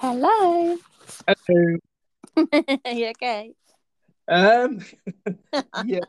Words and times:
Hello. 0.00 0.78
Hello. 1.28 1.76
you 2.86 3.08
okay? 3.10 3.52
Um, 4.26 4.80
yeah, 5.84 6.00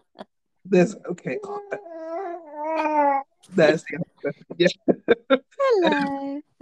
there's 0.64 0.96
okay. 1.10 1.38
There's 3.54 3.84
the 3.84 3.98
answer. 3.98 4.34
Yeah. 4.58 4.70
Hello. 5.60 6.42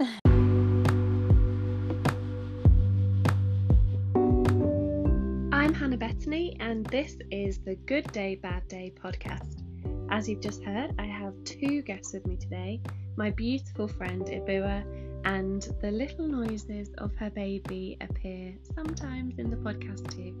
I'm 5.52 5.72
Hannah 5.72 5.98
Bettany, 5.98 6.56
and 6.58 6.84
this 6.86 7.16
is 7.30 7.58
the 7.58 7.76
Good 7.76 8.10
Day 8.10 8.34
Bad 8.34 8.66
Day 8.66 8.92
podcast. 9.00 9.62
As 10.10 10.28
you've 10.28 10.40
just 10.40 10.64
heard, 10.64 10.96
I 10.98 11.04
have 11.04 11.34
two 11.44 11.82
guests 11.82 12.12
with 12.12 12.26
me 12.26 12.34
today 12.38 12.80
my 13.16 13.30
beautiful 13.30 13.86
friend 13.86 14.24
Ebuwa 14.26 14.82
and 15.24 15.68
the 15.80 15.90
little 15.90 16.26
noises 16.26 16.90
of 16.98 17.14
her 17.16 17.30
baby 17.30 17.96
appear 18.00 18.54
sometimes 18.74 19.38
in 19.38 19.50
the 19.50 19.56
podcast 19.56 20.10
too. 20.14 20.34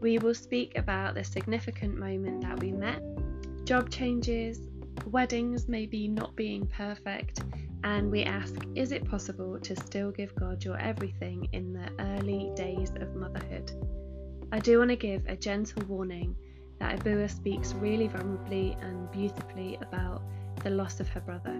We 0.00 0.18
will 0.18 0.34
speak 0.34 0.76
about 0.76 1.14
the 1.14 1.24
significant 1.24 1.96
moment 1.96 2.42
that 2.42 2.60
we 2.60 2.72
met, 2.72 3.02
job 3.64 3.90
changes, 3.90 4.60
weddings 5.06 5.68
maybe 5.68 6.08
not 6.08 6.34
being 6.36 6.66
perfect, 6.66 7.42
and 7.84 8.10
we 8.10 8.22
ask 8.24 8.54
is 8.74 8.92
it 8.92 9.04
possible 9.04 9.58
to 9.60 9.76
still 9.76 10.10
give 10.10 10.34
God 10.36 10.64
your 10.64 10.78
everything 10.78 11.48
in 11.52 11.72
the 11.72 11.88
early 11.98 12.50
days 12.54 12.90
of 13.00 13.14
motherhood? 13.14 13.72
I 14.52 14.58
do 14.58 14.78
want 14.78 14.90
to 14.90 14.96
give 14.96 15.22
a 15.26 15.36
gentle 15.36 15.82
warning 15.86 16.36
that 16.78 16.98
Ebuwa 16.98 17.30
speaks 17.30 17.72
really 17.74 18.08
vulnerably 18.08 18.80
and 18.84 19.10
beautifully 19.10 19.78
about 19.80 20.22
the 20.62 20.70
loss 20.70 21.00
of 21.00 21.08
her 21.08 21.20
brother. 21.20 21.50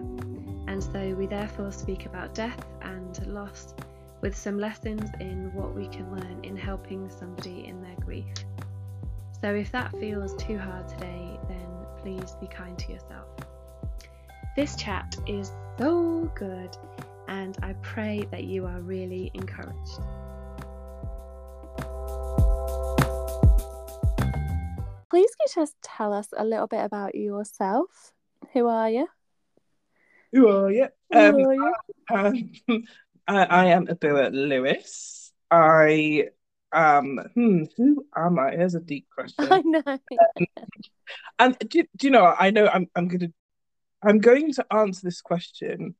And 0.67 0.83
so 0.83 1.13
we 1.15 1.25
therefore 1.25 1.71
speak 1.71 2.05
about 2.05 2.33
death 2.33 2.65
and 2.81 3.25
loss 3.27 3.73
with 4.21 4.35
some 4.35 4.57
lessons 4.57 5.09
in 5.19 5.53
what 5.53 5.75
we 5.75 5.87
can 5.87 6.09
learn 6.11 6.39
in 6.43 6.55
helping 6.55 7.09
somebody 7.09 7.67
in 7.67 7.81
their 7.81 7.95
grief. 8.05 8.33
So 9.41 9.53
if 9.53 9.71
that 9.73 9.91
feels 9.99 10.33
too 10.35 10.57
hard 10.57 10.87
today, 10.87 11.37
then 11.49 11.67
please 12.01 12.35
be 12.39 12.47
kind 12.47 12.77
to 12.79 12.93
yourself. 12.93 13.27
This 14.55 14.77
chat 14.77 15.17
is 15.27 15.51
so 15.77 16.31
good, 16.35 16.77
and 17.27 17.57
I 17.61 17.73
pray 17.81 18.25
that 18.31 18.45
you 18.45 18.65
are 18.65 18.79
really 18.79 19.31
encouraged. 19.33 19.99
Please 25.09 25.35
could 25.35 25.55
you 25.55 25.61
just 25.61 25.75
tell 25.81 26.13
us 26.13 26.29
a 26.37 26.45
little 26.45 26.67
bit 26.67 26.83
about 26.85 27.13
yourself? 27.13 28.12
Who 28.51 28.67
are 28.67 28.89
you? 28.89 29.07
Who 30.33 30.47
are 30.49 30.71
you? 30.71 30.87
Who 31.11 31.17
Um, 31.19 31.45
are 31.45 31.55
you? 31.55 31.73
um, 32.09 32.51
I, 33.27 33.43
I 33.45 33.65
am 33.67 33.87
Ebuwa 33.87 34.31
Lewis. 34.33 35.31
I 35.49 36.29
um, 36.71 37.19
hmm, 37.35 37.63
who 37.77 38.05
am 38.15 38.39
I? 38.39 38.51
Here's 38.51 38.75
a 38.75 38.79
deep 38.79 39.07
question. 39.13 39.45
I 39.51 39.61
know. 39.63 39.99
And 41.39 41.57
do, 41.59 41.83
do 41.97 42.07
you 42.07 42.11
know? 42.11 42.25
I 42.25 42.49
know 42.51 42.67
I'm 42.67 42.89
I'm 42.95 43.07
gonna 43.07 43.31
I'm 44.03 44.19
going 44.19 44.53
to 44.53 44.65
answer 44.73 45.01
this 45.03 45.21
question 45.21 45.95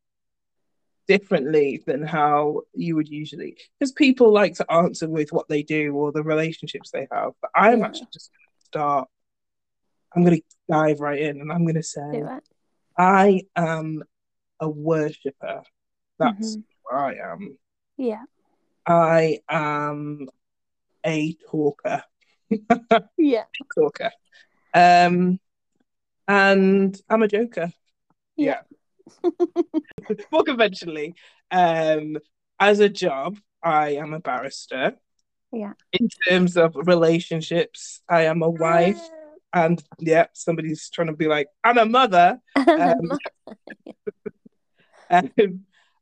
differently 1.07 1.83
than 1.85 2.02
how 2.02 2.61
you 2.73 2.95
would 2.95 3.09
usually, 3.09 3.57
because 3.80 3.91
people 3.91 4.31
like 4.31 4.55
to 4.55 4.72
answer 4.72 5.09
with 5.09 5.31
what 5.31 5.47
they 5.50 5.61
do 5.63 5.94
or 5.95 6.11
the 6.11 6.23
relationships 6.23 6.91
they 6.91 7.07
have. 7.11 7.33
But 7.41 7.52
I'm 7.55 7.80
Yeah. 7.80 7.85
actually 7.88 8.07
just 8.13 8.31
going 8.31 8.47
to 8.59 8.66
start. 8.66 9.09
I'm 10.16 10.23
going 10.23 10.38
to 10.38 10.44
dive 10.69 11.00
right 11.00 11.19
in, 11.19 11.42
and 11.42 11.52
I'm 11.52 11.64
going 11.66 11.75
to 11.75 11.83
say 11.83 12.23
I 12.97 13.42
am 13.56 14.03
a 14.59 14.69
worshipper. 14.69 15.64
That's 16.19 16.56
Mhm. 16.58 16.64
who 16.89 16.95
I 16.95 17.14
am. 17.31 17.58
Yeah. 17.97 18.23
I 18.86 19.39
am 19.50 20.30
a 21.06 21.34
talker. 21.50 22.03
Yeah. 23.17 23.45
talker. 23.73 24.11
Um, 24.73 25.39
and 26.28 27.00
I'm 27.09 27.23
a 27.23 27.28
joker. 27.28 27.72
Yeah. 28.35 28.62
More 30.31 30.44
conventionally, 30.44 31.16
um, 31.52 32.18
as 32.59 32.79
a 32.79 32.90
job, 32.90 33.38
I 33.62 33.91
am 33.96 34.13
a 34.13 34.19
barrister. 34.19 34.97
Yeah. 35.52 35.73
In 35.94 36.09
terms 36.28 36.57
of 36.57 36.75
relationships, 36.75 38.02
I 38.09 38.23
am 38.23 38.41
a 38.41 38.50
wife. 38.50 39.02
And 39.53 39.84
yeah, 40.00 40.28
somebody's 40.34 40.90
trying 40.90 41.08
to 41.08 41.14
be 41.14 41.28
like, 41.28 41.47
I'm 41.64 41.78
a 41.78 41.86
mother. 41.86 42.40
Um, 42.58 43.12
Um, 45.09 45.30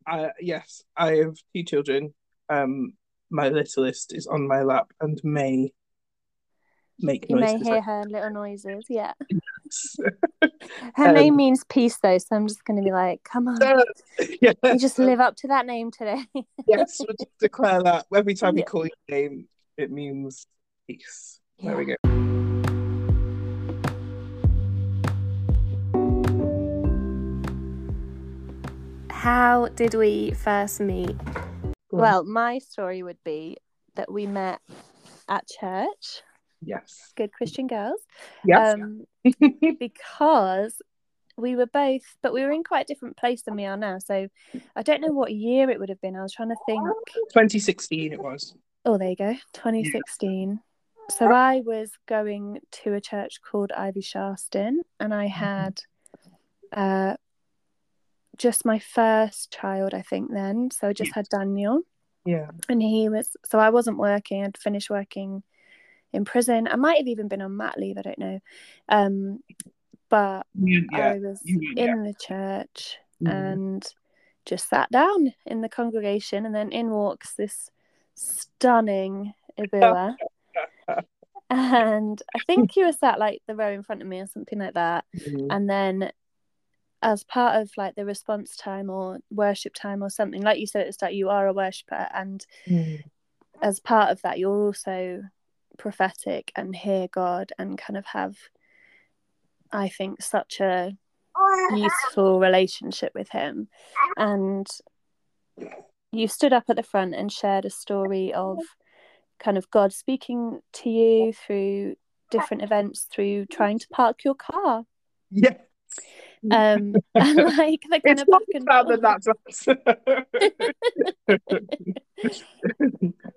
I, 0.08 0.30
yes, 0.40 0.84
I 0.96 1.16
have 1.16 1.36
two 1.54 1.64
children. 1.64 2.14
Um, 2.50 2.94
my 3.30 3.50
littlest 3.50 4.14
is 4.14 4.26
on 4.26 4.48
my 4.48 4.62
lap 4.62 4.94
and 5.02 5.20
may 5.24 5.74
make 7.00 7.26
you 7.30 7.36
may 7.36 7.58
hear 7.58 7.82
her 7.82 8.04
little 8.08 8.30
noises. 8.30 8.86
Yeah. 8.90 9.12
like 10.42 10.52
Her 10.96 11.10
Um, 11.10 11.14
name 11.16 11.36
means 11.36 11.64
peace, 11.68 11.98
though, 12.02 12.18
so 12.20 12.36
I'm 12.36 12.48
just 12.48 12.64
going 12.64 12.78
to 12.78 12.84
be 12.86 12.92
like, 12.92 13.22
come 13.24 13.48
on. 13.50 13.60
yes, 14.42 14.56
You 14.64 14.80
just 14.80 14.98
live 15.00 15.20
up 15.20 15.36
to 15.38 15.48
that 15.50 15.66
name 15.66 15.92
today. 15.92 16.24
yes, 16.68 17.00
we'll 17.00 17.16
just 17.20 17.38
declare 17.40 17.84
that 17.84 18.06
every 18.16 18.36
time 18.36 18.56
we 18.56 18.64
call 18.64 18.86
your 18.86 18.92
name, 19.10 19.48
it 19.78 19.92
means 19.92 20.46
peace. 20.88 21.40
There 21.62 21.76
we 21.76 21.86
go. 21.86 22.21
How 29.22 29.68
did 29.68 29.94
we 29.94 30.32
first 30.32 30.80
meet? 30.80 31.16
Well, 31.92 32.24
my 32.24 32.58
story 32.58 33.04
would 33.04 33.24
be 33.24 33.58
that 33.94 34.12
we 34.12 34.26
met 34.26 34.60
at 35.30 35.48
church, 35.48 36.24
yes, 36.60 37.14
good 37.16 37.32
Christian 37.32 37.68
girls, 37.68 38.00
yes. 38.44 38.74
um, 38.74 39.06
because 39.80 40.82
we 41.38 41.56
were 41.56 41.68
both, 41.68 42.02
but 42.24 42.34
we 42.34 42.42
were 42.42 42.52
in 42.52 42.64
quite 42.64 42.86
a 42.90 42.92
different 42.92 43.16
place 43.16 43.44
than 43.44 43.56
we 43.56 43.66
are 43.66 43.78
now. 43.78 44.00
So 44.00 44.28
I 44.76 44.82
don't 44.82 45.02
know 45.02 45.14
what 45.14 45.32
year 45.32 45.70
it 45.70 45.80
would 45.80 45.90
have 45.90 46.02
been. 46.02 46.16
I 46.16 46.24
was 46.24 46.34
trying 46.34 46.50
to 46.50 46.56
think. 46.66 46.82
2016 47.32 48.14
it 48.14 48.20
was. 48.20 48.56
Oh, 48.86 48.98
there 48.98 49.10
you 49.10 49.16
go, 49.16 49.34
2016. 49.54 50.60
So 51.12 51.32
I 51.32 51.62
was 51.64 51.92
going 52.08 52.58
to 52.72 52.96
a 52.96 53.02
church 53.02 53.40
called 53.44 53.72
Ivy 53.72 54.02
Sharston, 54.02 54.78
and 55.00 55.14
I 55.14 55.28
had 55.28 55.80
uh, 56.72 57.18
just 58.42 58.66
my 58.66 58.80
first 58.80 59.52
child, 59.52 59.94
I 59.94 60.02
think, 60.02 60.32
then. 60.32 60.72
So 60.72 60.88
I 60.90 60.94
just 60.94 61.14
had 61.14 61.28
Daniel, 61.30 61.82
Yeah. 62.26 62.50
and 62.70 62.82
he 62.82 63.08
was. 63.10 63.36
So 63.46 63.60
I 63.60 63.70
wasn't 63.70 63.98
working. 63.98 64.44
I'd 64.44 64.58
finished 64.58 64.90
working 64.90 65.44
in 66.12 66.26
prison. 66.26 66.68
I 66.68 66.76
might 66.76 66.98
have 66.98 67.08
even 67.08 67.28
been 67.28 67.42
on 67.42 67.56
mat 67.56 67.78
leave. 67.78 67.98
I 67.98 68.02
don't 68.02 68.20
know. 68.20 68.40
Um, 68.90 69.40
but 70.10 70.46
yeah. 70.56 70.82
I 70.94 71.20
was 71.20 71.40
you- 71.46 71.74
in 71.78 72.04
the 72.04 72.14
church 72.16 72.98
Mhm. 73.22 73.32
and 73.32 73.96
just 74.46 74.68
sat 74.68 74.90
down 74.92 75.34
in 75.46 75.62
the 75.62 75.70
congregation, 75.70 76.46
and 76.46 76.54
then 76.56 76.72
in 76.72 76.90
walks 76.90 77.36
this 77.36 77.70
stunning 78.16 79.34
Ebuwa. 79.60 80.16
and 81.50 82.22
I 82.36 82.40
think 82.48 82.72
he 82.72 82.84
was 82.84 82.98
sat 82.98 83.20
like 83.20 83.42
the 83.48 83.56
row 83.56 83.72
in 83.72 83.84
front 83.84 84.02
of 84.02 84.08
me 84.08 84.20
or 84.20 84.28
something 84.28 84.58
like 84.60 84.74
that. 84.74 85.06
Mhm. 85.16 85.48
And 85.52 85.70
then, 85.70 86.12
as 87.02 87.24
part 87.24 87.62
of 87.62 87.72
like 87.78 87.96
the 87.96 88.06
response 88.06 88.56
time 88.56 88.90
or 88.90 89.20
worship 89.30 89.74
time 89.74 90.04
or 90.04 90.10
something, 90.10 90.42
like 90.42 90.60
you 90.60 90.68
said 90.68 90.88
it's 90.88 91.02
like 91.02 91.16
you 91.16 91.30
are 91.30 91.48
a 91.48 91.54
worshipper, 91.54 92.08
and 92.14 92.46
Mhm. 92.68 93.04
as 93.62 93.80
part 93.80 94.12
of 94.12 94.22
that, 94.22 94.40
you're 94.40 94.66
also 94.68 95.24
prophetic 95.78 96.52
and 96.56 96.76
hear 96.76 97.08
God 97.08 97.52
and 97.58 97.78
kind 97.78 97.98
of 97.98 98.06
have, 98.08 98.38
I 99.72 99.90
think, 99.90 100.22
such 100.22 100.60
a 100.60 100.98
beautiful 101.70 102.40
relationship 102.40 103.14
with 103.16 103.30
Him. 103.30 103.70
And 104.18 104.68
you 106.12 106.28
stood 106.28 106.54
up 106.54 106.66
at 106.70 106.76
the 106.76 106.84
front 106.84 107.16
and 107.16 107.32
shared 107.32 107.66
a 107.66 107.70
story 107.70 108.34
of 108.34 108.60
kind 109.40 109.58
of 109.58 109.70
God 109.72 109.94
speaking 109.94 110.62
to 110.74 110.90
you 110.90 111.34
through 111.34 111.96
different 112.30 112.64
events, 112.64 113.08
through 113.12 113.46
trying 113.48 113.80
to 113.80 113.88
park 113.90 114.24
your 114.24 114.36
car. 114.36 114.86
Yeah. 115.32 115.56
Um, 116.50 117.02
and 117.20 117.38
like 117.58 117.82
the 117.90 118.00
kind 118.02 118.20
It's 118.20 118.22
of 118.22 118.30
back 118.30 118.42
and 118.54 118.66
forth. 118.66 119.02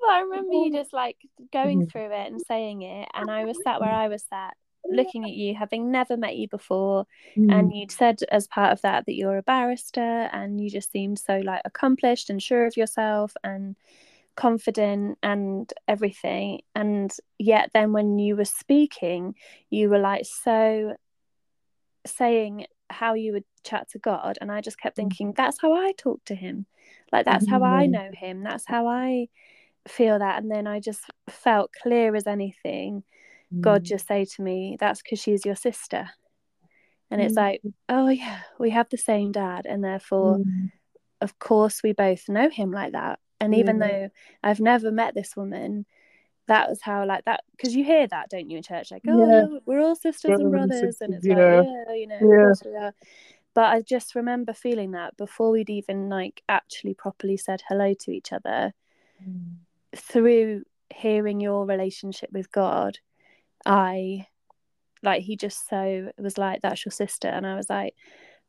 Well, 0.00 0.10
I 0.10 0.20
remember 0.20 0.52
you 0.54 0.72
just 0.72 0.92
like 0.92 1.16
going 1.52 1.82
Mhm. 1.82 1.90
through 1.90 2.12
it 2.12 2.32
and 2.32 2.40
saying 2.40 2.82
it, 2.82 3.08
and 3.14 3.30
I 3.30 3.44
was 3.44 3.58
sat 3.62 3.80
where 3.80 3.90
I 3.92 4.08
was 4.08 4.22
sat, 4.24 4.56
looking 4.90 5.24
at 5.24 5.30
you, 5.32 5.54
having 5.54 5.90
never 5.90 6.16
met 6.16 6.36
you 6.36 6.48
before, 6.48 7.06
and 7.48 7.72
you'd 7.74 7.90
said 7.90 8.20
as 8.30 8.46
part 8.46 8.72
of 8.72 8.80
that 8.82 9.06
that 9.06 9.14
you're 9.14 9.38
a 9.38 9.42
barrister, 9.42 10.00
and 10.32 10.60
you 10.60 10.70
just 10.70 10.90
seemed 10.92 11.18
so 11.18 11.38
like 11.38 11.62
accomplished 11.64 12.30
and 12.30 12.42
sure 12.42 12.66
of 12.66 12.76
yourself 12.76 13.34
and 13.44 13.76
confident 14.36 15.18
and 15.22 15.72
everything. 15.88 16.62
And 16.74 17.12
yet, 17.38 17.70
then 17.74 17.92
when 17.92 18.18
you 18.18 18.36
were 18.36 18.44
speaking, 18.44 19.34
you 19.70 19.88
were 19.90 19.98
like 19.98 20.26
so 20.26 20.96
saying 22.06 22.66
how 22.94 23.14
you 23.14 23.32
would 23.32 23.44
chat 23.64 23.88
to 23.90 23.98
God, 23.98 24.38
and 24.40 24.50
I 24.50 24.60
just 24.60 24.78
kept 24.80 24.96
thinking 24.96 25.32
that's 25.36 25.60
how 25.60 25.72
I 25.74 25.92
talk 25.98 26.24
to 26.26 26.34
Him. 26.34 26.66
Like 27.12 27.26
that's 27.26 27.48
how 27.48 27.62
I 27.62 27.86
Mm. 27.86 27.90
know 27.92 28.10
him. 28.12 28.42
That's 28.42 28.66
how 28.66 28.86
I 28.88 29.28
feel 29.86 30.18
that. 30.18 30.42
And 30.42 30.50
then 30.50 30.66
I 30.66 30.80
just 30.80 31.02
felt 31.28 31.70
clear 31.82 32.16
as 32.16 32.26
anything. 32.26 33.04
God 33.60 33.82
Mm. 33.82 33.86
just 33.86 34.06
say 34.08 34.24
to 34.24 34.42
me, 34.42 34.76
"That's 34.80 35.00
because 35.02 35.20
she's 35.20 35.44
your 35.44 35.54
sister." 35.54 36.10
And 37.10 37.20
it's 37.20 37.34
Mm. 37.34 37.42
like, 37.42 37.62
oh 37.88 38.08
yeah, 38.08 38.40
we 38.58 38.70
have 38.70 38.88
the 38.88 38.96
same 38.98 39.30
dad, 39.32 39.66
and 39.66 39.84
therefore, 39.84 40.38
Mm. 40.38 40.72
of 41.20 41.38
course, 41.38 41.82
we 41.82 41.92
both 41.92 42.28
know 42.28 42.48
him 42.50 42.72
like 42.72 42.92
that. 42.92 43.20
And 43.40 43.54
even 43.54 43.78
though 43.78 44.08
I've 44.42 44.60
never 44.60 44.90
met 44.90 45.14
this 45.14 45.36
woman, 45.36 45.86
that 46.46 46.68
was 46.68 46.80
how 46.82 47.06
like 47.06 47.24
that 47.24 47.42
because 47.52 47.74
you 47.74 47.84
hear 47.84 48.06
that, 48.08 48.28
don't 48.30 48.50
you, 48.50 48.58
in 48.58 48.62
church? 48.62 48.90
Like, 48.90 49.02
oh, 49.08 49.28
Yeah. 49.28 49.58
we're 49.66 49.80
all 49.80 49.96
sisters 49.96 50.38
and 50.38 50.50
Brothers 50.50 50.80
and 50.80 50.80
brothers, 50.80 50.82
and 50.82 50.92
sisters, 50.92 51.16
it's 51.16 51.26
yeah. 51.26 51.56
like, 51.56 51.66
yeah, 51.88 51.94
you 51.94 52.06
know, 52.06 52.18
Yeah. 52.20 52.44
course 52.46 52.62
we 52.64 52.76
are. 52.76 52.94
But 53.54 53.64
I 53.66 53.82
just 53.82 54.14
remember 54.14 54.52
feeling 54.52 54.92
that 54.92 55.16
before 55.16 55.50
we'd 55.52 55.70
even 55.70 56.08
like 56.08 56.42
actually 56.48 56.94
properly 56.94 57.36
said 57.36 57.62
hello 57.68 57.94
to 58.00 58.10
each 58.10 58.32
other, 58.32 58.72
Mm. 59.26 59.54
through 59.96 60.64
hearing 60.92 61.40
your 61.40 61.64
relationship 61.66 62.30
with 62.32 62.50
God, 62.50 62.98
I 63.64 64.26
like 65.02 65.22
he 65.22 65.36
just 65.36 65.68
so 65.68 66.10
was 66.18 66.38
like 66.38 66.62
that's 66.62 66.84
your 66.84 66.92
sister 66.92 67.28
and 67.28 67.46
I 67.46 67.56
was 67.56 67.68
like 67.68 67.94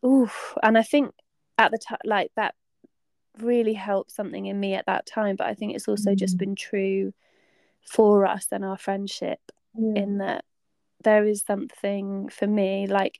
oof 0.06 0.56
and 0.64 0.78
I 0.78 0.84
think 0.84 1.14
at 1.58 1.72
the 1.72 1.78
time 1.78 2.00
like 2.06 2.32
that 2.36 2.56
really 3.40 3.74
helped 3.74 4.12
something 4.12 4.46
in 4.46 4.58
me 4.60 4.74
at 4.74 4.86
that 4.86 5.06
time 5.06 5.36
but 5.36 5.48
I 5.48 5.54
think 5.54 5.76
it's 5.76 5.88
also 5.90 6.16
just 6.16 6.36
Mm. 6.36 6.40
been 6.40 6.56
true 6.56 7.14
for 7.90 8.26
us 8.26 8.48
and 8.52 8.66
our 8.66 8.78
friendship 8.78 9.40
Yeah. 9.78 10.04
in 10.04 10.18
that 10.20 10.46
there 11.04 11.26
is 11.26 11.44
something 11.46 12.30
for 12.30 12.48
me 12.48 12.88
like 12.88 13.20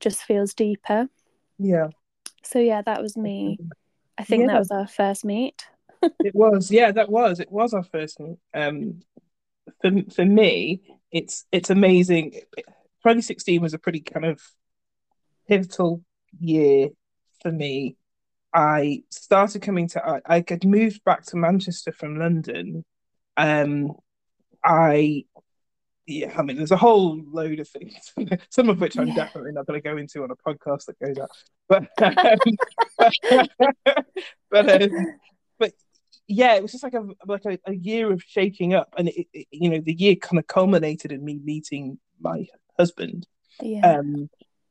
just 0.00 0.22
feels 0.22 0.54
deeper 0.54 1.08
Yeah. 1.58 1.88
so 2.42 2.58
yeah 2.58 2.82
that 2.82 3.02
was 3.02 3.16
me 3.16 3.58
I 4.18 4.24
think 4.24 4.42
Yeah. 4.42 4.46
that 4.52 4.58
was 4.58 4.70
our 4.70 4.86
first 4.86 5.24
meet 5.24 5.66
It 6.20 6.34
was, 6.34 6.70
yeah, 6.70 6.92
that 6.92 7.08
was. 7.10 7.40
It 7.40 7.50
was 7.50 7.72
our 7.72 7.82
first 7.82 8.20
meet. 8.20 8.38
Um, 8.52 9.00
for 9.80 9.90
for 10.14 10.24
me, 10.26 10.82
it's 11.10 11.46
it's 11.50 11.70
amazing. 11.70 12.32
2016 13.02 13.62
was 13.62 13.72
a 13.72 13.78
pretty 13.78 14.00
kind 14.00 14.26
of 14.26 14.40
pivotal 15.48 16.02
year 16.38 16.90
for 17.42 17.50
me. 17.50 17.96
I 18.52 19.04
started 19.10 19.62
coming 19.62 19.88
to. 19.88 20.06
I, 20.06 20.20
I 20.26 20.44
had 20.46 20.66
moved 20.66 21.02
back 21.04 21.24
to 21.26 21.36
Manchester 21.36 21.92
from 21.92 22.18
London. 22.18 22.84
Um, 23.36 23.92
I 24.66 25.24
yeah, 26.06 26.34
I 26.38 26.42
mean, 26.42 26.56
there's 26.56 26.70
a 26.72 26.76
whole 26.76 27.20
load 27.32 27.58
of 27.60 27.68
things, 27.68 28.12
some 28.50 28.68
of 28.68 28.80
which 28.80 28.96
I'm 28.98 29.08
Yeah. 29.08 29.14
definitely 29.14 29.52
not 29.52 29.66
going 29.66 29.80
to 29.80 29.88
go 29.88 29.96
into 29.96 30.22
on 30.22 30.30
a 30.30 30.36
podcast 30.36 30.86
that 30.86 30.98
goes 31.00 31.18
out. 31.18 31.30
But 31.68 31.88
um, 32.02 32.16
but 34.50 34.82
um, 34.82 34.90
but 35.58 35.72
yeah, 36.28 36.54
it 36.54 36.62
was 36.62 36.72
just 36.72 36.84
like 36.84 36.94
a 36.94 37.06
like 37.26 37.44
a, 37.44 37.58
a 37.66 37.74
year 37.74 38.12
of 38.12 38.22
shaking 38.22 38.74
up, 38.74 38.94
and 38.96 39.08
it, 39.08 39.26
it, 39.32 39.46
you 39.50 39.70
know, 39.70 39.80
the 39.80 39.94
year 39.94 40.16
kind 40.16 40.38
of 40.38 40.46
culminated 40.46 41.12
in 41.12 41.24
me 41.24 41.40
meeting 41.42 41.98
my 42.20 42.46
husband. 42.78 43.26
yeah 43.60 43.82
Um, 43.82 44.30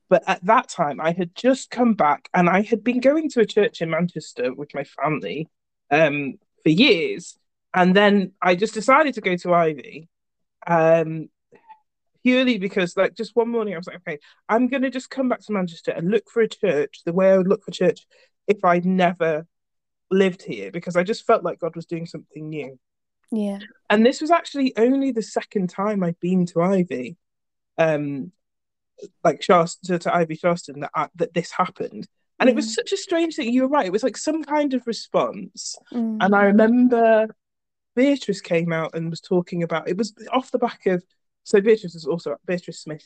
but 0.10 0.24
at 0.28 0.46
that 0.46 0.70
time, 0.70 1.02
I 1.02 1.12
had 1.12 1.36
just 1.36 1.72
come 1.72 1.96
back, 1.96 2.30
and 2.34 2.50
I 2.50 2.62
had 2.62 2.84
been 2.84 3.00
going 3.00 3.30
to 3.32 3.42
a 3.42 3.46
church 3.46 3.82
in 3.82 3.90
Manchester 3.90 4.54
with 4.54 4.74
my 4.74 4.84
family 4.84 5.50
um, 5.92 6.36
for 6.64 6.70
years, 6.70 7.38
and 7.76 7.94
then 7.94 8.32
I 8.42 8.56
just 8.56 8.74
decided 8.74 9.16
to 9.16 9.22
go 9.22 9.36
to 9.36 9.54
Ivy, 9.54 10.08
um, 10.66 11.30
purely 12.24 12.58
because, 12.58 12.96
like, 12.96 13.16
just 13.16 13.36
one 13.36 13.50
morning, 13.50 13.74
I 13.74 13.78
was 13.78 13.88
like, 13.88 13.98
okay, 13.98 14.18
I'm 14.48 14.70
gonna 14.70 14.90
just 14.90 15.10
come 15.10 15.28
back 15.28 15.42
to 15.42 15.52
Manchester 15.52 15.92
and 15.92 16.10
look 16.10 16.30
for 16.32 16.42
a 16.42 16.48
church 16.48 17.02
the 17.06 17.14
way 17.14 17.32
I 17.32 17.38
would 17.38 17.50
look 17.50 17.64
for 17.64 17.72
church 17.72 18.08
if 18.48 18.64
I'd 18.64 18.86
never 18.86 19.46
lived 20.10 20.42
here, 20.42 20.72
because 20.72 20.96
I 20.96 21.04
just 21.04 21.28
felt 21.28 21.44
like 21.44 21.60
God 21.60 21.76
was 21.76 21.86
doing 21.86 22.06
something 22.06 22.48
new. 22.50 22.80
yeah 23.32 23.60
And 23.90 24.06
this 24.06 24.22
was 24.22 24.32
actually 24.32 24.76
only 24.78 25.12
the 25.12 25.22
second 25.22 25.70
time 25.70 26.02
I'd 26.02 26.20
been 26.22 26.46
to 26.48 26.62
Ivy, 26.62 27.18
um, 27.78 28.32
like 29.22 29.44
Shast 29.44 29.84
to, 29.86 30.00
to 30.00 30.16
Ivy 30.16 30.38
Sharston 30.38 30.80
that 30.80 30.92
I, 30.96 31.10
that 31.16 31.34
this 31.34 31.52
happened, 31.52 32.08
and 32.40 32.50
it 32.50 32.56
was 32.56 32.74
such 32.74 32.94
a 32.94 32.98
strange 32.98 33.36
thing. 33.36 33.52
You 33.52 33.64
were 33.64 33.68
right; 33.68 33.86
it 33.86 33.92
was 33.92 34.04
like 34.04 34.16
some 34.16 34.46
kind 34.46 34.74
of 34.74 34.88
response. 34.88 35.76
Mm. 35.94 36.20
And 36.22 36.34
I 36.34 36.46
remember 36.46 37.28
Beatrice 37.96 38.42
came 38.42 38.74
out 38.74 38.96
and 38.96 39.10
was 39.10 39.22
talking 39.22 39.64
about 39.64 39.88
it 39.88 39.98
was 39.98 40.14
off 40.32 40.52
the 40.52 40.60
back 40.60 40.86
of 40.86 41.04
so 41.44 41.62
Beatrice 41.62 41.96
is 41.96 42.06
also 42.06 42.36
Beatrice 42.46 42.82
Smith, 42.82 43.06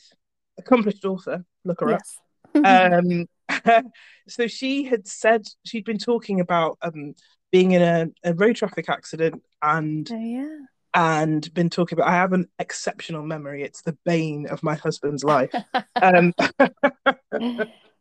accomplished 0.58 1.04
author. 1.04 1.44
Look 1.64 1.80
her 1.80 1.94
up. 1.94 2.02
Um, 2.64 3.26
so 4.28 4.48
she 4.48 4.82
had 4.82 5.06
said 5.06 5.46
she'd 5.64 5.84
been 5.84 5.98
talking 5.98 6.40
about 6.40 6.78
um 6.82 7.14
being 7.52 7.72
in 7.72 7.82
a, 7.82 8.08
a 8.24 8.34
road 8.34 8.56
traffic 8.56 8.88
accident 8.88 9.40
and 9.62 10.10
oh 10.10 10.18
yeah 10.18 10.58
and 10.92 11.52
been 11.54 11.70
talking 11.70 11.96
about 11.96 12.08
I 12.08 12.16
have 12.16 12.32
an 12.32 12.48
exceptional 12.58 13.22
memory. 13.22 13.62
It's 13.62 13.82
the 13.82 13.96
bane 14.04 14.46
of 14.48 14.62
my 14.64 14.74
husband's 14.74 15.22
life. 15.22 15.54
Um 15.94 16.34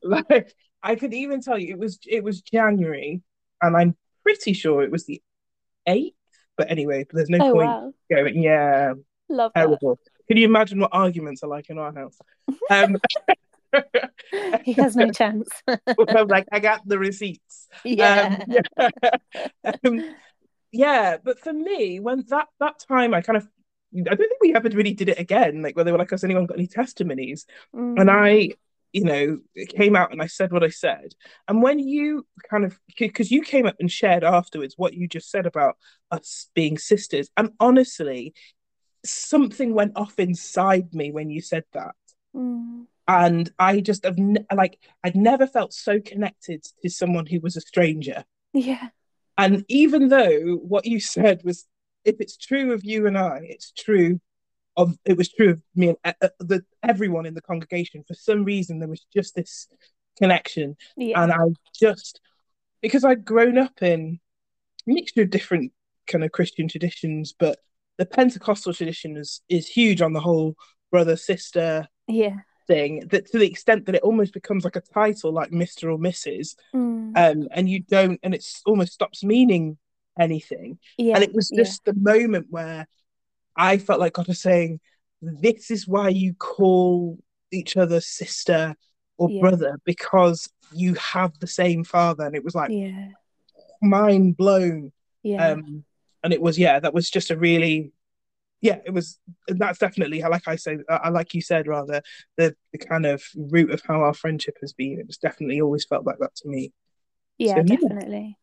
like 0.03 0.55
I 0.81 0.95
could 0.95 1.13
even 1.13 1.41
tell 1.41 1.59
you 1.59 1.69
it 1.69 1.79
was 1.79 1.99
it 2.07 2.23
was 2.23 2.41
January 2.41 3.21
and 3.61 3.77
I'm 3.77 3.95
pretty 4.23 4.53
sure 4.53 4.81
it 4.81 4.91
was 4.91 5.05
the 5.05 5.21
8th. 5.87 6.13
But 6.59 6.69
anyway, 6.69 7.05
there's 7.09 7.29
no 7.29 7.37
oh 7.39 7.53
point 7.53 7.67
wow 7.67 7.93
going, 8.11 8.43
yeah, 8.43 8.93
love 9.29 9.53
that 9.55 9.61
terrible. 9.61 9.97
Can 10.27 10.35
you 10.35 10.45
imagine 10.45 10.79
what 10.79 10.89
arguments 10.91 11.41
are 11.41 11.47
like 11.47 11.69
in 11.69 11.79
our 11.79 11.93
house? 11.93 12.17
Um 12.69 12.97
he 14.63 14.73
has 14.73 14.95
no 14.95 15.09
chance. 15.19 15.49
I'm 15.67 16.27
like, 16.27 16.47
I 16.51 16.59
got 16.59 16.85
the 16.85 16.99
receipts. 16.99 17.67
yeah. 17.85 18.39
Um, 18.41 18.57
yeah. 18.77 18.91
um, 19.85 20.15
yeah, 20.71 21.17
but 21.23 21.39
for 21.39 21.53
me, 21.53 21.99
when 21.99 22.25
that 22.29 22.47
that 22.59 22.79
time, 22.87 23.13
I 23.13 23.21
kind 23.21 23.37
of, 23.37 23.47
I 23.95 24.01
don't 24.01 24.17
think 24.17 24.41
we 24.41 24.53
ever 24.53 24.69
really 24.69 24.93
did 24.93 25.09
it 25.09 25.19
again. 25.19 25.61
Like, 25.61 25.75
where 25.75 25.85
they 25.85 25.91
were 25.91 25.97
like, 25.97 26.11
"Has 26.11 26.23
anyone 26.23 26.45
got 26.45 26.57
any 26.57 26.67
testimonies?" 26.67 27.45
Mm. 27.75 27.99
And 27.99 28.11
I, 28.11 28.51
you 28.93 29.03
know, 29.03 29.39
it 29.55 29.69
came 29.69 29.95
out 29.95 30.11
and 30.11 30.21
I 30.21 30.27
said 30.27 30.51
what 30.51 30.63
I 30.63 30.69
said. 30.69 31.13
And 31.47 31.61
when 31.61 31.79
you 31.79 32.25
kind 32.49 32.65
of, 32.65 32.79
because 32.97 33.31
you 33.31 33.41
came 33.41 33.65
up 33.65 33.75
and 33.79 33.91
shared 33.91 34.23
afterwards 34.23 34.73
what 34.77 34.93
you 34.93 35.07
just 35.07 35.29
said 35.29 35.45
about 35.45 35.77
us 36.11 36.49
being 36.55 36.77
sisters, 36.77 37.29
and 37.37 37.51
honestly, 37.59 38.33
something 39.05 39.73
went 39.73 39.93
off 39.95 40.17
inside 40.19 40.93
me 40.93 41.11
when 41.11 41.29
you 41.29 41.41
said 41.41 41.63
that 41.73 41.95
Mm. 42.35 42.85
and 43.07 43.51
I 43.57 43.79
just 43.79 44.05
have 44.05 44.19
ne- 44.19 44.45
like 44.53 44.77
I'd 45.03 45.15
never 45.15 45.47
felt 45.47 45.73
so 45.73 45.99
connected 45.99 46.63
to 46.83 46.89
someone 46.91 47.25
who 47.25 47.39
was 47.39 47.57
a 47.57 47.61
stranger. 47.61 48.23
Yeah. 48.53 48.89
And 49.35 49.65
even 49.67 50.09
though 50.09 50.57
what 50.57 50.85
you 50.85 50.99
said 51.15 51.41
was, 51.43 51.65
if 52.05 52.17
it's 52.19 52.37
true 52.37 52.71
of 52.71 52.85
you 52.85 53.07
and 53.07 53.17
I, 53.17 53.39
it's 53.43 53.71
true 53.71 54.21
of 54.79 54.97
it 55.05 55.17
was 55.17 55.29
true 55.29 55.51
of 55.51 55.61
me 55.75 55.89
and 55.89 55.97
uh, 56.05 56.13
uh, 56.21 56.29
the 56.39 56.63
everyone 56.81 57.25
in 57.25 57.33
the 57.35 57.41
congregation. 57.41 58.03
For 58.07 58.15
some 58.15 58.43
reason, 58.43 58.79
there 58.79 58.89
was 58.89 59.05
just 59.13 59.35
this 59.35 59.67
connection, 60.17 60.75
Yeah. 60.97 61.21
and 61.21 61.31
I 61.31 61.37
just 61.79 62.19
because 62.81 63.03
I'd 63.03 63.25
grown 63.25 63.57
up 63.57 63.81
in 63.81 64.19
a 64.87 64.91
mixture 64.91 65.21
of 65.23 65.29
different 65.29 65.71
kind 66.07 66.23
of 66.23 66.31
Christian 66.31 66.67
traditions, 66.67 67.33
but 67.37 67.59
the 67.97 68.05
Pentecostal 68.05 68.73
tradition 68.73 69.17
is 69.17 69.41
is 69.49 69.67
huge 69.67 70.01
on 70.01 70.13
the 70.13 70.21
whole 70.21 70.55
brother 70.91 71.17
sister 71.17 71.87
yeah. 72.07 72.37
thing 72.67 73.07
that 73.11 73.25
to 73.31 73.37
the 73.37 73.45
extent 73.45 73.85
that 73.85 73.95
it 73.95 74.01
almost 74.01 74.33
becomes 74.33 74.63
like 74.63 74.77
a 74.77 74.81
title 74.93 75.31
like 75.31 75.51
Mr. 75.51 75.83
or 75.93 75.99
Mrs. 75.99 76.55
Mm. 76.73 77.11
Um 77.15 77.47
and 77.51 77.69
you 77.69 77.81
don't 77.81 78.19
and 78.23 78.33
it's 78.33 78.61
almost 78.65 78.93
stops 78.93 79.23
meaning 79.23 79.77
anything. 80.17 80.79
yeah. 80.97 81.15
And 81.15 81.23
it 81.23 81.33
was 81.33 81.51
yeah. 81.51 81.63
just 81.63 81.83
the 81.85 81.93
moment 81.93 82.47
where 82.49 82.87
I 83.59 83.77
felt 83.77 83.99
like 83.99 84.13
God 84.13 84.27
was 84.27 84.41
saying, 84.41 84.79
This 85.21 85.69
is 85.69 85.87
why 85.87 86.09
you 86.09 86.33
call 86.33 87.19
each 87.51 87.77
other 87.77 87.99
sister 88.01 88.75
or 89.17 89.29
Yeah. 89.29 89.41
brother, 89.41 89.79
because 89.83 90.49
you 90.73 90.93
have 90.95 91.37
the 91.39 91.47
same 91.47 91.83
father. 91.83 92.25
And 92.25 92.35
it 92.35 92.43
was 92.43 92.55
like 92.55 92.71
Yeah. 92.71 93.09
mind 93.81 94.37
blown. 94.37 94.91
Yeah. 95.23 95.51
Um 95.51 95.83
and 96.23 96.33
it 96.33 96.41
was 96.41 96.57
yeah, 96.57 96.79
that 96.79 96.93
was 96.93 97.09
just 97.09 97.31
a 97.31 97.37
really 97.37 97.91
yeah, 98.61 98.79
it 98.85 98.91
was. 98.91 99.17
That's 99.47 99.79
definitely 99.79 100.21
like 100.21 100.45
I 100.45 100.57
say. 100.57 100.79
I 100.89 101.09
like 101.09 101.33
you 101.33 101.41
said 101.41 101.65
rather 101.65 102.01
the 102.35 102.55
the 102.73 102.77
kind 102.77 103.05
of 103.05 103.23
root 103.35 103.71
of 103.71 103.81
how 103.87 104.01
our 104.01 104.13
friendship 104.13 104.57
has 104.61 104.73
been. 104.73 104.99
It 104.99 105.07
was 105.07 105.17
definitely 105.17 105.61
always 105.61 105.85
felt 105.85 106.05
like 106.05 106.17
that 106.19 106.35
to 106.37 106.49
me. 106.49 106.73
yeah, 107.37 107.55
so, 107.55 107.61
yeah. 107.61 107.63
definitely. 107.63 108.37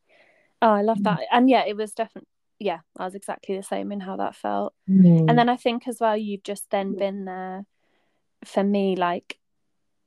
Oh, 0.63 0.71
I 0.71 0.81
love 0.83 1.03
that. 1.03 1.21
And 1.31 1.51
yeah, 1.51 1.65
it 1.67 1.77
was 1.77 1.93
definitely 1.93 2.29
yeah, 2.59 2.81
I 2.97 3.05
was 3.05 3.15
exactly 3.15 3.57
the 3.57 3.63
same 3.63 3.93
in 3.93 4.01
how 4.01 4.17
that 4.17 4.35
felt. 4.35 4.75
Mm. 4.89 5.29
And 5.29 5.39
then 5.39 5.49
I 5.49 5.57
think 5.57 5.87
as 5.89 5.99
well 6.01 6.17
you've 6.17 6.43
just 6.43 6.71
then 6.71 6.95
been 6.95 7.25
there 7.25 7.67
for 8.45 8.63
me 8.65 8.97
like 8.97 9.39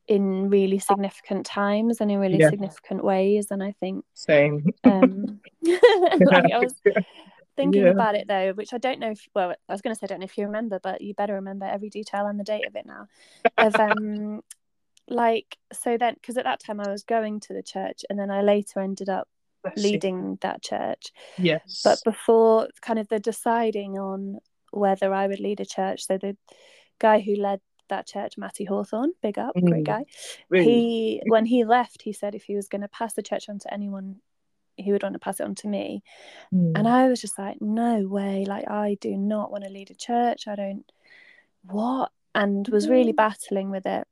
in 0.07 0.49
really 0.49 0.79
significant 0.79 1.45
times 1.45 2.01
and 2.01 2.09
in 2.11 2.19
really 2.19 2.39
Yeah. 2.39 2.49
significant 2.49 3.03
ways 3.03 3.51
and 3.51 3.61
I 3.61 3.73
think 3.73 4.05
Same. 4.13 4.73
um 4.83 5.41
like 5.61 6.51
I 6.51 6.59
was 6.59 6.73
thinking 7.55 7.83
Yeah. 7.83 7.89
about 7.89 8.15
it 8.15 8.27
though 8.27 8.53
which 8.53 8.73
I 8.73 8.77
don't 8.77 8.99
know 8.99 9.11
if 9.11 9.27
well 9.35 9.53
I 9.67 9.71
was 9.71 9.81
going 9.81 9.93
to 9.93 9.99
say 9.99 10.05
I 10.05 10.07
don't 10.07 10.19
know 10.19 10.25
if 10.25 10.37
you 10.37 10.45
remember 10.45 10.79
but 10.81 11.01
you 11.01 11.13
better 11.13 11.35
remember 11.35 11.65
every 11.65 11.89
detail 11.89 12.25
and 12.27 12.39
the 12.39 12.43
date 12.43 12.65
of 12.65 12.75
it 12.75 12.85
now 12.85 13.07
of 13.57 13.75
um 13.79 14.41
like 15.07 15.57
so 15.73 15.97
then 15.97 16.13
because 16.15 16.37
at 16.37 16.45
that 16.45 16.59
time 16.61 16.79
I 16.79 16.89
was 16.89 17.03
going 17.03 17.39
to 17.41 17.53
the 17.53 17.63
church 17.63 18.03
and 18.09 18.17
then 18.17 18.31
I 18.31 18.41
later 18.41 18.79
ended 18.79 19.09
up. 19.09 19.27
Leading 19.75 20.37
that 20.41 20.61
church. 20.61 21.11
Yes. 21.37 21.81
But 21.83 21.99
before 22.03 22.67
kind 22.81 22.99
of 22.99 23.07
the 23.09 23.19
deciding 23.19 23.97
on 23.97 24.39
whether 24.71 25.13
I 25.13 25.27
would 25.27 25.39
lead 25.39 25.59
a 25.59 25.65
church, 25.65 26.05
so 26.05 26.17
the 26.17 26.37
guy 26.99 27.19
who 27.19 27.35
led 27.35 27.61
that 27.89 28.07
church, 28.07 28.37
Matty 28.37 28.65
Hawthorne, 28.65 29.13
big 29.21 29.39
up, 29.39 29.53
great 29.55 29.83
Mm. 29.83 29.85
guy. 29.85 30.05
Really. 30.49 30.65
He 30.65 31.21
when 31.25 31.45
he 31.45 31.63
left, 31.65 32.03
he 32.03 32.13
said 32.13 32.35
if 32.35 32.43
he 32.43 32.55
was 32.55 32.67
going 32.67 32.81
to 32.81 32.87
pass 32.87 33.13
the 33.13 33.23
church 33.23 33.49
on 33.49 33.57
to 33.59 33.73
anyone, 33.73 34.21
he 34.77 34.91
would 34.91 35.03
want 35.03 35.13
to 35.13 35.19
pass 35.19 35.39
it 35.39 35.43
on 35.43 35.55
to 35.55 35.67
me. 35.67 36.03
Mm. 36.53 36.73
And 36.75 36.87
I 36.87 37.09
was 37.09 37.19
just 37.19 37.37
like, 37.39 37.59
no 37.61 38.07
way, 38.07 38.45
like 38.45 38.69
I 38.69 38.95
do 39.01 39.17
not 39.17 39.51
want 39.51 39.63
to 39.63 39.69
lead 39.69 39.91
a 39.91 39.95
church. 39.95 40.47
I 40.47 40.55
don't 40.55 40.89
what 41.63 42.11
and 42.35 42.67
was 42.69 42.87
really 42.87 43.11
Mm. 43.11 43.17
battling 43.17 43.71
with 43.71 43.85
it. 43.87 44.07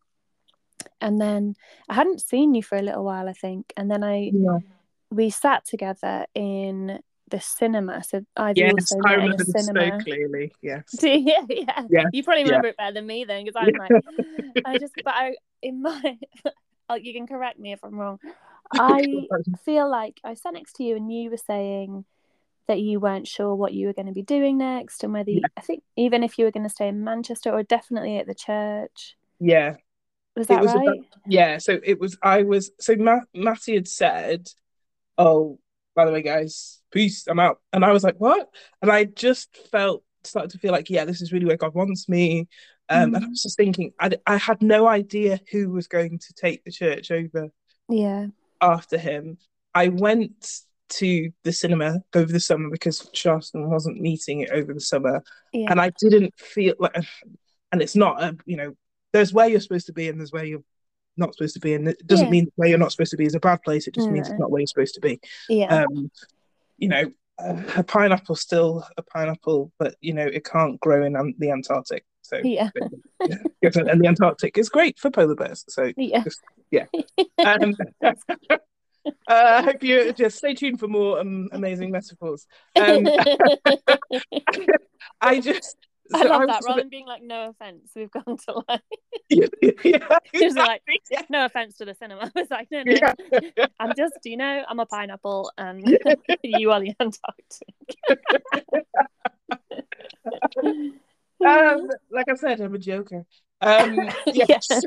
And 1.00 1.22
then 1.22 1.56
I 1.88 1.94
hadn't 1.94 2.22
seen 2.22 2.56
you 2.56 2.64
for 2.64 2.78
a 2.78 2.82
little 2.82 3.04
while, 3.04 3.30
I 3.30 3.34
think. 3.34 3.72
And 3.78 3.90
then 3.92 4.04
I 4.04 4.32
Yeah. 4.34 4.60
We 5.10 5.30
sat 5.30 5.66
together 5.66 6.26
in 6.36 7.00
the 7.30 7.40
cinema. 7.42 8.04
So 8.04 8.22
Ivy 8.36 8.62
Yes, 8.62 8.92
also 8.92 8.98
I 9.06 9.14
in 9.16 9.20
remember 9.22 9.44
a 9.44 9.46
cinema. 9.62 10.00
so 10.00 10.04
clearly. 10.04 10.54
Yes. 10.62 10.84
yeah, 11.02 11.42
yeah. 11.50 11.84
Yeah, 11.90 12.04
You 12.14 12.24
probably 12.24 12.42
yeah. 12.44 12.48
remember 12.48 12.68
it 12.70 12.78
better 12.78 12.94
than 12.94 13.06
me 13.08 13.26
then, 13.26 13.44
because 13.46 13.56
I'm 13.62 13.74
like, 13.78 13.92
I 14.66 14.78
just, 14.78 14.94
but 15.04 15.14
I, 15.14 15.36
in 15.62 15.82
my, 15.82 16.18
oh, 16.90 16.96
you 16.96 17.14
can 17.14 17.28
correct 17.28 17.60
me 17.60 17.72
if 17.74 17.84
I'm 17.84 17.96
wrong. 17.96 18.20
I 18.72 19.28
feel 19.66 19.90
like 19.90 20.20
I 20.24 20.34
sat 20.34 20.54
next 20.54 20.74
to 20.78 20.84
you 20.84 20.96
and 20.98 21.12
you 21.12 21.30
were 21.32 21.38
saying 21.38 22.06
that 22.68 22.82
you 22.82 23.00
weren't 23.00 23.28
sure 23.28 23.56
what 23.56 23.74
you 23.74 23.88
were 23.88 23.94
going 23.94 24.08
to 24.08 24.12
be 24.14 24.24
doing 24.24 24.58
next 24.58 25.04
and 25.06 25.14
whether 25.14 25.32
you, 25.32 25.44
I 25.56 25.62
think 25.62 25.84
even 25.96 26.22
if 26.22 26.38
you 26.38 26.44
were 26.44 26.52
going 26.52 26.66
to 26.68 26.70
stay 26.70 26.90
in 26.90 27.02
Manchester 27.02 27.50
or 27.52 27.64
definitely 27.64 28.18
at 28.18 28.28
the 28.28 28.36
church. 28.36 29.16
yeah. 29.40 29.76
Was 30.36 30.48
that 30.48 30.62
was 30.62 30.76
right? 30.76 30.88
about- 30.88 31.06
Yeah, 31.28 31.58
so 31.58 31.80
it 31.84 32.00
was. 32.00 32.16
I 32.22 32.44
was. 32.44 32.70
So 32.80 32.96
Ma- 32.96 33.22
Matty 33.34 33.74
had 33.74 33.88
said, 33.88 34.48
"Oh, 35.18 35.60
by 35.96 36.06
the 36.06 36.12
way, 36.12 36.22
guys, 36.22 36.82
peace. 36.92 37.26
I'm 37.28 37.40
out." 37.40 37.60
And 37.74 37.84
I 37.86 37.92
was 37.92 38.04
like, 38.04 38.16
"What?" 38.20 38.50
And 38.82 38.92
I 38.92 39.06
just 39.06 39.56
felt 39.72 40.04
started 40.24 40.52
to 40.52 40.58
feel 40.60 40.72
like, 40.74 40.90
yeah, 40.90 41.06
this 41.06 41.22
is 41.22 41.32
really 41.32 41.46
where 41.46 41.56
God 41.58 41.74
wants 41.74 42.10
me. 42.10 42.48
Um, 42.90 43.16
And 43.16 43.18
I 43.18 43.20
Mm. 43.22 43.30
was 43.30 43.44
just 43.44 43.58
thinking, 43.58 43.94
I, 44.00 44.12
I 44.26 44.38
had 44.38 44.62
no 44.62 44.88
idea 44.88 45.40
who 45.52 45.70
was 45.70 45.88
going 45.88 46.20
to 46.20 46.34
take 46.34 46.64
the 46.66 46.72
church 46.72 47.12
over 47.12 47.50
yeah. 47.90 48.28
after 48.62 48.98
him. 48.98 49.38
I 49.74 49.88
went 49.90 50.62
to 50.90 51.32
the 51.44 51.52
cinema 51.54 52.00
over 52.14 52.32
the 52.32 52.40
summer 52.40 52.70
because 52.70 53.02
Sharston 53.14 53.68
wasn't 53.68 54.00
meeting 54.02 54.42
it 54.42 54.50
over 54.52 54.74
the 54.74 54.82
summer, 54.82 55.24
Yeah. 55.54 55.72
and 55.72 55.80
I 55.82 55.92
didn't 56.00 56.34
feel 56.40 56.76
like, 56.80 56.96
and 57.72 57.82
it's 57.82 57.96
not 57.96 58.22
a, 58.24 58.38
you 58.46 58.58
know, 58.58 58.76
there's 59.14 59.34
where 59.34 59.48
you're 59.48 59.60
supposed 59.62 59.88
to 59.88 59.94
be 59.94 60.10
and 60.10 60.20
there's 60.20 60.32
where 60.32 60.46
you're 60.46 60.64
not 61.18 61.34
supposed 61.34 61.54
to 61.56 61.60
be, 61.60 61.74
and 61.74 61.88
it 61.88 62.06
doesn't 62.08 62.28
Yeah. 62.28 62.32
mean 62.32 62.52
where 62.56 62.70
you're 62.70 62.78
not 62.78 62.92
supposed 62.92 63.12
to 63.12 63.18
be 63.18 63.26
is 63.26 63.36
a 63.36 63.40
bad 63.40 63.62
place. 63.64 63.88
It 63.88 63.96
just 63.96 64.10
means 64.10 64.30
it's 64.30 64.40
not 64.40 64.52
where 64.52 64.60
you're 64.62 64.68
supposed 64.68 64.96
to 64.96 65.02
be. 65.02 65.20
yeah. 65.50 65.84
Um, 65.84 66.12
you 66.78 66.88
know, 66.90 67.12
a 67.40 67.84
pineapple's 67.84 68.42
still 68.42 68.84
a 68.98 69.04
pineapple, 69.04 69.72
but 69.78 69.96
you 70.02 70.14
know 70.14 70.26
it 70.26 70.44
can't 70.46 70.80
grow 70.80 71.06
in 71.06 71.16
um, 71.16 71.34
the 71.38 71.52
Antarctic. 71.52 72.04
So 72.22 72.38
yeah. 72.44 72.70
yeah, 73.28 73.38
and 73.62 74.02
the 74.02 74.08
Antarctic 74.08 74.58
is 74.58 74.70
great 74.70 75.00
for 75.00 75.10
polar 75.12 75.36
bears. 75.36 75.64
So 75.70 75.92
Yeah. 75.98 76.24
just- 76.24 76.42
yeah. 76.72 76.86
Um, 77.46 77.76
uh, 78.04 78.18
I 79.28 79.62
hope 79.62 79.84
you 79.84 80.12
just 80.14 80.38
stay 80.38 80.54
tuned 80.54 80.80
for 80.80 80.88
more 80.88 81.20
um, 81.20 81.48
amazing 81.54 81.92
metaphors. 81.92 82.46
Um, 82.76 83.06
I 85.22 85.40
just, 85.40 85.78
I 86.14 86.24
love 86.24 86.42
was 86.42 86.48
that. 86.48 86.64
Rather 86.66 86.80
a 86.80 86.84
than 86.84 86.90
being 86.90 87.06
like, 87.06 87.22
no 87.24 87.50
offense, 87.50 87.92
we've 87.96 88.12
gone 88.12 88.38
to 88.48 88.64
like, 88.68 88.82
yeah, 89.30 90.20
Just 90.34 90.58
like- 90.58 90.82
yeah, 91.12 91.22
no 91.30 91.46
offense 91.46 91.78
to 91.78 91.86
the 91.86 91.94
cinema. 91.96 92.32
I 92.36 92.40
was 92.40 92.50
like, 92.50 92.68
no, 92.72 92.84
no, 92.84 92.94
yeah. 92.94 93.66
I'm 93.80 93.94
just, 93.96 94.14
you 94.24 94.38
know, 94.38 94.64
I'm 94.68 94.80
a 94.80 94.86
pineapple 94.86 95.52
and 95.58 95.86
you 96.44 96.72
are 96.72 96.80
the 96.80 96.94
Antarctic. 97.00 97.98
Um, 101.46 101.90
like 102.12 102.28
I 102.30 102.36
said, 102.36 102.60
I'm 102.62 102.74
a 102.74 102.80
joker. 102.80 103.26
Um, 103.62 103.96
yeah. 104.28 104.46
Yeah. 104.50 104.60
So, 104.60 104.82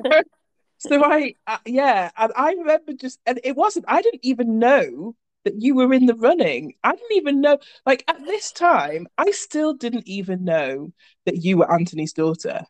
so 0.78 1.04
I, 1.04 1.34
uh, 1.46 1.58
yeah, 1.66 2.10
and 2.16 2.32
I 2.34 2.52
remember 2.52 2.92
just, 2.92 3.20
and 3.26 3.38
it 3.44 3.54
wasn't. 3.54 3.84
I 3.88 4.02
didn't 4.02 4.24
even 4.24 4.58
know 4.58 5.14
that 5.44 5.60
you 5.60 5.74
were 5.74 5.92
in 5.92 6.06
the 6.06 6.14
running. 6.14 6.74
I 6.84 6.92
didn't 6.92 7.16
even 7.16 7.40
know. 7.40 7.58
Like 7.86 8.04
at 8.08 8.24
this 8.24 8.52
time, 8.52 9.06
I 9.16 9.30
still 9.30 9.74
didn't 9.74 10.06
even 10.06 10.44
know 10.44 10.92
that 11.26 11.36
you 11.36 11.58
were 11.58 11.72
Anthony's 11.72 12.12
daughter. 12.12 12.64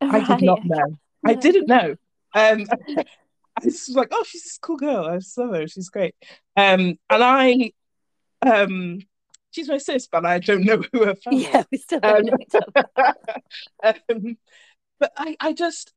I 0.00 0.20
did 0.24 0.42
not 0.42 0.64
know. 0.64 0.98
I 1.24 1.34
didn't 1.34 1.68
know. 1.68 1.96
Um, 2.34 2.66
I 3.56 3.64
was 3.64 3.88
like, 3.90 4.08
oh, 4.10 4.24
she's 4.26 4.44
this 4.44 4.58
cool 4.58 4.76
girl. 4.76 5.06
I 5.06 5.20
love 5.36 5.54
her. 5.54 5.68
She's 5.68 5.90
great. 5.90 6.14
Um, 6.56 6.98
and 7.10 7.22
I, 7.22 7.72
um, 8.44 9.00
she's 9.50 9.68
my 9.68 9.78
sis, 9.78 10.06
but 10.06 10.24
I 10.24 10.38
don't 10.38 10.64
know 10.64 10.82
who 10.92 11.04
her 11.04 11.14
family. 11.14 11.44
Yeah, 11.44 11.62
we 11.70 11.78
still 11.78 12.00
don't 12.00 12.26
know 12.26 12.36
each 12.40 12.54
other. 12.54 13.14
um, 14.10 14.36
but 14.98 15.12
I, 15.16 15.36
I 15.40 15.52
just, 15.52 15.92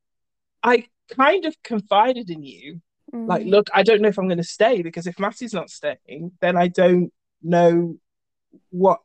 I 0.62 0.86
kind 1.10 1.46
of 1.46 1.56
confided 1.64 2.30
in 2.30 2.44
you. 2.44 2.82
Like, 3.28 3.44
Mm. 3.44 3.52
look, 3.52 3.70
I 3.74 3.84
don't 3.84 4.02
know 4.02 4.10
if 4.10 4.18
I'm 4.18 4.28
going 4.28 4.38
to 4.38 4.44
stay 4.44 4.82
because 4.82 5.08
if 5.08 5.20
Matty's 5.20 5.54
not 5.54 5.70
staying, 5.70 6.32
then 6.42 6.58
I 6.58 6.68
don't 6.68 7.12
know 7.42 7.98
what. 8.70 9.02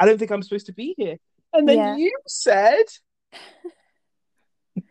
I 0.00 0.06
don't 0.06 0.18
think 0.18 0.30
I'm 0.30 0.42
supposed 0.42 0.66
to 0.66 0.72
be 0.72 0.94
here. 0.96 1.18
And 1.52 1.68
then 1.68 1.78
Yeah. 1.78 1.96
you 1.96 2.12
said, 2.26 2.84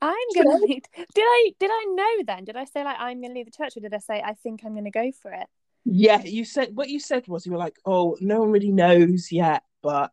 I'm 0.00 0.16
gonna 0.34 0.56
lead. 0.66 0.86
Did 1.14 1.24
I 1.24 1.52
did 1.60 1.70
I 1.72 1.84
know 1.88 2.24
then? 2.26 2.44
Did 2.44 2.56
I 2.56 2.64
say 2.64 2.82
like 2.84 2.96
I'm 2.98 3.22
gonna 3.22 3.34
leave 3.34 3.46
the 3.46 3.52
church, 3.52 3.76
or 3.76 3.80
did 3.80 3.94
I 3.94 3.98
say 3.98 4.20
I 4.20 4.34
think 4.34 4.62
I'm 4.64 4.74
gonna 4.74 4.90
go 4.90 5.10
for 5.12 5.32
it? 5.32 5.46
yeah, 5.84 6.22
you 6.22 6.44
said 6.44 6.74
what 6.74 6.88
you 6.88 6.98
said 7.00 7.26
was 7.28 7.46
you 7.46 7.52
were 7.52 7.58
like, 7.58 7.76
oh, 7.86 8.16
no 8.20 8.40
one 8.40 8.50
really 8.50 8.72
knows 8.72 9.30
yet, 9.32 9.62
but 9.82 10.12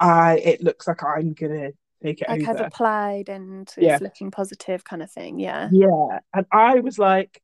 I, 0.00 0.38
it 0.38 0.62
looks 0.62 0.86
like 0.88 1.02
I'm 1.04 1.32
gonna 1.34 1.72
take 2.04 2.20
it 2.22 2.28
Like 2.28 2.46
I've 2.48 2.60
applied 2.60 3.28
and 3.28 3.72
it's 3.76 3.76
Yeah. 3.78 3.98
looking 4.00 4.30
positive, 4.30 4.84
kind 4.84 5.02
of 5.02 5.10
thing. 5.10 5.38
Yeah. 5.40 5.70
Yeah, 5.70 6.20
and 6.34 6.46
I 6.52 6.80
was 6.80 6.98
like. 6.98 7.40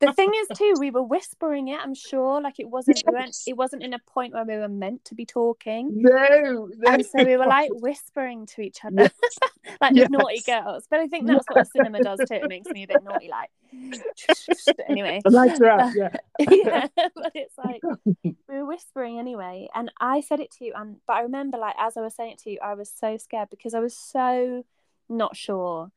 The 0.00 0.12
thing 0.12 0.32
is, 0.34 0.48
too, 0.56 0.74
we 0.78 0.90
were 0.90 1.02
whispering 1.02 1.68
it. 1.68 1.80
I'm 1.82 1.94
sure, 1.94 2.40
like 2.40 2.60
it 2.60 2.68
wasn't. 2.68 3.02
We 3.06 3.12
weren't, 3.12 3.36
it 3.46 3.56
wasn't 3.56 3.82
in 3.82 3.94
a 3.94 3.98
point 3.98 4.32
where 4.32 4.44
we 4.44 4.56
were 4.56 4.68
meant 4.68 5.04
to 5.06 5.14
be 5.14 5.26
talking. 5.26 5.90
no, 6.02 6.68
no. 6.76 6.92
And 6.92 7.04
so 7.04 7.24
we 7.24 7.36
were 7.36 7.46
like 7.46 7.70
whispering 7.74 8.46
to 8.46 8.62
each 8.62 8.84
other, 8.84 9.02
Yes. 9.02 9.12
like 9.80 9.94
Yes. 9.96 10.10
naughty 10.10 10.40
girls. 10.46 10.86
But 10.88 11.00
I 11.00 11.08
think 11.08 11.26
that's 11.26 11.44
what 11.48 11.64
the 11.64 11.64
cinema 11.64 12.00
does 12.02 12.20
too. 12.20 12.34
It 12.34 12.48
makes 12.48 12.70
me 12.70 12.84
a 12.84 12.86
bit 12.86 13.02
naughty, 13.02 13.28
like. 13.28 13.50
anyway, 14.88 15.20
are 15.26 15.46
yeah. 15.94 16.08
yeah, 16.38 16.86
but 16.96 17.32
it's 17.34 17.58
like 17.58 17.82
we 18.22 18.34
were 18.48 18.64
whispering 18.64 19.18
anyway, 19.18 19.68
and 19.74 19.90
I 20.00 20.20
said 20.22 20.40
it 20.40 20.50
to 20.52 20.64
you, 20.64 20.72
and 20.74 20.96
but 21.06 21.14
I 21.14 21.20
remember 21.22 21.58
like 21.58 21.74
as 21.78 21.96
I 21.96 22.00
was 22.00 22.14
saying 22.14 22.32
it 22.32 22.38
to 22.44 22.50
you, 22.50 22.58
I 22.62 22.74
was 22.74 22.90
so 22.90 23.16
scared 23.18 23.50
because 23.50 23.74
I 23.74 23.80
was 23.80 23.96
so 23.96 24.64
not 25.08 25.36
sure. 25.36 25.90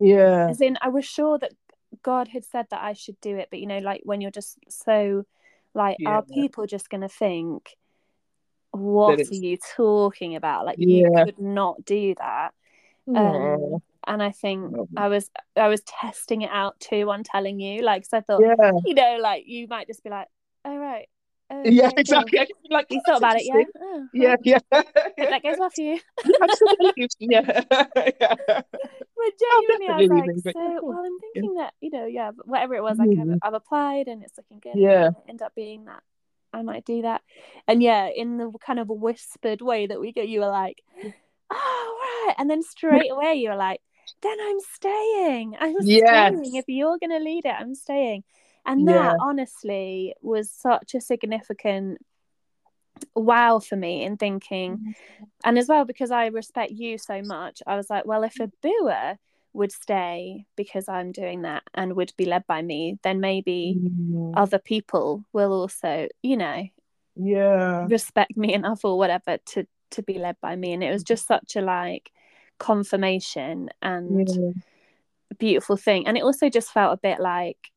Yeah. 0.00 0.48
As 0.48 0.60
in, 0.60 0.78
I 0.80 0.88
was 0.88 1.04
sure 1.04 1.38
that 1.38 1.52
God 2.02 2.28
had 2.28 2.44
said 2.44 2.66
that 2.70 2.82
I 2.82 2.92
should 2.92 3.20
do 3.20 3.36
it, 3.36 3.48
but 3.50 3.60
you 3.60 3.66
know, 3.66 3.78
like 3.78 4.02
when 4.04 4.20
you're 4.20 4.30
just 4.30 4.58
so 4.68 5.24
like, 5.74 5.96
are 6.06 6.24
Yeah. 6.28 6.34
people 6.34 6.66
just 6.66 6.88
to 7.02 7.08
think, 7.08 7.76
what 8.72 9.18
are 9.18 9.34
you 9.34 9.56
talking 9.76 10.36
about? 10.36 10.66
Like, 10.66 10.78
you 10.78 11.10
could 11.24 11.38
not 11.38 11.84
do 11.84 12.14
that. 12.16 12.52
Um, 13.06 13.80
and 14.06 14.22
I 14.22 14.30
think 14.30 14.74
Oh. 14.76 14.88
I 14.96 15.08
was 15.08 15.30
I 15.56 15.68
was 15.68 15.80
testing 15.82 16.42
it 16.42 16.50
out 16.52 16.78
too 16.80 17.10
on 17.10 17.22
telling 17.24 17.58
you, 17.60 17.82
like, 17.82 18.02
'cause 18.02 18.12
I 18.12 18.20
thought, 18.20 18.40
yeah. 18.42 18.70
you 18.84 18.94
know, 18.94 19.18
like 19.20 19.44
you 19.46 19.66
might 19.68 19.86
just 19.86 20.02
be 20.04 20.10
like, 20.10 20.28
oh 20.64 20.76
right, 20.76 21.08
oh, 21.50 21.62
Yeah, 21.64 21.90
exactly. 21.96 22.38
I 22.38 22.46
could 22.46 22.56
be 22.62 22.68
like, 22.74 22.86
You 22.90 22.98
"Oh, 22.98 23.02
thought 23.06 23.18
about 23.18 23.36
it, 23.36 23.44
yeah? 23.46 23.64
Oh, 23.80 24.08
Yeah, 24.12 24.36
yeah. 24.42 24.58
that 24.70 25.42
goes 25.42 25.56
well 25.58 25.70
for 25.70 25.80
you. 25.80 26.00
Absolutely. 26.42 27.08
Yeah. 27.20 27.62
yeah. 27.96 28.62
But 29.16 29.32
genuinely, 29.38 29.88
I 29.88 29.98
was 29.98 30.08
like, 30.08 30.26
leaving, 30.26 30.40
so, 30.40 30.60
yeah, 30.60 30.78
well, 30.82 30.98
I'm 31.04 31.18
thinking 31.20 31.54
that, 31.56 31.74
you 31.80 31.90
know, 31.90 32.06
yeah, 32.06 32.30
whatever 32.44 32.74
it 32.74 32.82
was, 32.82 32.98
like, 32.98 33.08
I've, 33.10 33.16
Mhm. 33.26 33.38
I've 33.42 33.54
applied 33.54 34.08
and 34.08 34.22
it's 34.22 34.36
looking 34.36 34.60
good. 34.60 34.76
Yeah. 34.76 35.10
End 35.28 35.42
up 35.42 35.54
being 35.54 35.84
that 35.86 36.02
I 36.52 36.62
might 36.62 36.84
do 36.84 37.02
that. 37.02 37.22
And 37.66 37.82
yeah, 37.82 38.06
in 38.08 38.36
the 38.38 38.50
kind 38.64 38.78
of 38.78 38.88
whispered 38.88 39.60
way 39.60 39.86
that 39.86 40.00
we 40.00 40.12
get, 40.12 40.28
you 40.28 40.40
were 40.40 40.48
like, 40.48 40.82
oh, 41.50 42.24
right. 42.26 42.34
And 42.38 42.48
then 42.48 42.62
straight 42.62 43.10
away, 43.10 43.34
you 43.34 43.50
were 43.50 43.56
like, 43.56 43.80
then 44.22 44.36
I'm 44.40 44.60
staying. 44.60 45.56
I'm 45.60 45.74
Yes. 45.82 46.32
staying. 46.32 46.54
If 46.56 46.64
you're 46.68 46.98
going 46.98 47.10
to 47.10 47.18
lead 47.18 47.44
it, 47.44 47.54
I'm 47.58 47.74
staying. 47.74 48.24
And 48.66 48.86
Yeah. 48.86 48.88
that 48.88 49.16
honestly 49.18 50.14
was 50.22 50.50
such 50.52 50.94
a 50.94 51.00
significant 51.00 51.98
wow 53.14 53.58
for 53.58 53.76
me 53.76 54.04
in 54.04 54.16
thinking 54.16 54.80
and 55.44 55.58
as 55.58 55.68
well 55.68 55.84
because 55.84 56.10
I 56.10 56.26
respect 56.28 56.72
you 56.72 56.98
so 56.98 57.22
much, 57.22 57.62
I 57.66 57.76
was 57.76 57.90
like, 57.90 58.06
well, 58.06 58.24
if 58.24 58.40
a 58.40 58.50
booer 58.62 59.18
would 59.54 59.72
stay 59.72 60.46
because 60.56 60.88
I'm 60.88 61.12
doing 61.12 61.42
that 61.42 61.62
and 61.74 61.94
would 61.96 62.12
be 62.16 62.26
led 62.26 62.46
by 62.46 62.62
me, 62.62 62.98
then 63.04 63.20
maybe 63.20 63.78
Mm, 63.78 64.34
other 64.34 64.58
people 64.58 65.24
will 65.32 65.52
also, 65.52 66.08
you 66.22 66.36
know, 66.36 66.64
Yeah. 67.16 67.88
respect 67.88 68.36
me 68.36 68.54
enough 68.54 68.84
or 68.84 68.98
whatever 68.98 69.38
to 69.46 69.66
to 69.90 70.02
be 70.02 70.18
led 70.18 70.36
by 70.42 70.54
me. 70.56 70.72
And 70.72 70.84
it 70.84 70.92
was 70.92 71.02
just 71.02 71.26
such 71.26 71.56
a 71.56 71.62
like 71.62 72.12
confirmation 72.58 73.70
and 73.80 74.28
Yeah. 74.28 74.52
beautiful 75.38 75.76
thing. 75.76 76.06
And 76.06 76.16
it 76.16 76.22
also 76.24 76.48
just 76.48 76.72
felt 76.72 76.94
a 76.94 77.00
bit 77.00 77.20
like 77.20 77.70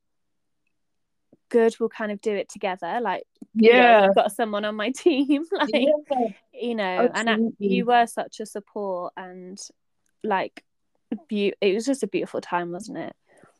good 1.52 1.76
we'll 1.80 1.90
kind 1.90 2.12
of 2.12 2.20
do 2.22 2.34
it 2.34 2.50
together 2.50 3.00
like 3.02 3.24
you 3.54 3.72
know, 3.74 3.78
Yeah. 3.80 4.08
I've 4.10 4.16
got 4.16 4.32
someone 4.32 4.66
on 4.66 4.76
my 4.76 4.90
team 5.06 5.44
like 5.52 5.70
yeah. 5.74 6.28
you 6.54 6.76
know 6.76 7.10
and 7.14 7.30
I, 7.30 7.38
you 7.60 7.86
were 7.86 8.08
such 8.08 8.40
a 8.40 8.46
support 8.46 9.14
and 9.16 9.60
like 10.24 10.64
be- 11.28 11.54
it 11.62 11.74
was 11.76 11.86
just 11.86 12.04
a 12.04 12.08
beautiful 12.08 12.42
time 12.42 12.72
wasn't 12.72 12.98
it 12.98 13.14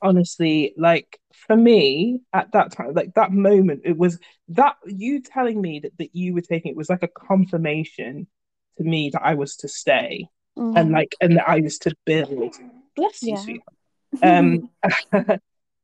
honestly, 0.04 0.74
like 0.78 1.20
for 1.46 1.56
me 1.56 2.22
at 2.34 2.52
that 2.54 2.72
time, 2.72 2.94
like 2.96 3.14
that 3.14 3.32
moment, 3.32 3.82
it 3.86 3.96
was 3.96 4.18
that 4.50 4.74
you 4.88 5.22
telling 5.22 5.62
me 5.62 5.80
that, 5.82 5.96
that 6.00 6.16
you 6.16 6.34
were 6.34 6.42
taking 6.42 6.72
it 6.72 6.76
was 6.76 6.90
like 6.90 7.04
a 7.04 7.08
confirmation 7.08 8.26
to 8.80 8.84
me 8.84 9.12
that 9.14 9.22
I 9.22 9.36
was 9.36 9.58
to 9.58 9.68
stay 9.68 10.28
and 10.56 10.76
Mhm. 10.76 10.92
like 10.92 11.16
and 11.22 11.38
that 11.38 11.48
I 11.48 11.60
was 11.60 11.78
to 11.80 11.96
build. 12.06 12.56
Bless 12.96 13.22
you, 13.22 13.60
Yeah. 14.24 14.40
Um, 14.40 14.70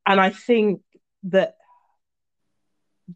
and 0.07 0.19
I 0.19 0.31
think 0.31 0.81
that 1.25 1.56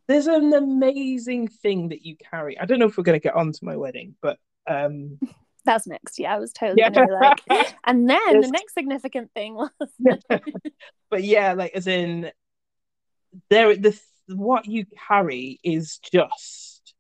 there's 0.08 0.28
an 0.28 0.54
amazing 0.54 1.48
thing 1.48 1.90
that 1.90 2.06
you 2.06 2.16
carry. 2.18 2.60
I 2.60 2.66
don't 2.66 2.80
know 2.80 2.88
if 2.88 2.98
we're 2.98 3.04
going 3.04 3.20
to 3.20 3.24
get 3.24 3.36
on 3.36 3.52
to 3.52 3.66
my 3.66 3.76
wedding, 3.76 4.16
but 4.22 4.38
um, 4.68 5.20
that's 5.66 5.86
next 5.86 6.18
yeah 6.18 6.34
i 6.34 6.40
was 6.40 6.54
totally 6.54 6.82
yeah. 6.82 7.06
like 7.22 7.76
and 7.86 8.10
then 8.10 8.42
the 8.42 8.48
next 8.48 8.74
significant 8.74 9.32
thing 9.34 9.54
was 9.54 9.70
but 11.10 11.24
yeah, 11.24 11.54
like 11.54 11.74
as 11.76 11.88
in 11.88 12.32
there 13.50 13.76
the 13.76 14.00
what 14.28 14.66
you 14.66 14.86
carry 15.08 15.60
is 15.64 16.00
just 16.00 16.96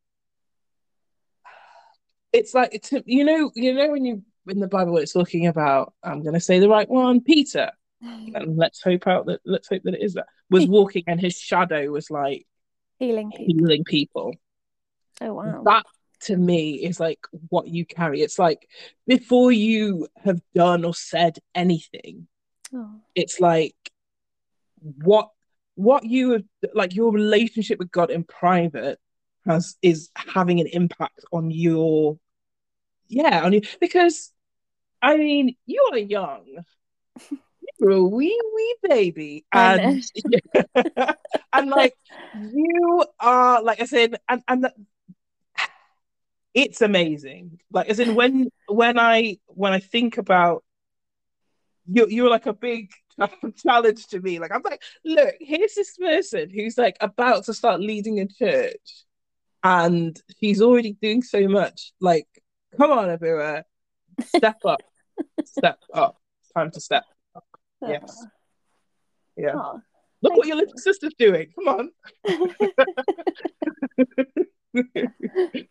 it's 2.33 2.53
like 2.53 2.69
it's 2.73 2.91
you 3.05 3.25
know 3.25 3.51
you 3.55 3.73
know 3.73 3.89
when 3.89 4.05
you 4.05 4.23
in 4.47 4.59
the 4.59 4.67
Bible 4.67 4.97
it's 4.97 5.13
talking 5.13 5.47
about 5.47 5.93
I'm 6.03 6.23
gonna 6.23 6.39
say 6.39 6.59
the 6.59 6.69
right 6.69 6.89
one 6.89 7.21
Peter 7.21 7.71
and 8.01 8.57
let's 8.57 8.81
hope 8.83 9.07
out 9.07 9.25
that 9.27 9.39
let's 9.45 9.69
hope 9.69 9.83
that 9.83 9.95
it 9.95 10.03
is 10.03 10.13
that 10.15 10.27
was 10.49 10.67
walking 10.67 11.03
and 11.07 11.19
his 11.19 11.37
shadow 11.37 11.89
was 11.89 12.11
like 12.11 12.45
healing 13.01 13.31
people. 13.31 13.45
healing 13.47 13.83
people. 13.83 14.35
Oh 15.21 15.33
wow. 15.33 15.63
That 15.65 15.85
to 16.21 16.37
me 16.37 16.73
is 16.73 16.99
like 16.99 17.19
what 17.49 17.67
you 17.67 17.85
carry. 17.85 18.21
It's 18.21 18.37
like 18.37 18.67
before 19.07 19.51
you 19.51 20.07
have 20.23 20.39
done 20.53 20.85
or 20.85 20.93
said 20.93 21.39
anything 21.55 22.27
oh. 22.73 22.89
it's 23.15 23.39
like 23.39 23.75
what 24.81 25.29
what 25.75 26.03
you 26.03 26.31
have 26.31 26.43
like 26.73 26.95
your 26.95 27.11
relationship 27.11 27.79
with 27.79 27.91
God 27.91 28.11
in 28.11 28.23
private 28.23 28.99
has 29.45 29.75
is 29.81 30.09
having 30.15 30.59
an 30.59 30.67
impact 30.67 31.21
on 31.31 31.49
your 31.49 32.19
yeah 33.07 33.43
on 33.43 33.53
you. 33.53 33.61
Because 33.79 34.31
I 35.01 35.17
mean 35.17 35.55
you 35.65 35.89
are 35.91 35.97
young 35.97 36.45
wee 37.81 38.41
wee 38.55 38.75
baby 38.83 39.45
and 39.51 40.03
and 41.53 41.69
like 41.69 41.95
you 42.33 43.05
are 43.19 43.63
like 43.63 43.81
I 43.81 43.85
said 43.85 44.15
and 44.29 44.41
and 44.47 44.67
it's 46.53 46.81
amazing 46.81 47.59
like 47.71 47.89
as 47.89 47.99
in 47.99 48.15
when 48.15 48.49
when 48.67 48.99
I 48.99 49.37
when 49.47 49.73
I 49.73 49.79
think 49.79 50.17
about 50.17 50.63
you're 51.87 52.09
you're 52.09 52.29
like 52.29 52.45
a 52.45 52.53
big 52.53 52.91
challenge 53.63 54.07
to 54.07 54.19
me. 54.19 54.39
Like 54.39 54.51
I'm 54.53 54.61
like, 54.63 54.81
look, 55.03 55.35
here's 55.39 55.73
this 55.75 55.97
person 55.97 56.49
who's 56.49 56.77
like 56.77 56.97
about 57.01 57.45
to 57.45 57.53
start 57.53 57.81
leading 57.81 58.19
a 58.19 58.27
church, 58.27 59.05
and 59.63 60.19
she's 60.39 60.61
already 60.61 60.93
doing 61.01 61.21
so 61.21 61.47
much. 61.47 61.93
Like, 61.99 62.27
come 62.77 62.91
on, 62.91 63.09
Abira, 63.09 63.63
step 64.25 64.57
up, 64.65 64.81
step 65.45 65.79
up. 65.93 66.17
Time 66.55 66.71
to 66.71 66.81
step. 66.81 67.03
Up. 67.83 67.89
Yes. 67.89 68.25
Yeah. 69.37 69.53
Oh, 69.55 69.81
Look 70.21 70.33
thank 70.33 70.37
what 70.37 70.47
your 70.47 70.57
little 70.57 70.77
sister's 70.77 71.15
doing. 71.17 71.51
Come 71.55 71.67
on. 71.67 71.91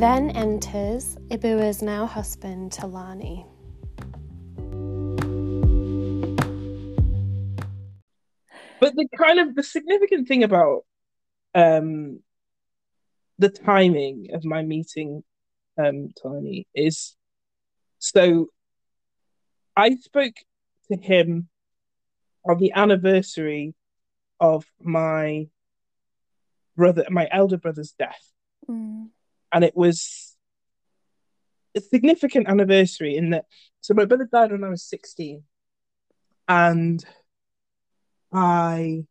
Then 0.00 0.30
enters 0.30 1.18
Ebuwa's 1.28 1.82
now 1.82 2.06
husband, 2.06 2.72
Talani. 2.72 3.44
But 8.80 8.94
the 8.94 9.06
kind 9.14 9.40
of 9.40 9.54
the 9.54 9.62
significant 9.62 10.26
thing 10.26 10.42
about 10.42 10.86
um 11.54 12.20
the 13.38 13.50
timing 13.50 14.28
of 14.32 14.42
my 14.42 14.62
meeting 14.62 15.22
um 15.78 16.10
Tiny 16.22 16.66
is 16.74 17.16
so 17.98 18.46
I 19.76 19.96
spoke 19.96 20.34
to 20.90 20.96
him 20.96 21.48
on 22.48 22.58
the 22.58 22.72
anniversary 22.72 23.74
of 24.40 24.64
my 24.80 25.48
brother 26.76 27.04
my 27.10 27.28
elder 27.30 27.56
brother's 27.58 27.92
death 27.92 28.26
Mm. 28.68 29.08
and 29.52 29.64
it 29.64 29.74
was 29.76 30.36
a 31.74 31.80
significant 31.80 32.46
anniversary 32.48 33.16
in 33.16 33.30
that 33.30 33.46
so 33.80 33.94
my 33.94 34.04
brother 34.04 34.28
died 34.30 34.52
when 34.52 34.62
I 34.64 34.68
was 34.68 34.82
16 34.84 35.42
and 36.48 37.04
I 38.32 39.06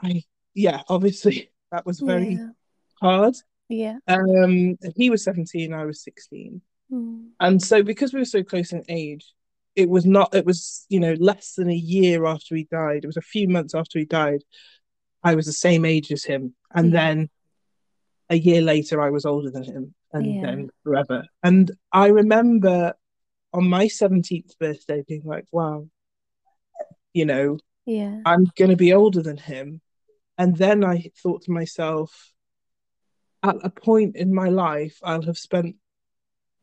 I 0.00 0.22
yeah 0.54 0.82
obviously 0.88 1.50
that 1.72 1.86
was 1.86 2.00
very 2.00 2.34
Yeah. 2.34 2.50
hard 3.00 3.34
Yeah. 3.74 3.98
um 4.08 4.76
he 4.96 5.10
was 5.10 5.24
17 5.24 5.72
I 5.74 5.84
was 5.84 6.02
16 6.02 6.60
Mm. 6.92 7.30
and 7.40 7.62
so 7.62 7.82
because 7.82 8.12
we 8.12 8.20
were 8.20 8.26
so 8.26 8.42
close 8.42 8.70
in 8.72 8.82
age 8.88 9.24
it 9.74 9.88
was 9.88 10.04
not 10.04 10.34
it 10.34 10.44
was 10.44 10.84
you 10.90 11.00
know 11.00 11.14
less 11.18 11.54
than 11.54 11.70
a 11.70 11.74
year 11.74 12.26
after 12.26 12.54
he 12.54 12.64
died 12.70 13.00
it 13.04 13.06
was 13.06 13.16
a 13.16 13.22
few 13.22 13.48
months 13.48 13.74
after 13.74 13.98
he 13.98 14.04
died 14.04 14.42
I 15.22 15.34
was 15.34 15.46
the 15.46 15.52
same 15.68 15.84
age 15.86 16.12
as 16.12 16.24
him 16.24 16.54
and 16.74 16.92
Yeah. 16.92 17.00
then 17.00 17.30
a 18.28 18.36
year 18.36 18.60
later 18.60 19.00
I 19.00 19.10
was 19.10 19.24
older 19.24 19.50
than 19.50 19.64
him 19.64 19.94
and 20.12 20.26
Yeah. 20.34 20.42
then 20.42 20.68
forever 20.82 21.24
and 21.42 21.70
I 21.90 22.08
remember 22.08 22.92
on 23.54 23.66
my 23.68 23.86
17th 23.86 24.58
birthday 24.58 25.02
being 25.08 25.22
like 25.24 25.46
wow 25.52 25.88
you 27.14 27.24
know 27.24 27.58
Yeah. 27.86 28.20
I'm 28.26 28.44
going 28.56 28.70
to 28.70 28.76
be 28.76 28.92
older 28.92 29.22
than 29.22 29.36
him. 29.36 29.80
And 30.38 30.56
then 30.56 30.82
I 30.84 31.10
thought 31.22 31.42
to 31.42 31.52
myself, 31.52 32.32
at 33.44 33.56
a 33.62 33.70
point 33.70 34.16
in 34.16 34.34
my 34.34 34.48
life, 34.48 34.98
I'll 35.02 35.22
have 35.22 35.38
spent 35.38 35.76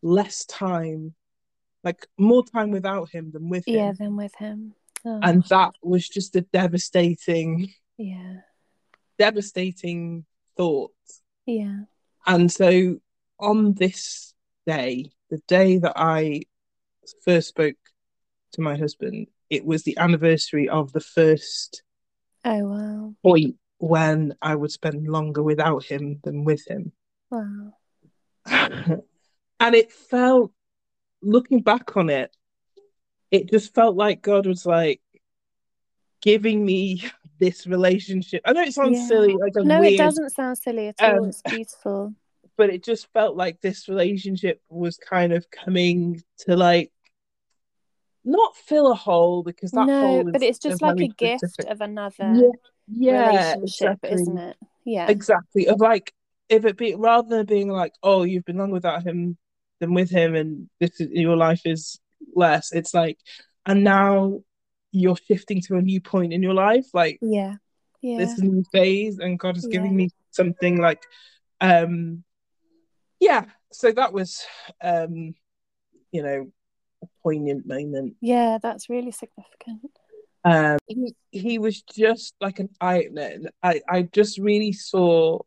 less 0.02 0.46
time, 0.46 1.13
like 1.84 2.08
more 2.17 2.44
time 2.44 2.72
without 2.72 3.10
him 3.12 3.32
than 3.32 3.50
with 3.50 3.67
him. 3.67 3.76
Yeah. 3.76 3.91
than 3.98 4.17
with 4.17 4.36
him. 4.36 4.74
Oh, 5.06 5.20
And 5.22 5.44
that 5.46 5.74
was 5.82 6.08
just 6.10 6.36
a 6.36 6.41
devastating, 6.41 7.72
yeah. 7.98 8.38
devastating 9.17 10.26
thought. 10.58 10.91
Yeah. 11.46 11.82
And 12.26 12.52
so 12.52 13.00
on 13.39 13.74
this 13.74 14.34
day, 14.65 15.12
the 15.30 15.41
day 15.48 15.78
that 15.78 15.94
I 15.96 16.44
first 17.24 17.50
spoke 17.50 17.78
to 18.54 18.62
my 18.62 18.76
husband, 18.78 19.28
it 19.50 19.65
was 19.65 19.84
the 19.84 19.98
anniversary 19.98 20.67
of 20.70 20.91
the 20.94 21.00
first 21.00 21.84
Oh 22.44 22.65
wow. 22.65 23.15
point 23.24 23.56
when 23.82 24.36
I 24.41 24.54
would 24.54 24.72
spend 24.72 25.08
longer 25.08 25.41
without 25.41 25.84
him 25.84 26.20
than 26.24 26.44
with 26.44 26.67
him. 26.67 26.91
Wow. 27.32 27.74
and 28.46 29.76
it 29.76 29.91
felt, 29.91 30.52
looking 31.24 31.62
back 31.62 31.98
on 31.98 32.10
it, 32.10 32.36
it 33.32 33.50
just 33.50 33.74
felt 33.74 33.96
like 33.96 34.22
God 34.22 34.46
was 34.46 34.65
like 34.67 35.02
giving 36.22 36.63
me 36.63 37.04
this 37.39 37.65
relationship. 37.65 38.44
I 38.46 38.54
know 38.54 38.62
it 38.62 38.74
sounds 38.74 39.00
Yeah. 39.00 39.08
silly, 39.08 39.36
like 39.36 39.54
No, 39.56 39.80
weird, 39.80 39.94
it 39.94 39.98
doesn't 39.98 40.30
sound 40.30 40.60
silly 40.60 40.89
at 40.89 40.96
all. 41.02 41.24
Um, 41.24 41.30
it's 41.30 41.41
beautiful. 41.41 42.13
but 42.58 42.70
it 42.70 42.84
just 42.84 43.12
felt 43.13 43.36
like 43.36 43.62
this 43.62 43.89
relationship 43.89 44.62
was 44.70 44.98
kind 44.98 45.34
of 45.34 45.50
coming 45.50 46.22
to 46.39 46.56
like 46.56 46.91
not 48.24 48.56
fill 48.56 48.91
a 48.91 48.96
hole 48.96 49.41
because 49.41 49.72
that 49.72 49.88
No, 49.88 50.00
hole 50.02 50.32
but 50.32 50.44
it's 50.44 50.60
just 50.60 50.84
like 50.84 51.02
a 51.02 51.08
gift 51.08 51.39
specific- 51.39 51.72
of 51.72 51.82
another 51.82 52.52
Yeah, 52.88 53.28
relationship, 53.28 53.63
exactly. 54.04 54.12
isn't 54.12 54.38
it? 54.38 54.58
Yeah. 54.86 55.08
Exactly. 55.10 55.67
Of 55.67 55.80
like, 55.80 56.13
if 56.50 56.65
it 56.65 56.78
be 56.78 56.96
rather 56.96 57.38
than 57.38 57.46
being 57.46 57.70
like, 57.70 57.94
oh, 58.04 58.24
you've 58.24 58.46
been 58.46 58.58
long 58.58 58.72
without 58.72 59.04
him 59.04 59.38
than 59.80 59.94
with 59.94 60.10
him, 60.10 60.36
and 60.36 60.70
this 60.80 61.00
is 61.00 61.10
your 61.12 61.36
life 61.38 61.62
is 61.65 62.00
less. 62.36 62.72
It's 62.72 62.94
like, 62.94 63.17
and 63.65 63.84
now 63.84 64.41
you're 64.91 65.15
shifting 65.15 65.62
to 65.62 65.76
a 65.76 65.82
new 65.82 66.02
point 66.02 66.34
in 66.34 66.44
your 66.44 66.54
life. 66.54 66.86
Like 66.94 67.20
Yeah. 67.22 67.56
Yeah. 68.02 68.17
this 68.17 68.34
is 68.34 68.39
a 68.39 68.46
new 68.46 68.63
phase, 68.72 69.20
and 69.20 69.39
God 69.39 69.58
is 69.58 69.67
giving 69.67 69.91
Yeah. 69.91 69.98
me 69.98 70.10
something 70.32 70.82
like, 70.82 71.02
um, 71.62 72.24
yeah. 73.20 73.46
So 73.72 73.91
that 73.91 74.12
was, 74.12 74.44
um, 74.84 75.36
you 76.12 76.24
know, 76.24 76.52
a 77.02 77.08
poignant 77.24 77.65
moment. 77.65 78.15
Yeah, 78.20 78.58
that's 78.62 78.89
really 78.89 79.12
significant. 79.12 79.91
Um, 80.43 80.77
he 80.88 81.15
he 81.32 81.60
was 81.60 81.82
just 81.82 82.36
like 82.41 82.60
an 82.60 82.69
eye 82.80 83.06
opener. 83.06 83.51
I 83.62 83.82
I 83.88 84.01
just 84.04 84.38
really 84.39 84.73
saw 84.73 85.39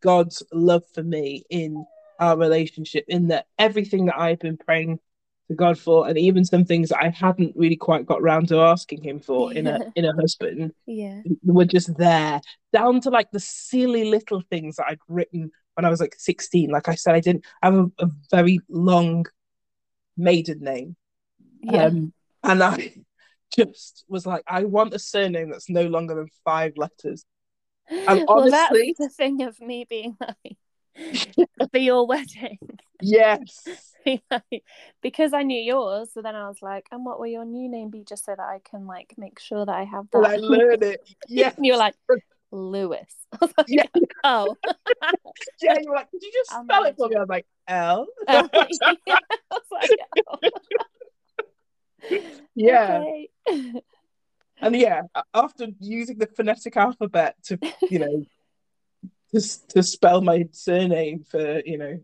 God's 0.00 0.42
love 0.52 0.84
for 0.94 1.02
me 1.02 1.44
in 1.50 1.84
our 2.18 2.36
relationship. 2.36 3.04
In 3.08 3.28
that 3.28 3.46
everything 3.58 4.06
that 4.06 4.18
I've 4.18 4.38
been 4.38 4.56
praying 4.56 5.00
to 5.48 5.54
God 5.54 5.78
for, 5.78 6.08
and 6.08 6.16
even 6.16 6.44
some 6.44 6.64
things 6.64 6.90
that 6.90 7.02
I 7.02 7.08
hadn't 7.08 7.56
really 7.56 7.76
quite 7.76 8.06
got 8.06 8.22
round 8.22 8.48
to 8.48 8.60
asking 8.60 9.02
Him 9.02 9.18
for 9.18 9.52
in 9.54 9.66
a 9.66 9.80
in 9.96 10.04
a 10.04 10.14
husband 10.14 10.72
Yeah. 10.86 11.22
were 11.42 11.64
just 11.64 11.96
there, 11.96 12.40
down 12.72 13.00
to 13.00 13.10
like 13.10 13.32
the 13.32 13.40
silly 13.40 14.04
little 14.04 14.42
things 14.48 14.76
that 14.76 14.86
I'd 14.88 14.98
written 15.08 15.50
when 15.74 15.84
I 15.84 15.90
was 15.90 16.00
like 16.00 16.14
16. 16.18 16.70
Like 16.70 16.88
I 16.88 16.94
said, 16.94 17.14
I 17.14 17.20
didn't 17.20 17.44
have 17.62 17.74
a, 17.74 17.90
a 17.98 18.08
very 18.30 18.60
long 18.68 19.26
maiden 20.16 20.60
name. 20.60 20.96
Yeah. 21.62 21.86
Um, 21.86 22.12
and 22.42 22.62
I 22.62 22.94
just 23.56 24.04
was 24.08 24.26
like, 24.26 24.42
I 24.46 24.64
want 24.64 24.94
a 24.94 24.98
surname 24.98 25.50
that's 25.50 25.70
no 25.70 25.86
longer 25.86 26.14
than 26.14 26.28
five 26.44 26.72
letters. 26.76 27.24
And 27.88 28.24
well, 28.26 28.50
that's 28.50 28.72
the 28.98 29.08
thing 29.08 29.42
of 29.42 29.60
me 29.60 29.86
being 29.88 30.16
like, 30.20 30.56
for 31.70 31.78
your 31.78 32.06
wedding. 32.06 32.58
Yes. 33.00 33.66
because 35.02 35.32
I 35.32 35.42
knew 35.42 35.60
yours, 35.60 36.12
so 36.12 36.22
then 36.22 36.34
I 36.34 36.48
was 36.48 36.62
like, 36.62 36.86
and 36.90 37.04
what 37.04 37.18
will 37.18 37.26
your 37.26 37.44
new 37.44 37.68
name 37.68 37.90
be 37.90 38.04
just 38.04 38.24
so 38.24 38.34
that 38.36 38.40
I 38.40 38.60
can 38.64 38.86
like 38.86 39.14
make 39.16 39.38
sure 39.38 39.64
that 39.64 39.74
I 39.74 39.84
have 39.84 40.06
that. 40.12 40.18
Well, 40.20 40.30
I 40.30 40.36
learned 40.36 40.82
it. 40.82 41.00
Yes. 41.28 41.56
And 41.56 41.66
you're 41.66 41.76
like, 41.76 41.94
Lewis. 42.50 43.14
Like, 43.40 43.66
Yeah. 43.68 43.86
oh. 44.24 44.56
Yeah, 45.60 45.78
you 45.80 45.88
were 45.88 45.96
like, 45.96 46.10
could 46.10 46.22
you 46.22 46.32
just 46.32 46.52
I'll 46.52 46.64
spell 46.64 46.84
it 46.84 46.84
manage 46.84 46.96
for 46.96 47.08
me? 47.08 47.16
I 47.16 47.20
was 47.20 47.28
like, 47.28 47.46
L. 47.68 48.06
Oh, 48.28 48.48
yeah. 49.06 49.18
I 49.50 49.58
was 49.58 49.64
like, 49.70 49.90
oh. 50.28 50.38
yeah. 52.54 53.02
And 54.60 54.76
yeah, 54.76 55.02
after 55.34 55.66
using 55.80 56.18
the 56.18 56.26
phonetic 56.26 56.76
alphabet 56.76 57.34
to, 57.46 57.58
you 57.90 57.98
know, 57.98 58.24
to, 59.34 59.40
to 59.70 59.82
spell 59.82 60.20
my 60.20 60.48
surname 60.52 61.24
for, 61.28 61.60
you 61.66 61.78
know, 61.78 61.98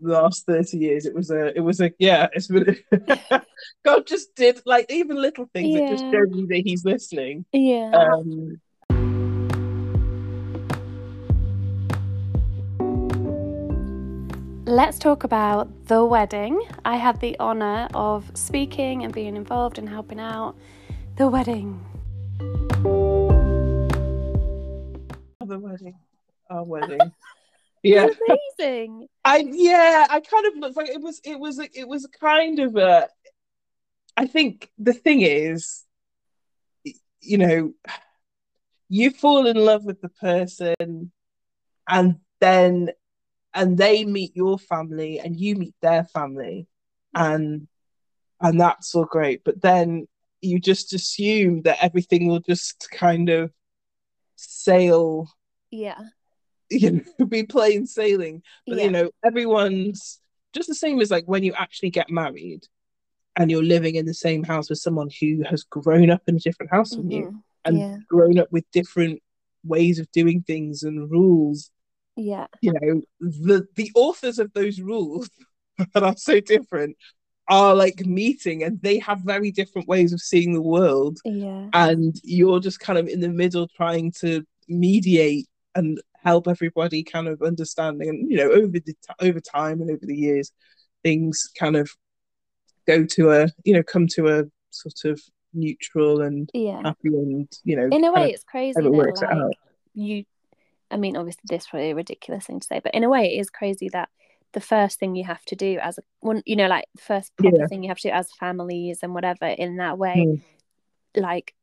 the 0.00 0.12
last 0.12 0.46
30 0.46 0.78
years, 0.78 1.04
it 1.04 1.14
was 1.16 1.32
a, 1.32 1.56
it 1.56 1.60
was 1.60 1.80
a, 1.80 1.90
yeah, 1.98 2.28
it's 2.32 2.46
been, 2.46 2.76
God 3.84 4.06
just 4.06 4.36
did 4.36 4.60
like 4.66 4.86
even 4.88 5.20
little 5.20 5.46
things 5.52 5.74
that 5.74 5.88
just 5.88 6.04
Yeah. 6.04 6.20
show 6.20 6.26
me 6.26 6.46
that 6.46 6.62
he's 6.64 6.84
listening. 6.84 7.44
Yeah. 7.52 7.90
Um, 7.92 8.60
Let's 14.72 14.98
talk 14.98 15.22
about 15.22 15.68
the 15.88 16.02
wedding. 16.02 16.58
I 16.82 16.96
had 16.96 17.20
the 17.20 17.38
honour 17.38 17.88
of 17.92 18.30
speaking 18.32 19.04
and 19.04 19.12
being 19.12 19.36
involved 19.36 19.76
and 19.76 19.86
helping 19.86 20.18
out. 20.18 20.56
The 21.16 21.28
wedding. 21.28 21.84
the 25.46 25.58
wedding, 25.58 25.94
our 26.50 26.64
wedding. 26.64 27.12
Yeah. 27.82 28.08
Amazing. 28.58 29.08
I 29.26 29.44
yeah, 29.46 30.06
I 30.08 30.20
kind 30.20 30.46
of 30.46 30.56
looked 30.56 30.78
like 30.78 30.88
it 30.88 31.02
was 31.02 31.20
it 31.22 31.38
was 31.38 31.58
it 31.58 31.86
was 31.86 32.08
kind 32.18 32.58
of 32.58 32.74
a 32.76 33.10
I 34.16 34.26
think 34.26 34.70
the 34.78 34.94
thing 34.94 35.20
is 35.20 35.84
you 37.20 37.36
know 37.36 37.74
you 38.88 39.10
fall 39.10 39.46
in 39.46 39.56
love 39.58 39.84
with 39.84 40.00
the 40.00 40.08
person 40.08 41.12
and 41.86 42.20
then 42.40 42.88
and 43.54 43.76
they 43.78 44.04
meet 44.04 44.34
your 44.36 44.58
family 44.58 45.18
and 45.20 45.36
you 45.38 45.56
meet 45.56 45.74
their 45.82 46.04
family 46.04 46.66
and 47.14 47.66
and 48.40 48.60
that's 48.60 48.94
all 48.94 49.04
great 49.04 49.44
but 49.44 49.60
then 49.62 50.06
you 50.40 50.58
just 50.58 50.92
assume 50.92 51.62
that 51.62 51.78
everything 51.82 52.26
will 52.26 52.40
just 52.40 52.88
kind 52.90 53.28
of 53.28 53.50
sail 54.36 55.28
Yeah. 55.70 55.98
you 56.70 56.90
know 57.18 57.26
be 57.28 57.44
plain 57.44 57.86
sailing 57.86 58.42
but 58.66 58.78
yeah. 58.78 58.84
you 58.84 58.90
know 58.90 59.10
everyone's 59.24 60.20
just 60.52 60.68
the 60.68 60.74
same 60.74 61.00
as 61.00 61.10
like 61.10 61.24
when 61.26 61.42
you 61.44 61.52
actually 61.54 61.90
get 61.90 62.10
married 62.10 62.66
and 63.36 63.50
you're 63.50 63.62
living 63.62 63.94
in 63.94 64.04
the 64.06 64.14
same 64.14 64.42
house 64.42 64.68
with 64.68 64.78
someone 64.78 65.08
who 65.20 65.42
has 65.48 65.62
grown 65.64 66.10
up 66.10 66.22
in 66.26 66.36
a 66.36 66.40
different 66.40 66.70
house 66.70 66.94
from 66.94 67.10
you 67.10 67.26
Mhm. 67.26 67.42
and 67.64 67.78
Yeah. 67.78 67.96
grown 68.08 68.38
up 68.38 68.50
with 68.52 68.70
different 68.72 69.22
ways 69.64 69.98
of 69.98 70.10
doing 70.12 70.42
things 70.42 70.82
and 70.82 71.10
rules 71.10 71.70
Yeah. 72.16 72.46
you 72.60 72.72
know 72.74 73.00
the 73.20 73.66
the 73.76 73.90
authors 73.94 74.38
of 74.38 74.52
those 74.52 74.80
rules 74.80 75.30
that 75.94 76.02
are 76.02 76.16
so 76.16 76.40
different 76.40 76.96
are 77.48 77.74
like 77.74 78.04
meeting 78.06 78.62
and 78.62 78.80
they 78.82 78.98
have 78.98 79.20
very 79.22 79.50
different 79.50 79.88
ways 79.88 80.12
of 80.12 80.20
seeing 80.20 80.52
the 80.52 80.62
world 80.62 81.18
Yeah. 81.24 81.68
and 81.72 82.14
you're 82.22 82.60
just 82.60 82.80
kind 82.80 82.98
of 82.98 83.08
in 83.08 83.20
the 83.20 83.28
middle 83.28 83.66
trying 83.68 84.12
to 84.20 84.44
mediate 84.68 85.48
and 85.74 86.00
help 86.22 86.46
everybody 86.48 87.02
kind 87.02 87.26
of 87.28 87.42
understanding 87.42 88.08
and 88.08 88.30
you 88.30 88.36
know 88.36 88.50
over 88.52 88.68
the 88.68 88.80
t- 88.80 88.96
over 89.20 89.40
time 89.40 89.80
and 89.80 89.90
over 89.90 90.04
the 90.06 90.14
years 90.16 90.52
things 91.02 91.50
kind 91.58 91.76
of 91.76 91.90
go 92.86 93.04
to 93.04 93.30
a 93.32 93.48
you 93.64 93.74
know 93.74 93.82
come 93.82 94.06
to 94.06 94.28
a 94.28 94.44
sort 94.70 95.04
of 95.12 95.20
neutral 95.54 96.22
and 96.22 96.48
Yeah. 96.54 96.80
happy 96.84 97.08
and 97.08 97.50
you 97.64 97.76
know 97.76 97.88
In 97.90 98.04
a 98.04 98.12
way, 98.12 98.30
it's 98.32 98.44
crazy 98.44 98.78
it 98.78 98.82
that 98.84 98.88
it 98.92 99.20
like 99.22 99.32
out. 99.32 99.52
you. 99.94 100.24
I 100.92 100.96
mean, 100.96 101.16
obviously, 101.16 101.42
this 101.48 101.62
is 101.62 101.68
probably 101.68 101.90
a 101.90 101.94
ridiculous 101.94 102.46
thing 102.46 102.60
to 102.60 102.66
say, 102.66 102.80
but 102.82 102.94
in 102.94 103.02
a 103.04 103.08
way, 103.08 103.34
it 103.34 103.40
is 103.40 103.50
crazy 103.50 103.88
that 103.90 104.10
the 104.52 104.60
first 104.60 104.98
thing 104.98 105.16
you 105.16 105.24
have 105.24 105.44
to 105.46 105.56
do 105.56 105.78
as 105.80 105.98
a 105.98 106.02
one, 106.20 106.42
you 106.44 106.56
know, 106.56 106.68
like 106.68 106.84
the 106.94 107.02
first 107.02 107.34
proper 107.36 107.56
Yeah. 107.56 107.66
thing 107.66 107.82
you 107.82 107.88
have 107.88 107.98
to 108.00 108.08
do 108.08 108.12
as 108.14 108.30
families 108.32 109.00
and 109.02 109.14
whatever 109.14 109.46
in 109.46 109.78
that 109.78 109.96
way, 109.98 110.26
Mm. 110.26 110.42
like 111.16 111.54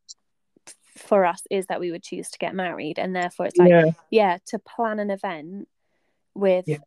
for 0.98 1.24
us 1.26 1.44
is 1.50 1.68
that 1.68 1.80
we 1.80 1.92
would 1.92 2.04
choose 2.04 2.30
to 2.32 2.40
get 2.40 2.56
married, 2.56 2.98
and 3.00 3.16
therefore 3.16 3.46
it's 3.46 3.58
like, 3.58 3.70
yeah 3.70 3.92
yeah, 4.10 4.38
to 4.48 4.60
plan 4.60 5.00
an 5.00 5.12
event 5.12 5.68
with 6.34 6.68
yeah 6.68 6.78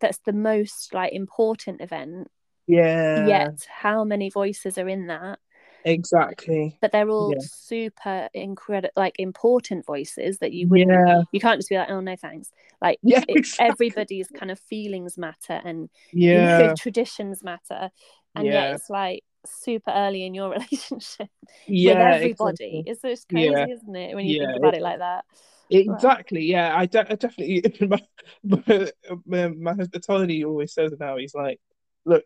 that's 0.00 0.18
the 0.26 0.32
most 0.32 0.92
like 0.92 1.12
important 1.12 1.80
event. 1.80 2.30
yeah 2.66 3.26
Yet, 3.26 3.66
how 3.68 4.04
many 4.04 4.28
voices 4.30 4.76
are 4.78 4.88
in 4.88 5.06
that? 5.06 5.38
Exactly 5.84 6.78
But 6.80 6.92
they're 6.92 7.08
all 7.08 7.32
Yeah. 7.32 7.40
super 7.40 8.28
incredible, 8.34 8.92
like 8.96 9.16
important 9.18 9.84
voices 9.86 10.38
that 10.38 10.52
you 10.52 10.68
wouldn't 10.68 10.90
yeah 10.90 11.22
you 11.32 11.40
can't 11.40 11.58
just 11.58 11.68
be 11.68 11.76
like, 11.76 11.90
oh 11.90 12.00
no, 12.00 12.16
thanks. 12.16 12.50
Like 12.80 12.98
yeah 13.02 13.22
it, 13.28 13.36
exactly. 13.36 13.66
everybody's 13.66 14.28
kind 14.28 14.50
of 14.50 14.58
feelings 14.60 15.18
matter 15.18 15.60
and 15.64 15.88
you 16.22 16.40
yeah 16.40 16.58
know, 16.58 16.74
traditions 16.78 17.42
matter, 17.42 17.90
and 18.36 18.46
Yeah. 18.46 18.52
yet 18.52 18.74
it's 18.74 18.90
like 18.90 19.24
super 19.46 19.90
early 19.90 20.24
in 20.26 20.34
your 20.34 20.50
relationship 20.52 21.28
yeah 21.66 21.94
with 21.94 22.00
everybody. 22.00 22.30
exactly. 22.30 22.84
It's 22.86 23.02
just 23.02 23.28
crazy, 23.28 23.50
Yeah. 23.50 23.66
isn't 23.66 23.96
it? 23.96 24.14
When 24.14 24.26
you 24.26 24.38
think 24.38 24.56
about 24.56 24.74
it 24.74 24.82
like 24.82 24.98
that. 24.98 25.24
Exactly. 25.70 26.44
Yeah, 26.44 26.76
I, 26.76 26.86
de- 26.86 27.10
I 27.12 27.14
definitely. 27.14 27.62
My, 28.42 28.90
my, 29.26 29.48
my, 29.48 29.74
husband 29.74 30.02
Tony 30.06 30.44
always 30.44 30.72
says 30.72 30.92
it 30.92 31.00
now. 31.00 31.16
He's 31.16 31.34
like, 31.34 31.60
look, 32.04 32.24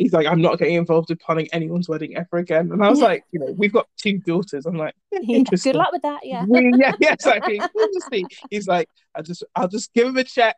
he's 0.00 0.12
like, 0.12 0.26
I'm 0.26 0.40
not 0.40 0.58
getting 0.58 0.74
involved 0.74 1.10
in 1.10 1.16
planning 1.18 1.48
anyone's 1.52 1.88
wedding 1.88 2.16
ever 2.16 2.38
again. 2.38 2.72
And 2.72 2.82
I 2.84 2.88
was 2.90 2.98
Yeah. 3.00 3.04
like, 3.06 3.24
you 3.32 3.40
know, 3.40 3.54
we've 3.56 3.72
got 3.72 3.86
two 3.96 4.18
daughters. 4.18 4.66
I'm 4.66 4.76
like, 4.76 4.94
Yeah. 5.12 5.42
Good 5.62 5.76
luck 5.76 5.92
with 5.92 6.02
that. 6.02 6.20
Yeah. 6.24 6.44
We- 6.48 6.72
yeah, 6.78 6.92
yeah, 7.00 7.12
exactly. 7.12 7.60
We'll 7.74 7.92
just 7.92 8.08
see. 8.10 8.24
He's 8.50 8.66
like, 8.66 8.88
I 9.14 9.22
just, 9.22 9.44
I'll 9.54 9.68
just 9.68 9.92
give 9.92 10.08
him 10.08 10.16
a 10.16 10.24
check. 10.24 10.56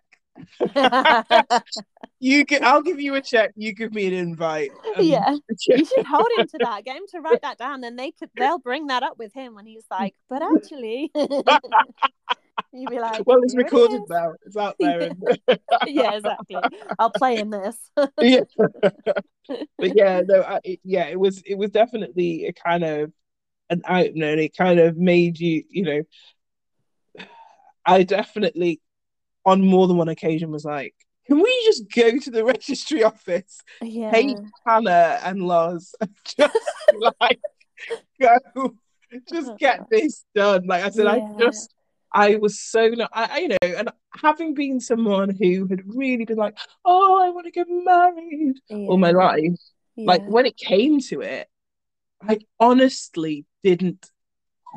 You 2.25 2.45
get, 2.45 2.63
I'll 2.63 2.83
give 2.83 3.01
you 3.01 3.17
a 3.17 3.21
check. 3.21 3.51
You 3.57 3.73
give 3.75 3.93
me 3.93 4.07
an 4.07 4.13
invite. 4.15 4.71
and- 4.97 5.05
yeah. 5.05 5.37
You 5.67 5.85
should 5.85 6.07
hold 6.07 6.29
him 6.39 6.47
to 6.47 6.59
that. 6.61 6.85
Get 6.85 6.97
him 6.97 7.03
to 7.11 7.21
write 7.21 7.43
that 7.43 7.59
down, 7.59 7.83
and 7.83 7.99
they 7.99 8.13
could 8.13 8.31
they'll 8.37 8.61
bring 8.61 8.87
that 8.87 9.03
up 9.03 9.19
with 9.19 9.35
him 9.35 9.57
when 9.57 9.67
he's 9.67 9.85
like, 9.91 10.15
but 10.31 10.41
actually, 10.41 11.11
you'd 12.73 12.91
be 12.91 12.99
like, 12.99 13.23
Well, 13.27 13.41
it's 13.43 13.53
"Here 13.53 13.61
it 13.61 13.65
recorded 13.65 14.03
now. 14.09 14.33
It's 14.45 14.57
out 14.57 14.77
there. 14.81 15.11
yeah, 15.87 16.15
exactly. 16.15 16.57
I'll 16.99 17.11
play 17.11 17.39
in 17.39 17.51
this. 17.51 17.77
yeah. 18.21 18.41
but 19.47 19.97
yeah, 19.97 20.23
no, 20.25 20.43
I, 20.43 20.61
it, 20.65 20.81
yeah, 20.85 21.07
it 21.07 21.19
was 21.19 21.43
it 21.47 21.57
was 21.57 21.71
definitely 21.71 22.47
a 22.47 22.53
kind 22.53 22.85
of 22.85 23.13
an 23.71 23.83
opener, 23.89 24.31
and 24.31 24.41
it 24.41 24.57
kind 24.57 24.79
of 24.79 24.97
made 24.97 25.39
you, 25.39 25.65
you 25.69 25.83
know, 25.83 26.03
I 27.85 28.03
definitely 28.03 28.81
on 29.45 29.65
more 29.65 29.89
than 29.89 29.97
one 29.97 30.09
occasion 30.09 30.51
was 30.51 30.65
like, 30.65 30.95
can 31.27 31.41
we 31.41 31.63
just 31.65 31.91
go 31.91 32.19
to 32.19 32.31
the 32.31 32.45
registry 32.45 33.03
office, 33.03 33.61
yeah. 33.81 34.11
pay 34.11 34.35
Hannah 34.67 35.19
and 35.25 35.43
Lars, 35.43 35.95
and 36.01 36.11
just 36.25 36.59
like 37.21 37.41
go, 38.21 38.75
just 39.29 39.57
get 39.59 39.89
this 39.91 40.25
done. 40.35 40.67
Like 40.67 40.85
I 40.85 40.91
said, 40.91 41.07
Yeah. 41.07 41.33
I 41.35 41.39
just. 41.39 41.75
I 42.15 42.37
was 42.37 42.61
so 42.61 42.89
not, 42.89 43.11
I, 43.13 43.39
you 43.41 43.49
know, 43.49 43.57
and 43.63 43.91
having 44.21 44.55
been 44.55 44.81
someone 44.81 45.31
who 45.35 45.67
had 45.67 45.81
really 45.87 46.25
been 46.25 46.37
like, 46.39 46.57
oh, 46.85 47.23
I 47.23 47.31
want 47.31 47.47
to 47.47 47.51
get 47.51 47.67
married 47.69 48.57
all 48.71 48.99
my 48.99 49.11
Yeah. 49.11 49.17
life, 49.17 49.59
like 49.97 50.23
when 50.29 50.47
it 50.47 50.57
came 50.57 51.01
to 51.01 51.21
it, 51.23 51.49
I 52.27 52.39
honestly 52.61 53.45
didn't 53.63 54.11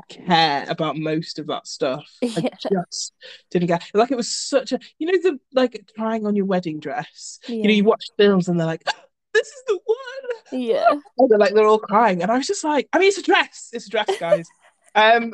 care 0.10 0.66
about 0.68 0.98
most 0.98 1.40
of 1.40 1.48
that 1.48 1.68
stuff. 1.68 2.10
Yeah. 2.22 2.50
I 2.66 2.70
just 2.84 3.14
didn't 3.52 3.68
care. 3.70 3.80
Like 3.94 4.12
it 4.12 4.18
was 4.18 4.30
such 4.36 4.72
a, 4.72 4.80
you 5.00 5.08
know, 5.08 5.18
the 5.22 5.40
like 5.54 5.90
trying 5.96 6.26
on 6.26 6.36
your 6.36 6.46
wedding 6.46 6.80
dress. 6.80 7.40
You 7.48 7.64
know, 7.64 7.70
you 7.70 7.84
watch 7.84 8.06
films 8.18 8.48
and 8.48 8.60
they're 8.60 8.68
like, 8.68 8.84
this 9.34 9.48
is 9.48 9.64
the 9.68 9.80
one. 9.86 10.62
yeah. 10.62 10.90
And 11.18 11.30
they're 11.30 11.38
like, 11.38 11.54
they're 11.54 11.66
all 11.68 11.80
crying, 11.80 12.22
and 12.22 12.30
I 12.32 12.38
was 12.38 12.48
just 12.48 12.64
like, 12.64 12.90
I 12.92 13.00
mean, 13.00 13.08
it's 13.08 13.18
a 13.18 13.22
dress. 13.22 13.70
It's 13.72 13.88
a 13.88 13.90
dress, 13.90 14.18
guys. 14.20 14.46
um, 14.96 15.34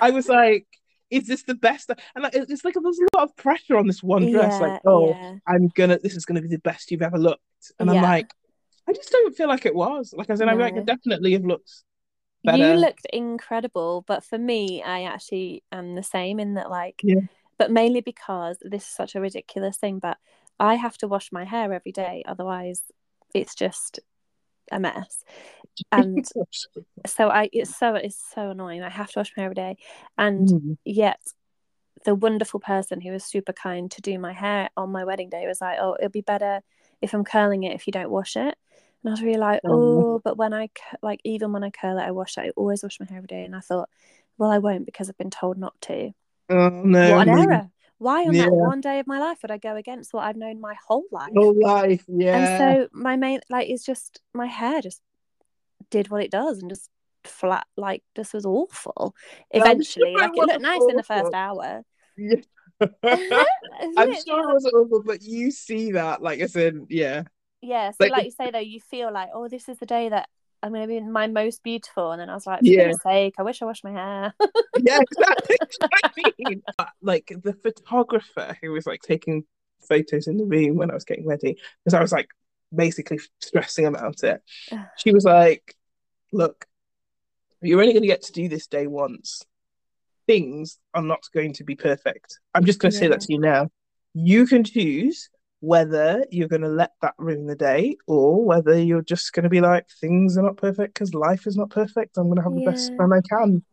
I 0.00 0.10
was 0.10 0.28
like, 0.28 0.66
is 1.10 1.26
this 1.26 1.42
the 1.44 1.54
best? 1.54 1.90
And 2.14 2.22
like, 2.22 2.34
it's 2.34 2.64
like 2.64 2.74
there's 2.80 2.98
a 2.98 3.16
lot 3.16 3.24
of 3.28 3.36
pressure 3.36 3.76
on 3.76 3.86
this 3.86 4.02
one 4.02 4.30
dress. 4.30 4.58
Yeah, 4.60 4.66
like, 4.68 4.80
oh, 4.86 5.08
yeah. 5.08 5.36
I'm 5.46 5.68
gonna. 5.68 5.98
This 5.98 6.14
is 6.14 6.24
gonna 6.24 6.42
be 6.42 6.48
the 6.48 6.58
best 6.58 6.90
you've 6.90 7.02
ever 7.02 7.18
looked. 7.18 7.42
And 7.78 7.90
I'm 7.90 8.02
like, 8.02 8.32
I 8.88 8.92
just 8.92 9.10
don't 9.10 9.36
feel 9.36 9.48
like 9.48 9.66
it 9.66 9.74
was. 9.74 10.14
Like 10.16 10.30
I 10.30 10.34
said, 10.34 10.48
I 10.48 10.54
mean, 10.54 10.62
I 10.62 10.70
No. 10.70 10.76
could 10.76 10.86
definitely 10.86 11.32
have 11.32 11.44
looked 11.44 11.70
better. 12.44 12.58
You 12.58 12.74
looked 12.74 13.06
incredible, 13.12 14.04
but 14.06 14.24
for 14.24 14.38
me, 14.38 14.82
I 14.82 15.04
actually 15.04 15.62
am 15.72 15.94
the 15.94 16.02
same 16.02 16.40
in 16.40 16.54
that, 16.54 16.70
like, 16.70 17.00
Yeah. 17.02 17.20
but 17.58 17.70
mainly 17.70 18.00
because 18.00 18.58
this 18.62 18.82
is 18.82 18.88
such 18.88 19.14
a 19.14 19.20
ridiculous 19.20 19.76
thing, 19.76 19.98
but 19.98 20.18
I 20.60 20.74
have 20.74 20.96
to 20.98 21.08
wash 21.08 21.32
my 21.32 21.44
hair 21.44 21.72
every 21.72 21.92
day, 21.92 22.22
otherwise, 22.26 22.82
it's 23.34 23.54
just 23.54 24.00
a 24.72 24.80
mess. 24.80 25.24
And 25.92 26.26
so 27.06 27.28
I, 27.30 27.50
it's 27.52 27.76
so 27.78 27.94
it's 27.96 28.22
so 28.34 28.50
annoying. 28.50 28.82
I 28.82 28.90
have 28.90 29.10
to 29.12 29.20
wash 29.20 29.32
my 29.36 29.42
hair 29.42 29.46
every 29.46 29.54
day, 29.56 29.76
and 30.18 30.52
Mm. 30.52 30.76
yet 30.84 31.20
the 32.04 32.14
wonderful 32.14 32.60
person 32.60 33.00
who 33.00 33.12
was 33.12 33.24
super 33.24 33.52
kind 33.52 33.90
to 33.92 34.00
do 34.02 34.18
my 34.18 34.32
hair 34.32 34.70
on 34.76 34.90
my 34.92 35.04
wedding 35.04 35.30
day 35.30 35.46
was 35.46 35.60
like, 35.60 35.78
"Oh, 35.80 35.96
it'll 35.98 36.10
be 36.10 36.20
better 36.22 36.60
if 37.02 37.14
I'm 37.14 37.24
curling 37.24 37.64
it 37.64 37.74
if 37.74 37.86
you 37.86 37.92
don't 37.92 38.10
wash 38.10 38.36
it." 38.36 38.56
And 39.02 39.08
I 39.08 39.10
was 39.12 39.22
really 39.22 39.38
like, 39.38 39.62
Oh. 39.64 40.04
"Oh, 40.04 40.20
but 40.24 40.36
when 40.38 40.54
I 40.54 40.70
like 41.02 41.20
even 41.24 41.52
when 41.52 41.64
I 41.64 41.70
curl 41.70 41.98
it, 41.98 42.02
I 42.02 42.10
wash 42.12 42.38
it. 42.38 42.42
I 42.42 42.50
always 42.56 42.82
wash 42.82 43.00
my 43.00 43.06
hair 43.06 43.18
every 43.18 43.28
day." 43.28 43.44
And 43.44 43.56
I 43.56 43.60
thought, 43.60 43.88
"Well, 44.38 44.50
I 44.50 44.58
won't 44.58 44.86
because 44.86 45.08
I've 45.10 45.18
been 45.18 45.30
told 45.30 45.58
not 45.58 45.80
to." 45.82 46.12
Oh 46.50 46.82
no! 46.84 46.98
what 47.02 47.26
an 47.28 47.30
error! 47.38 47.70
Why 47.98 48.24
on 48.26 48.34
Yeah. 48.34 48.44
that 48.44 48.52
one 48.52 48.80
day 48.80 49.00
of 49.00 49.06
my 49.06 49.18
life 49.18 49.38
would 49.42 49.50
I 49.50 49.58
go 49.58 49.74
against 49.76 50.14
what 50.14 50.24
I've 50.24 50.36
known 50.36 50.60
my 50.60 50.76
whole 50.86 51.04
life? 51.10 51.30
Whole 51.34 51.58
life, 51.60 52.04
yeah. 52.08 52.36
And 52.38 52.58
so 52.58 52.88
my 52.92 53.16
main 53.16 53.40
like 53.50 53.68
is 53.68 53.84
just 53.84 54.20
my 54.32 54.46
hair 54.46 54.80
just 54.80 55.02
did 55.90 56.08
what 56.10 56.22
it 56.22 56.30
does 56.30 56.58
and 56.60 56.70
just 56.70 56.88
flat 57.24 57.66
like 57.76 58.02
this 58.14 58.32
was 58.32 58.46
awful. 58.46 59.14
Eventually, 59.50 60.14
like 60.14 60.30
it 60.34 60.36
looked 60.36 60.60
nice 60.60 60.80
in 60.88 60.96
the 60.96 61.02
first 61.02 61.34
hour. 61.34 61.82
Yeah. 62.16 62.36
I'm 62.80 64.14
sure 64.14 64.50
it 64.50 64.52
wasn't 64.52 64.74
awful, 64.74 65.02
but 65.04 65.22
you 65.22 65.50
see 65.50 65.92
that, 65.92 66.22
like 66.22 66.40
I 66.40 66.46
said, 66.46 66.76
yeah. 66.88 67.24
Yeah, 67.60 67.90
so 67.90 67.96
Like- 68.00 68.12
like, 68.12 68.24
you 68.26 68.30
say 68.30 68.50
though, 68.52 68.58
you 68.60 68.80
feel 68.80 69.12
like, 69.12 69.30
oh, 69.34 69.48
this 69.48 69.68
is 69.68 69.78
the 69.78 69.86
day 69.86 70.08
that 70.10 70.28
I'm 70.62 70.72
gonna 70.72 70.86
be 70.86 71.00
my 71.00 71.26
most 71.26 71.62
beautiful, 71.62 72.12
and 72.12 72.20
then 72.20 72.30
I 72.30 72.34
was 72.34 72.46
like, 72.46 72.60
for 72.60 72.64
Yeah. 72.64 72.92
sake, 73.02 73.34
I 73.38 73.42
wish 73.42 73.62
I 73.62 73.66
washed 73.66 73.84
my 73.84 73.92
hair. 73.92 74.34
Yeah, 74.80 75.00
exactly. 75.00 75.56
I 75.92 76.10
mean. 76.16 76.62
But, 76.76 76.90
Like 77.02 77.32
the 77.42 77.52
photographer 77.52 78.56
who 78.62 78.70
was 78.70 78.86
like 78.86 79.00
taking 79.02 79.44
photos 79.88 80.28
in 80.28 80.36
the 80.36 80.44
room 80.44 80.76
when 80.76 80.90
I 80.90 80.94
was 80.94 81.04
getting 81.04 81.26
ready, 81.26 81.58
because 81.84 81.94
I 81.94 82.00
was 82.00 82.12
like 82.12 82.28
basically 82.74 83.18
stressing 83.40 83.86
about 83.86 84.22
it. 84.22 84.42
She 84.98 85.12
was 85.12 85.24
like, 85.24 85.74
Look, 86.32 86.66
you're 87.62 87.80
only 87.80 87.92
going 87.92 88.02
to 88.02 88.08
get 88.08 88.22
to 88.22 88.32
do 88.32 88.48
this 88.48 88.66
day 88.66 88.86
once. 88.86 89.42
Things 90.26 90.78
are 90.94 91.02
not 91.02 91.22
going 91.32 91.54
to 91.54 91.64
be 91.64 91.74
perfect. 91.74 92.38
I'm 92.54 92.64
just 92.64 92.78
going 92.80 92.92
to 92.92 92.98
say 92.98 93.08
that 93.08 93.22
to 93.22 93.32
you 93.32 93.40
now. 93.40 93.70
You 94.14 94.46
can 94.46 94.62
choose 94.62 95.30
whether 95.60 96.24
you're 96.30 96.48
going 96.48 96.62
to 96.62 96.68
let 96.68 96.92
that 97.02 97.14
ruin 97.18 97.46
the 97.46 97.56
day 97.56 97.96
or 98.06 98.44
whether 98.44 98.80
you're 98.80 99.02
just 99.02 99.32
going 99.32 99.44
to 99.44 99.48
be 99.48 99.60
like, 99.60 99.88
things 100.00 100.38
are 100.38 100.42
not 100.42 100.56
perfect 100.56 100.94
because 100.94 101.14
life 101.14 101.46
is 101.46 101.56
not 101.56 101.70
perfect. 101.70 102.16
I'm 102.16 102.26
going 102.26 102.36
to 102.36 102.42
have 102.42 102.54
the 102.54 102.64
best 102.64 102.92
time 102.96 103.12
I 103.12 103.20
can. 103.28 103.64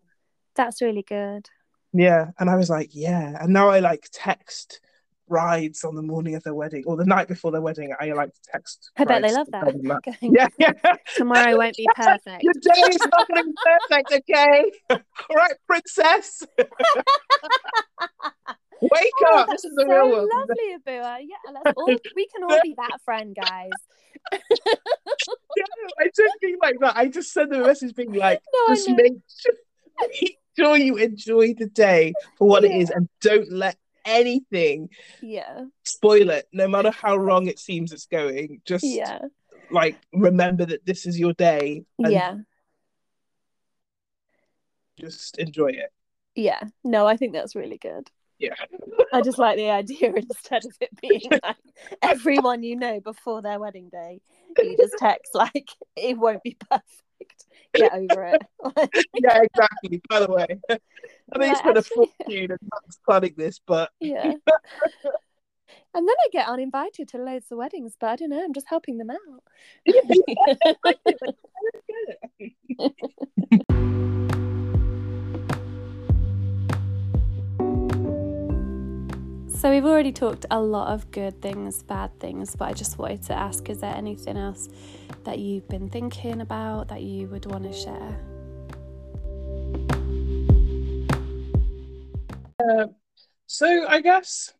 That's 0.55 0.81
really 0.81 1.03
good. 1.03 1.47
Yeah. 1.93 2.31
And 2.39 2.49
I 2.49 2.55
was 2.55 2.69
like, 2.69 2.89
yeah. 2.93 3.37
And 3.39 3.53
now 3.53 3.69
I 3.69 3.79
like 3.79 4.07
text 4.11 4.81
brides 5.27 5.83
on 5.83 5.95
the 5.95 6.01
morning 6.01 6.35
of 6.35 6.43
their 6.43 6.53
wedding 6.53 6.83
or 6.85 6.97
the 6.97 7.05
night 7.05 7.27
before 7.27 7.51
their 7.51 7.61
wedding. 7.61 7.93
I 7.99 8.11
like 8.13 8.33
to 8.33 8.39
text. 8.51 8.91
I 8.97 9.05
bet 9.05 9.21
they 9.21 9.33
love 9.33 9.47
that. 9.51 9.65
that. 9.65 10.17
Yeah, 10.21 10.47
yeah. 10.57 10.73
Tomorrow 11.15 11.57
won't 11.57 11.75
be 11.75 11.87
perfect. 11.95 12.43
Your 12.43 12.53
day 12.53 12.81
is 12.89 12.99
not 13.11 13.27
going 13.27 13.43
to 13.43 13.49
be 13.49 13.55
perfect, 13.63 14.29
okay? 14.29 14.71
All 14.89 15.35
right, 15.35 15.53
princess. 15.67 16.43
Wake 18.81 19.13
Oh, 19.21 19.37
up. 19.37 19.47
that's 19.47 19.63
This 19.63 19.71
is 19.71 19.75
the 19.75 19.83
so 19.83 19.91
real 19.91 20.09
world. 20.11 20.29
lovely, 20.33 20.77
Ebuwa. 20.77 21.17
Yeah, 21.21 21.51
let's 21.53 21.71
all 21.75 21.95
we 22.15 22.27
can 22.27 22.43
all 22.43 22.59
be 22.61 22.75
that 22.77 23.01
friend, 23.03 23.35
guys. 23.35 23.71
Yeah, 25.57 25.63
I 25.99 26.09
don't 26.15 26.43
mean 26.43 26.57
like 26.61 26.79
that. 26.81 26.97
I 26.97 27.07
just 27.07 27.31
sent 27.31 27.49
them 27.49 27.61
a 27.61 27.65
message 27.67 27.95
being 27.95 28.13
like, 28.13 28.41
No, 28.53 28.75
just 28.75 28.89
make 28.89 29.13
sure, 29.39 29.53
make 30.21 30.37
sure 30.57 30.77
you 30.77 30.97
enjoy 30.97 31.53
the 31.53 31.67
day 31.67 32.13
for 32.37 32.47
what 32.47 32.65
it 32.65 32.71
is 32.71 32.89
and 32.89 33.07
don't 33.21 33.49
let 33.51 33.77
anything 34.03 34.89
Yeah, 35.21 35.63
spoil 35.85 36.29
it, 36.29 36.47
no 36.51 36.67
matter 36.67 36.91
how 36.91 37.15
wrong 37.15 37.47
it 37.47 37.57
seems 37.57 37.93
it's 37.93 38.05
going. 38.05 38.61
Just 38.65 38.83
yeah, 38.83 39.19
like 39.71 39.97
remember 40.13 40.65
that 40.65 40.85
this 40.85 41.05
is 41.05 41.17
your 41.17 41.33
day 41.33 41.85
and 42.03 42.11
yeah, 42.11 42.35
just 44.99 45.37
enjoy 45.37 45.67
it. 45.69 45.91
yeah. 46.35 46.61
No, 46.83 47.07
I 47.07 47.15
think 47.17 47.33
that's 47.33 47.55
really 47.55 47.77
good. 47.77 48.09
Yeah. 48.39 48.55
I 49.13 49.21
just 49.21 49.37
like 49.39 49.55
the 49.57 49.69
idea 49.69 50.13
instead 50.15 50.65
of 50.65 50.75
it 50.81 50.89
being 51.01 51.21
like 51.43 51.55
everyone 52.01 52.63
you 52.63 52.75
know 52.75 52.99
before 52.99 53.41
their 53.41 53.59
wedding 53.59 53.89
day, 53.89 54.21
you 54.57 54.75
just 54.77 54.95
text 54.97 55.33
like 55.33 55.69
it 55.95 56.17
won't 56.17 56.43
be 56.43 56.57
perfect. 56.69 57.45
Get 57.73 57.93
over 57.93 58.25
it. 58.25 58.41
yeah, 59.15 59.41
exactly. 59.41 60.01
By 60.09 60.19
the 60.19 60.27
way, 60.29 60.43
I 60.69 60.77
think 60.77 60.81
Like, 61.37 61.51
it's 61.51 61.61
been 61.61 61.75
a 61.75 61.79
actually- 61.79 62.11
fortune 62.17 62.51
and 62.51 62.59
Matt's 62.73 62.99
planning 63.05 63.33
this, 63.37 63.59
but 63.65 63.89
yeah. 63.99 64.33
And 65.93 66.05
then 66.07 66.15
I 66.25 66.27
get 66.31 66.47
uninvited 66.49 67.07
to 67.09 67.17
loads 67.17 67.49
of 67.51 67.57
weddings, 67.57 67.95
but 67.97 68.09
I 68.09 68.15
don't 68.17 68.29
know, 68.29 68.43
I'm 68.43 68.53
just 68.53 68.67
helping 68.67 68.97
them 68.97 69.11
out. 69.11 69.43
So 79.55 79.71
we've 79.71 79.85
already 79.85 80.11
talked 80.11 80.45
a 80.51 80.59
lot 80.59 80.93
of 80.93 81.09
good 81.11 81.41
things, 81.41 81.81
bad 81.81 82.19
things, 82.19 82.57
but 82.57 82.65
I 82.65 82.73
just 82.73 82.97
wanted 82.97 83.23
to 83.23 83.33
ask 83.33 83.69
is 83.69 83.79
there 83.79 83.95
anything 83.95 84.35
else 84.35 84.67
that 85.23 85.39
you've 85.39 85.67
been 85.69 85.89
thinking 85.89 86.41
about 86.41 86.89
that 86.89 87.01
you 87.01 87.27
would 87.29 87.45
want 87.45 87.63
to 87.63 87.73
share? 87.73 88.19
so 93.45 93.87
I 93.87 94.01
guess 94.01 94.51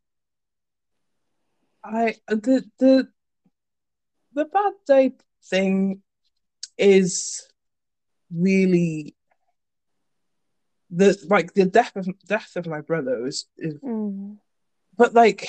I 1.84 2.16
the 2.28 2.64
the 2.80 3.08
the 4.34 4.46
bad 4.46 4.74
day 4.88 5.14
thing 5.44 6.02
is 6.78 7.46
really 8.34 9.16
the 10.90 11.18
like 11.30 11.54
the 11.54 11.66
death 11.66 11.96
of 11.96 12.08
death 12.28 12.56
of 12.56 12.68
my 12.68 12.82
brother 12.82 13.26
is, 13.26 13.46
is 13.58 13.76
Mm. 13.84 14.38
But 14.98 15.14
like 15.14 15.48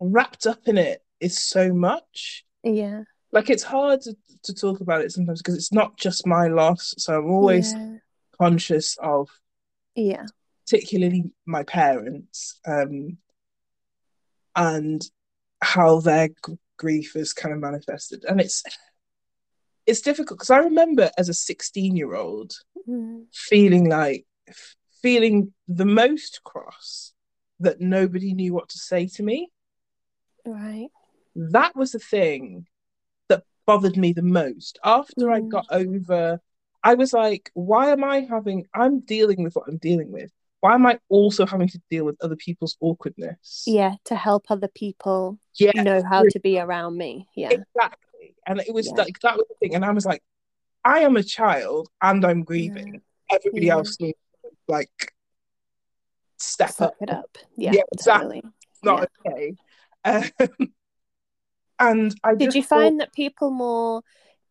wrapped 0.00 0.46
up 0.46 0.60
in 0.66 0.76
it 0.78 1.02
is 1.20 1.38
so 1.38 1.72
much 1.72 2.44
Yeah. 2.62 3.02
like 3.32 3.50
it's 3.50 3.62
hard 3.64 4.00
to, 4.02 4.16
to 4.44 4.54
talk 4.54 4.80
about 4.80 5.02
it 5.02 5.12
sometimes 5.12 5.40
because 5.42 5.56
it's 5.56 5.72
not 5.72 5.96
just 5.96 6.26
my 6.26 6.46
loss 6.48 6.94
so 6.98 7.18
i'm 7.18 7.30
always 7.30 7.74
Yeah. 7.76 7.96
conscious 8.40 8.96
of 9.02 9.28
Yeah. 9.94 10.26
particularly 10.66 11.30
my 11.46 11.62
parents 11.64 12.60
um 12.66 13.18
and 14.56 15.02
how 15.60 16.00
their 16.00 16.28
g- 16.28 16.58
grief 16.76 17.16
is 17.16 17.32
kind 17.32 17.52
of 17.54 17.60
manifested 17.60 18.24
and 18.28 18.40
it's 18.40 18.62
it's 19.86 20.00
difficult 20.00 20.38
because 20.38 20.50
i 20.50 20.58
remember 20.58 21.10
as 21.18 21.28
a 21.28 21.34
16 21.34 21.96
year 21.96 22.14
old 22.14 22.52
Mm. 22.88 23.26
feeling 23.34 23.88
like 23.90 24.24
feeling 25.02 25.52
the 25.66 25.84
most 25.84 26.40
cross 26.44 27.12
that 27.60 27.80
nobody 27.80 28.34
knew 28.34 28.52
what 28.54 28.68
to 28.70 28.78
say 28.78 29.06
to 29.06 29.22
me 29.22 29.50
Right. 30.44 30.88
that 31.34 31.74
was 31.76 31.92
the 31.92 31.98
thing 31.98 32.66
that 33.28 33.42
bothered 33.66 33.96
me 33.96 34.12
the 34.12 34.22
most 34.22 34.78
after 34.84 35.30
I 35.30 35.40
Mm. 35.40 35.50
got 35.50 35.66
over 35.70 36.40
I 36.82 36.94
was 36.94 37.12
like 37.12 37.50
why 37.54 37.90
am 37.90 38.04
I 38.04 38.20
having 38.20 38.66
I'm 38.74 39.00
dealing 39.00 39.42
with 39.42 39.54
what 39.56 39.68
I'm 39.68 39.78
dealing 39.78 40.10
with 40.12 40.30
why 40.60 40.74
am 40.74 40.86
I 40.86 40.98
also 41.08 41.46
having 41.46 41.68
to 41.68 41.80
deal 41.90 42.04
with 42.04 42.16
other 42.20 42.36
people's 42.36 42.76
awkwardness 42.80 43.64
Yeah, 43.66 43.96
to 44.06 44.14
help 44.16 44.46
other 44.50 44.68
people 44.68 45.38
yeah 45.56 45.82
know 45.82 46.02
how 46.02 46.24
to 46.24 46.40
be 46.40 46.58
around 46.58 46.96
me. 46.96 47.28
Yeah. 47.34 47.50
exactly 47.50 48.34
and 48.46 48.60
it 48.60 48.72
was 48.72 48.86
Yeah. 48.86 49.02
like 49.04 49.18
that 49.20 49.36
was 49.36 49.46
the 49.48 49.54
thing 49.60 49.74
and 49.74 49.84
I 49.84 49.90
was 49.90 50.06
like 50.06 50.22
I 50.84 51.00
am 51.00 51.16
a 51.16 51.22
child 51.22 51.90
and 52.00 52.24
I'm 52.24 52.44
grieving 52.44 53.02
everybody 53.30 53.66
Yeah. 53.66 53.74
else 53.74 54.00
needs 54.00 54.18
like 54.68 55.12
step 56.38 56.70
Suck 56.70 56.88
up 56.88 56.94
it 57.00 57.10
up. 57.10 57.36
Yeah, 57.56 57.72
Yeah, 57.74 57.82
exactly. 57.92 58.42
not 58.82 59.08
okay 59.26 59.54
um, 60.04 60.22
and 61.78 62.14
I 62.24 62.34
Did 62.34 62.54
you 62.54 62.62
thought- 62.62 62.78
find 62.80 63.00
that 63.00 63.12
people 63.12 63.50
more 63.50 64.02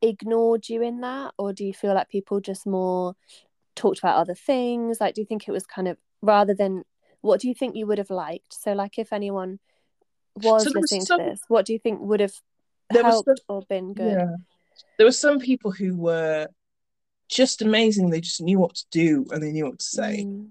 ignored 0.02 0.70
you 0.70 0.82
in 0.82 1.02
that, 1.02 1.34
or 1.38 1.54
do 1.54 1.66
you 1.66 1.74
feel 1.74 1.94
like 1.94 2.10
people 2.10 2.40
just 2.40 2.66
more 2.66 3.16
talked 3.76 4.00
about 4.00 4.18
other 4.18 4.36
things? 4.36 5.00
Like, 5.00 5.16
do 5.16 5.22
you 5.22 5.26
think 5.26 5.48
it 5.48 5.52
was 5.52 5.66
kind 5.66 5.88
of 5.88 5.98
rather 6.22 6.54
than 6.54 6.84
what 7.22 7.40
do 7.42 7.48
you 7.48 7.56
think 7.56 7.76
you 7.76 7.88
would 7.88 7.98
have 7.98 8.10
liked? 8.10 8.54
So, 8.54 8.74
like, 8.74 8.98
if 9.00 9.12
anyone 9.12 9.60
was 10.36 10.64
So 10.64 10.70
there 10.70 10.82
was 10.82 10.92
listening 10.92 11.06
some- 11.06 11.20
to 11.20 11.26
this, 11.26 11.40
what 11.48 11.66
do 11.66 11.74
you 11.74 11.80
think 11.80 12.00
would 12.02 12.20
have 12.20 12.34
There 12.92 13.04
was 13.04 13.24
helped 13.26 13.42
or 13.50 13.62
been 13.68 13.94
good? 13.94 14.12
Yeah. 14.12 14.36
There 14.98 15.08
were 15.08 15.12
some 15.12 15.40
people 15.40 15.72
who 15.72 15.96
were 15.96 16.48
just 17.30 17.62
amazing. 17.62 18.10
They 18.10 18.22
just 18.22 18.42
knew 18.42 18.60
what 18.60 18.76
to 18.76 18.86
do 18.92 19.26
and 19.32 19.42
they 19.42 19.52
knew 19.52 19.66
what 19.66 19.80
to 19.80 19.86
say. 19.86 20.24
Mm, 20.26 20.50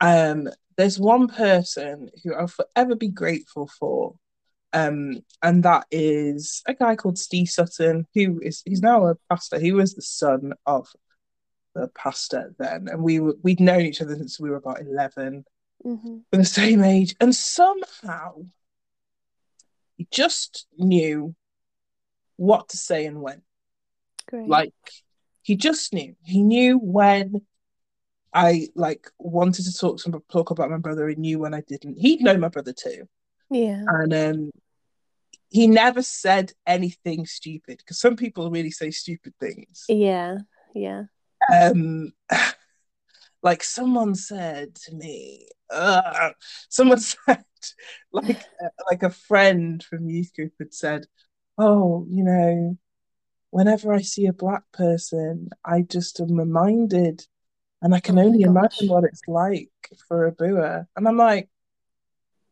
Um, 0.00 0.48
there's 0.76 0.98
one 0.98 1.28
person 1.28 2.10
who 2.22 2.34
I'll 2.34 2.48
forever 2.48 2.94
be 2.94 3.08
grateful 3.08 3.70
for. 3.78 4.14
Um, 4.72 5.22
and 5.42 5.62
that 5.64 5.86
is 5.90 6.62
a 6.66 6.74
guy 6.74 6.94
called 6.96 7.18
Steve 7.18 7.48
Sutton, 7.48 8.06
who 8.14 8.40
is 8.40 8.62
he's 8.64 8.82
now 8.82 9.06
a 9.06 9.16
pastor. 9.28 9.58
He 9.58 9.72
was 9.72 9.94
the 9.94 10.02
son 10.02 10.52
of 10.64 10.88
the 11.74 11.88
pastor 11.88 12.54
then, 12.58 12.88
and 12.88 13.02
we 13.02 13.20
were 13.20 13.34
we'd 13.42 13.60
known 13.60 13.82
each 13.82 14.00
other 14.00 14.16
since 14.16 14.38
we 14.38 14.50
were 14.50 14.56
about 14.56 14.80
11 14.80 15.44
Mm-hmm. 15.84 16.18
we're 16.30 16.38
the 16.38 16.44
same 16.44 16.84
age, 16.84 17.16
and 17.20 17.34
somehow 17.34 18.44
he 19.96 20.06
just 20.10 20.66
knew 20.76 21.34
what 22.36 22.68
to 22.70 22.76
say 22.76 23.06
and 23.06 23.22
when. 23.22 23.42
Great. 24.28 24.48
Like 24.48 24.74
he 25.42 25.56
just 25.56 25.92
knew. 25.92 26.14
He 26.22 26.42
knew 26.42 26.78
when 26.78 27.42
I 28.32 28.68
like 28.74 29.10
wanted 29.18 29.64
to 29.64 29.76
talk 29.76 29.98
to 29.98 30.22
talk 30.30 30.50
about 30.50 30.70
my 30.70 30.78
brother. 30.78 31.08
He 31.08 31.16
knew 31.16 31.38
when 31.38 31.54
I 31.54 31.62
didn't. 31.62 31.98
He'd 31.98 32.22
know 32.22 32.36
my 32.36 32.48
brother 32.48 32.72
too, 32.72 33.08
yeah. 33.50 33.82
and 33.88 34.14
um, 34.14 34.50
he 35.50 35.66
never 35.66 36.02
said 36.02 36.52
anything 36.66 37.26
stupid 37.26 37.78
because 37.78 38.00
some 38.00 38.16
people 38.16 38.50
really 38.50 38.70
say 38.70 38.90
stupid 38.90 39.34
things. 39.40 39.84
Yeah. 39.88 40.38
Yeah. 40.74 41.04
Um, 41.52 42.12
like 43.42 43.62
someone 43.62 44.14
said 44.14 44.74
to 44.76 44.94
me, 44.94 45.48
uh, 45.70 46.30
someone 46.68 47.00
said, 47.00 47.44
like 48.12 48.44
uh, 48.62 48.68
like 48.88 49.02
a 49.02 49.10
friend 49.10 49.82
from 49.82 50.08
youth 50.08 50.32
group 50.34 50.52
had 50.58 50.72
said, 50.72 51.06
"Oh, 51.58 52.06
you 52.08 52.22
know, 52.22 52.78
whenever 53.50 53.92
I 53.92 54.02
see 54.02 54.26
a 54.26 54.32
black 54.32 54.62
person, 54.72 55.50
I 55.64 55.82
just 55.82 56.20
am 56.20 56.36
reminded, 56.36 57.26
and 57.82 57.94
I 57.94 58.00
can 58.00 58.18
Oh 58.18 58.22
only 58.22 58.42
imagine 58.42 58.88
what 58.88 59.04
it's 59.04 59.22
like 59.26 59.70
for 60.08 60.30
Ebuwa. 60.30 60.86
And 60.96 61.08
I'm 61.08 61.16
like, 61.16 61.48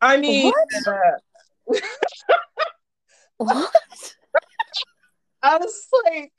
I 0.01 0.17
mean, 0.17 0.43
What? 0.45 0.87
uh, 0.87 1.79
What? 3.39 4.15
I 5.43 5.57
was 5.59 5.87
like, 6.05 6.33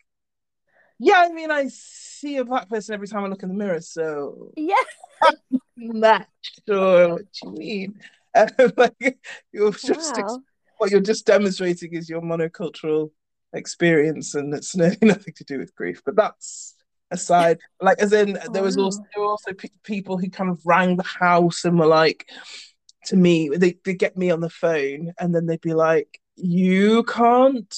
yeah, 0.99 1.23
I 1.25 1.29
mean, 1.31 1.49
I 1.49 1.67
see 1.69 2.37
a 2.37 2.45
black 2.45 2.69
person 2.69 2.93
every 2.93 3.07
time 3.07 3.23
I 3.23 3.27
look 3.27 3.43
in 3.43 3.49
the 3.49 3.55
mirror, 3.55 3.79
so 3.81 4.51
Yeah. 4.55 4.75
not 5.77 6.27
sure 6.67 7.09
what 7.15 7.25
you 7.43 7.51
mean. 7.51 7.99
Um, 8.35 8.47
like 8.77 9.17
you're 9.51 9.71
just 9.71 10.15
Wow. 10.15 10.41
what 10.77 10.91
you're 10.91 11.01
just 11.01 11.25
demonstrating 11.25 11.93
is 11.95 12.07
your 12.07 12.21
monocultural 12.21 13.09
experience, 13.53 14.35
and 14.35 14.53
it's 14.53 14.75
no, 14.75 14.91
nothing 15.01 15.33
to 15.37 15.43
do 15.45 15.57
with 15.57 15.73
grief. 15.73 16.03
But 16.05 16.15
that's 16.15 16.75
aside. 17.11 17.59
Like, 17.81 17.99
as 17.99 18.13
in, 18.13 18.37
there 18.53 18.63
was 18.63 18.77
also 18.77 19.01
there 19.13 19.23
were 19.23 19.29
also 19.29 19.53
pe- 19.53 19.69
people 19.83 20.17
who 20.17 20.29
kind 20.29 20.49
of 20.49 20.61
rang 20.65 20.97
the 20.97 21.03
house 21.03 21.65
and 21.65 21.79
were 21.79 21.85
like, 21.87 22.29
to 23.05 23.15
me, 23.15 23.49
they 23.49 23.75
they 23.83 23.93
get 23.93 24.17
me 24.17 24.31
on 24.31 24.41
the 24.41 24.49
phone, 24.49 25.13
and 25.19 25.33
then 25.33 25.45
they'd 25.45 25.61
be 25.61 25.73
like, 25.73 26.19
"You 26.35 27.03
can't." 27.03 27.73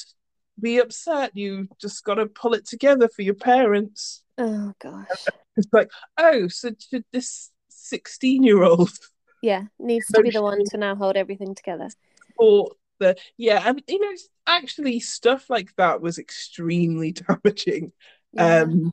Be 0.59 0.77
upset. 0.77 1.35
You 1.35 1.67
just 1.79 2.03
got 2.03 2.15
to 2.15 2.27
pull 2.27 2.53
it 2.53 2.67
together 2.67 3.09
for 3.15 3.23
your 3.23 3.33
parents. 3.33 4.21
Oh 4.37 4.73
gosh. 4.79 5.07
It's 5.57 5.67
like, 5.73 5.89
oh, 6.19 6.47
so 6.49 6.71
should 6.77 7.03
this 7.11 7.49
16 7.69 8.43
year 8.43 8.61
old 8.61 8.91
Yeah. 9.41 9.63
Needs 9.79 10.05
to 10.13 10.21
be 10.21 10.29
the 10.29 10.43
one 10.43 10.63
to 10.65 10.77
now 10.77 10.93
hold 10.95 11.15
everything 11.17 11.55
together. 11.55 11.89
or 12.37 12.71
the 12.99 13.15
yeah, 13.37 13.63
and 13.65 13.81
you 13.87 13.99
know, 13.99 14.15
actually 14.45 14.99
stuff 14.99 15.49
like 15.49 15.75
that 15.77 15.99
was 15.99 16.19
extremely 16.19 17.11
damaging. 17.43 17.91
Yeah. 18.33 18.59
Um 18.59 18.91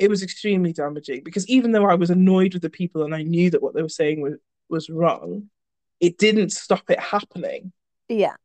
it 0.00 0.08
was 0.08 0.22
extremely 0.22 0.72
damaging 0.72 1.22
because 1.22 1.46
even 1.46 1.72
though 1.72 1.84
I 1.84 1.94
was 1.94 2.08
annoyed 2.10 2.54
with 2.54 2.62
the 2.62 2.70
people 2.70 3.04
and 3.04 3.14
I 3.14 3.22
knew 3.22 3.50
that 3.50 3.62
what 3.62 3.74
they 3.74 3.82
were 3.82 3.88
saying 3.88 4.22
was 4.22 4.34
was 4.68 4.88
wrong, 4.88 5.50
it 6.00 6.16
didn't 6.16 6.50
stop 6.50 6.88
it 6.88 6.98
happening. 6.98 7.72
yeah. 8.08 8.36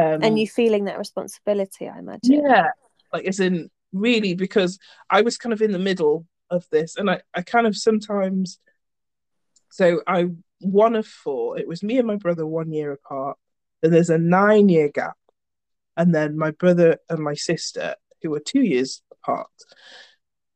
Um 0.00 0.22
And 0.22 0.38
you 0.38 0.46
feeling 0.46 0.84
that 0.84 0.98
responsibility, 0.98 1.88
I 1.88 1.98
imagine. 1.98 2.44
Yeah, 2.44 2.68
like 3.12 3.26
as 3.26 3.40
in 3.40 3.70
really 3.92 4.34
because 4.34 4.78
I 5.10 5.22
was 5.22 5.36
kind 5.36 5.52
of 5.52 5.60
in 5.60 5.72
the 5.72 5.78
middle 5.80 6.26
of 6.48 6.64
this, 6.70 6.96
and 6.96 7.10
I 7.10 7.20
I 7.34 7.42
kind 7.42 7.66
of 7.66 7.76
sometimes. 7.76 8.58
So 9.70 10.02
I 10.06 10.28
one 10.60 10.94
of 10.94 11.06
four. 11.06 11.58
It 11.58 11.66
was 11.66 11.82
me 11.82 11.98
and 11.98 12.06
my 12.06 12.16
brother 12.16 12.46
one 12.46 12.72
year 12.72 12.92
apart. 12.92 13.36
Then 13.82 13.90
there's 13.90 14.10
a 14.10 14.18
nine 14.18 14.68
year 14.68 14.88
gap, 14.88 15.18
and 15.96 16.14
then 16.14 16.38
my 16.38 16.52
brother 16.52 16.98
and 17.08 17.20
my 17.20 17.34
sister 17.34 17.96
who 18.22 18.30
were 18.30 18.40
two 18.40 18.62
years 18.62 19.02
apart. 19.10 19.48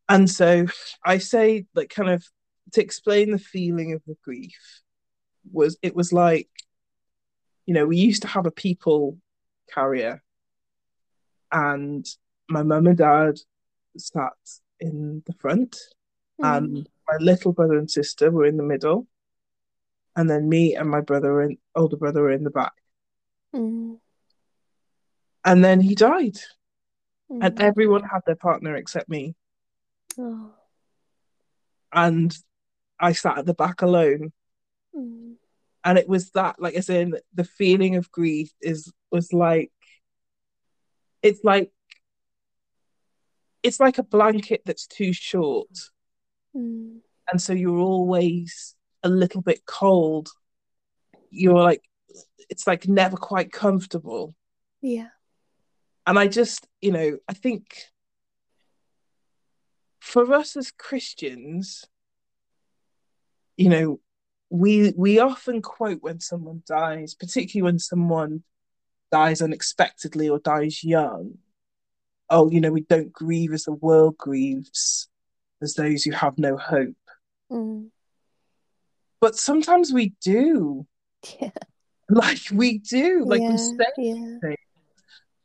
And 0.08 0.28
so 0.30 0.66
I 1.04 1.18
say 1.18 1.66
like 1.74 1.88
kind 1.88 2.10
of 2.10 2.24
to 2.72 2.82
explain 2.82 3.30
the 3.30 3.38
feeling 3.38 3.92
of 3.92 4.02
the 4.06 4.16
grief 4.22 4.82
was 5.52 5.76
it 5.82 5.94
was 5.94 6.12
like 6.12 6.48
you 7.66 7.74
know 7.74 7.86
we 7.86 7.96
used 7.98 8.22
to 8.22 8.28
have 8.28 8.46
a 8.46 8.50
people 8.50 9.18
carrier 9.72 10.22
and 11.52 12.06
my 12.48 12.62
mum 12.62 12.86
and 12.86 12.98
dad 12.98 13.38
sat 13.96 14.32
in 14.80 15.22
the 15.26 15.32
front 15.34 15.76
Mm. 16.40 16.56
and 16.56 16.88
my 17.08 17.16
little 17.20 17.52
brother 17.52 17.78
and 17.78 17.88
sister 17.90 18.30
were 18.30 18.44
in 18.46 18.56
the 18.56 18.62
middle 18.64 19.06
and 20.16 20.28
then 20.28 20.48
me 20.48 20.74
and 20.74 20.90
my 20.90 21.00
brother 21.00 21.42
and 21.42 21.58
older 21.76 21.96
brother 21.96 22.22
were 22.22 22.32
in 22.32 22.42
the 22.44 22.50
back 22.50 22.72
Mm. 23.54 24.00
and 25.44 25.64
then 25.64 25.80
he 25.80 25.94
died 25.94 26.38
and 27.30 27.56
Mm. 27.56 27.60
everyone 27.60 28.02
had 28.02 28.22
their 28.26 28.34
partner 28.36 28.74
except 28.74 29.08
me 29.08 29.36
Oh. 30.18 30.52
and 31.92 32.36
I 33.00 33.12
sat 33.12 33.38
at 33.38 33.46
the 33.46 33.54
back 33.54 33.82
alone 33.82 34.32
Mm. 34.94 35.34
and 35.84 35.98
it 35.98 36.08
was 36.08 36.30
that 36.30 36.56
like 36.60 36.76
I 36.76 36.80
said, 36.80 37.10
the 37.34 37.42
feeling 37.44 37.96
of 37.96 38.10
grief 38.12 38.52
is 38.60 38.92
was 39.10 39.32
like 39.32 39.72
it's 41.22 41.42
like 41.42 41.72
it's 43.62 43.80
like 43.80 43.98
a 43.98 44.02
blanket 44.04 44.62
that's 44.64 44.86
too 44.86 45.12
short 45.12 45.68
Mm. 46.56 47.00
and 47.30 47.42
so 47.42 47.52
you're 47.52 47.78
always 47.78 48.76
a 49.02 49.08
little 49.08 49.42
bit 49.42 49.66
cold 49.66 50.28
you're 51.30 51.60
like 51.60 51.82
it's 52.48 52.66
like 52.68 52.86
never 52.86 53.16
quite 53.16 53.50
comfortable 53.50 54.32
Yeah. 54.80 55.08
and 56.06 56.16
i 56.16 56.28
just 56.28 56.68
you 56.80 56.92
know 56.92 57.18
i 57.28 57.32
think 57.34 57.64
for 60.04 60.34
us 60.34 60.54
as 60.54 60.70
christians 60.70 61.86
you 63.56 63.70
know 63.70 64.00
we 64.50 64.92
we 64.98 65.18
often 65.18 65.62
quote 65.62 66.02
when 66.02 66.20
someone 66.20 66.62
dies 66.66 67.14
particularly 67.14 67.62
when 67.64 67.78
someone 67.78 68.42
dies 69.10 69.40
unexpectedly 69.40 70.28
or 70.28 70.38
dies 70.38 70.84
young 70.84 71.38
oh 72.28 72.50
you 72.50 72.60
know 72.60 72.70
we 72.70 72.82
don't 72.82 73.14
grieve 73.14 73.54
as 73.54 73.64
the 73.64 73.72
world 73.72 74.14
grieves 74.18 75.08
as 75.62 75.74
those 75.74 76.04
who 76.04 76.10
have 76.12 76.36
no 76.38 76.56
hope 76.56 76.94
Mm. 77.50 77.88
but 79.20 79.36
sometimes 79.36 79.90
we 79.92 80.14
do 80.22 80.86
Yeah. 81.40 81.50
like 82.10 82.40
we 82.52 82.78
do 82.78 83.24
like 83.24 83.40
we 83.40 83.56
say 83.56 83.86
yeah. 83.96 84.54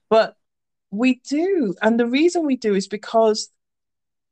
but 0.09 0.35
we 0.91 1.21
do 1.29 1.75
and 1.81 1.97
the 1.99 2.07
reason 2.07 2.45
we 2.45 2.57
do 2.57 2.75
is 2.75 2.87
because 2.87 3.49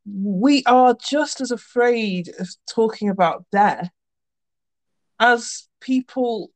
we 0.09 0.63
are 0.65 0.95
just 0.95 1.41
as 1.41 1.51
afraid 1.51 2.29
of 2.39 2.47
talking 2.69 3.09
about 3.09 3.45
death 3.51 3.89
as 5.19 5.67
people 5.81 6.51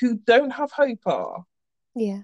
who 0.00 0.16
don't 0.16 0.50
have 0.50 0.70
hope 0.72 1.06
are 1.06 1.44
Yeah. 1.94 2.22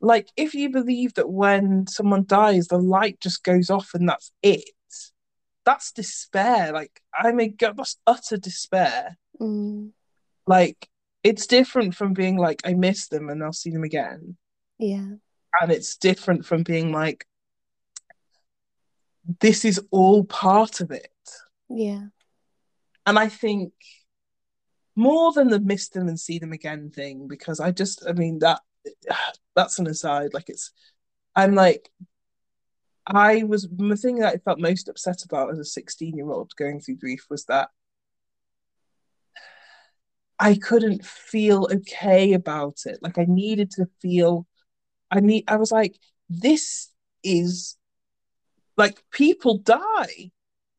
like 0.00 0.28
if 0.36 0.54
you 0.54 0.70
believe 0.70 1.14
that 1.14 1.30
when 1.30 1.86
someone 1.86 2.24
dies 2.26 2.66
the 2.68 2.78
light 2.78 3.20
just 3.20 3.44
goes 3.44 3.70
off 3.70 3.90
and 3.94 4.08
that's 4.08 4.32
it 4.42 4.64
that's 5.64 5.92
despair 5.92 6.72
like 6.72 7.00
i 7.14 7.30
mean 7.32 7.54
God, 7.56 7.76
that's 7.76 7.96
utter 8.06 8.36
despair 8.36 9.16
Mm. 9.40 9.92
like 10.46 10.88
it's 11.22 11.46
different 11.46 11.94
from 11.94 12.12
being 12.12 12.36
like 12.36 12.60
i 12.64 12.74
miss 12.74 13.08
them 13.08 13.28
and 13.28 13.42
i'll 13.42 13.52
see 13.52 13.70
them 13.70 13.84
again 13.84 14.36
Yeah. 14.78 15.12
and 15.60 15.70
it's 15.70 15.96
different 15.96 16.44
from 16.44 16.62
being 16.64 16.92
like 16.92 17.26
this 19.40 19.64
is 19.64 19.80
all 19.90 20.24
part 20.24 20.80
of 20.80 20.90
it 20.90 21.10
Yeah. 21.68 22.06
and 23.06 23.18
i 23.18 23.28
think 23.28 23.72
more 24.96 25.32
than 25.32 25.48
the 25.48 25.60
miss 25.60 25.88
them 25.88 26.08
and 26.08 26.20
see 26.20 26.38
them 26.38 26.52
again 26.52 26.90
thing 26.90 27.28
because 27.28 27.60
i 27.60 27.70
just 27.70 28.04
i 28.08 28.12
mean 28.12 28.40
that 28.40 28.60
that's 29.56 29.78
an 29.78 29.86
aside 29.86 30.34
like 30.34 30.48
it's 30.48 30.72
i'm 31.36 31.54
like 31.54 31.90
i 33.06 33.42
was 33.44 33.68
the 33.70 33.96
thing 33.96 34.16
that 34.18 34.34
i 34.34 34.36
felt 34.38 34.58
most 34.58 34.88
upset 34.88 35.24
about 35.24 35.50
as 35.50 35.58
a 35.58 35.64
16 35.64 36.16
year 36.16 36.30
old 36.30 36.54
going 36.56 36.80
through 36.80 36.96
grief 36.96 37.26
was 37.30 37.44
that 37.46 37.70
i 40.38 40.54
couldn't 40.54 41.04
feel 41.04 41.68
okay 41.72 42.32
about 42.32 42.80
it 42.86 42.98
like 43.02 43.18
i 43.18 43.24
needed 43.28 43.70
to 43.70 43.86
feel 44.00 44.46
i 45.10 45.20
need 45.20 45.44
i 45.48 45.56
was 45.56 45.70
like 45.72 45.96
this 46.28 46.90
is 47.22 47.76
like 48.76 49.02
people 49.10 49.58
die. 49.58 50.30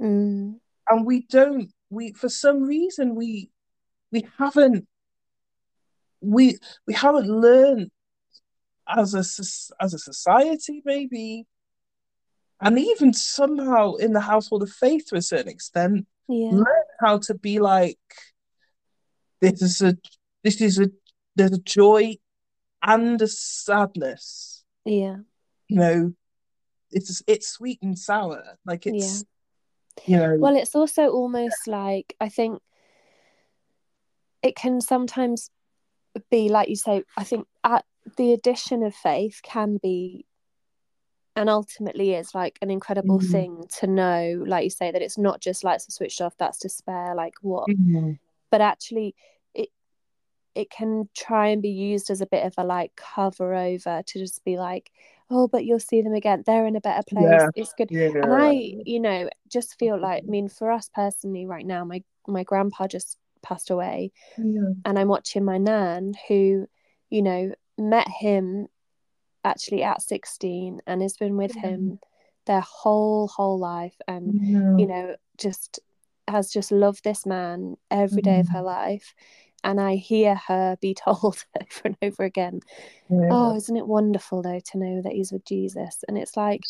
Mm. 0.01 0.55
and 0.89 1.05
we 1.05 1.21
don't 1.29 1.71
we 1.89 2.13
for 2.13 2.27
some 2.27 2.63
reason 2.63 3.15
we 3.15 3.51
we 4.11 4.25
haven't 4.37 4.87
we 6.19 6.57
we 6.87 6.93
haven't 6.93 7.27
learned 7.27 7.91
as 8.87 9.13
a 9.13 9.19
as 9.83 9.93
a 9.93 9.99
society 9.99 10.81
maybe. 10.85 11.45
And 12.61 12.79
even 12.79 13.13
somehow 13.13 13.95
in 13.95 14.13
the 14.13 14.21
household 14.21 14.63
of 14.63 14.71
faith 14.71 15.07
to 15.07 15.17
a 15.17 15.21
certain 15.21 15.49
extent 15.49 16.07
yeah. 16.29 16.51
learn 16.51 16.85
how 17.01 17.17
to 17.19 17.33
be 17.33 17.59
like 17.59 17.97
this 19.41 19.61
is 19.61 19.81
a 19.81 19.97
this 20.43 20.61
is 20.61 20.79
a 20.79 20.89
there's 21.35 21.51
a 21.51 21.61
joy 21.61 22.15
and 22.81 23.21
a 23.21 23.27
sadness. 23.27 24.63
Yeah. 24.85 25.17
You 25.67 25.79
know 25.79 26.13
it's 26.93 27.21
it's 27.27 27.47
sweet 27.47 27.79
and 27.81 27.97
sour 27.97 28.43
like 28.65 28.85
it's 28.87 29.25
yeah. 30.07 30.07
you 30.07 30.17
know 30.17 30.37
well 30.39 30.55
it's 30.55 30.75
also 30.75 31.09
almost 31.09 31.67
like 31.67 32.15
i 32.19 32.29
think 32.29 32.61
it 34.41 34.55
can 34.55 34.81
sometimes 34.81 35.49
be 36.29 36.49
like 36.49 36.69
you 36.69 36.75
say 36.75 37.03
i 37.17 37.23
think 37.23 37.47
at 37.63 37.85
the 38.17 38.33
addition 38.33 38.83
of 38.83 38.93
faith 38.93 39.39
can 39.43 39.77
be 39.81 40.25
and 41.35 41.49
ultimately 41.49 42.13
is 42.13 42.35
like 42.35 42.59
an 42.61 42.69
incredible 42.69 43.19
Mhm. 43.19 43.31
thing 43.31 43.63
to 43.79 43.87
know 43.87 44.43
like 44.45 44.63
you 44.65 44.69
say 44.69 44.91
that 44.91 45.01
it's 45.01 45.17
not 45.17 45.41
just 45.41 45.63
lights 45.63 45.87
are 45.87 45.91
switched 45.91 46.21
off 46.21 46.37
that's 46.37 46.59
despair 46.59 47.15
like 47.15 47.33
what 47.41 47.67
Mhm. 47.69 48.19
but 48.51 48.61
actually 48.61 49.15
it 49.55 49.69
it 50.53 50.69
can 50.69 51.09
try 51.15 51.47
and 51.47 51.61
be 51.63 51.69
used 51.69 52.11
as 52.11 52.21
a 52.21 52.27
bit 52.27 52.45
of 52.45 52.53
a 52.57 52.63
like 52.63 52.95
cover 52.95 53.55
over 53.55 54.03
to 54.05 54.19
just 54.19 54.43
be 54.43 54.57
like 54.57 54.91
oh 55.33 55.47
but 55.47 55.65
you'll 55.65 55.79
see 55.79 56.01
them 56.01 56.13
again. 56.13 56.43
They're 56.45 56.65
in 56.65 56.75
a 56.75 56.81
better 56.81 57.03
place. 57.07 57.25
Yeah. 57.29 57.49
it's 57.55 57.73
good. 57.77 57.89
Yeah. 57.91 58.11
And 58.21 58.33
i 58.33 58.51
you 58.85 58.99
know 58.99 59.29
just 59.51 59.77
feel 59.79 59.99
like 59.99 60.23
i 60.23 60.29
mean 60.29 60.47
for 60.47 60.71
us 60.71 60.89
personally 60.93 61.45
right 61.45 61.65
now 61.65 61.83
my 61.85 62.03
my 62.27 62.43
grandpa 62.43 62.87
just 62.87 63.17
passed 63.41 63.69
away. 63.69 64.11
Yeah. 64.37 64.69
And 64.85 64.97
i'm 64.97 65.07
watching 65.07 65.43
my 65.43 65.57
nan 65.57 66.13
who 66.27 66.67
you 67.09 67.21
know 67.21 67.53
met 67.77 68.07
him 68.07 68.67
actually 69.43 69.83
at 69.83 70.01
16 70.01 70.81
and 70.87 71.01
has 71.01 71.17
been 71.17 71.35
with 71.35 71.53
him 71.53 71.81
mm. 71.81 71.99
their 72.45 72.61
whole 72.61 73.27
whole 73.27 73.59
life 73.59 73.95
and 74.07 74.79
you 74.79 74.87
know 74.87 75.15
just 75.37 75.79
has 76.27 76.49
just 76.49 76.71
loved 76.71 77.03
this 77.03 77.25
man 77.25 77.75
every 77.91 78.21
day 78.21 78.39
of 78.39 78.47
mm. 78.47 78.53
her 78.53 78.61
life 78.61 79.13
and 79.63 79.79
i 79.79 79.95
hear 79.95 80.35
her 80.35 80.77
be 80.81 80.93
told 81.05 81.43
over 81.59 81.81
and 81.85 81.97
over 82.01 82.23
again. 82.23 82.59
Yeah. 83.09 83.29
oh 83.31 83.55
isn't 83.55 83.77
it 83.77 83.87
wonderful 83.87 84.41
though 84.41 84.61
to 84.71 84.77
know 84.77 85.01
that 85.01 85.13
he's 85.13 85.31
with 85.31 85.45
jesus? 85.45 86.03
And 86.07 86.17
it's 86.17 86.37
like 86.37 86.61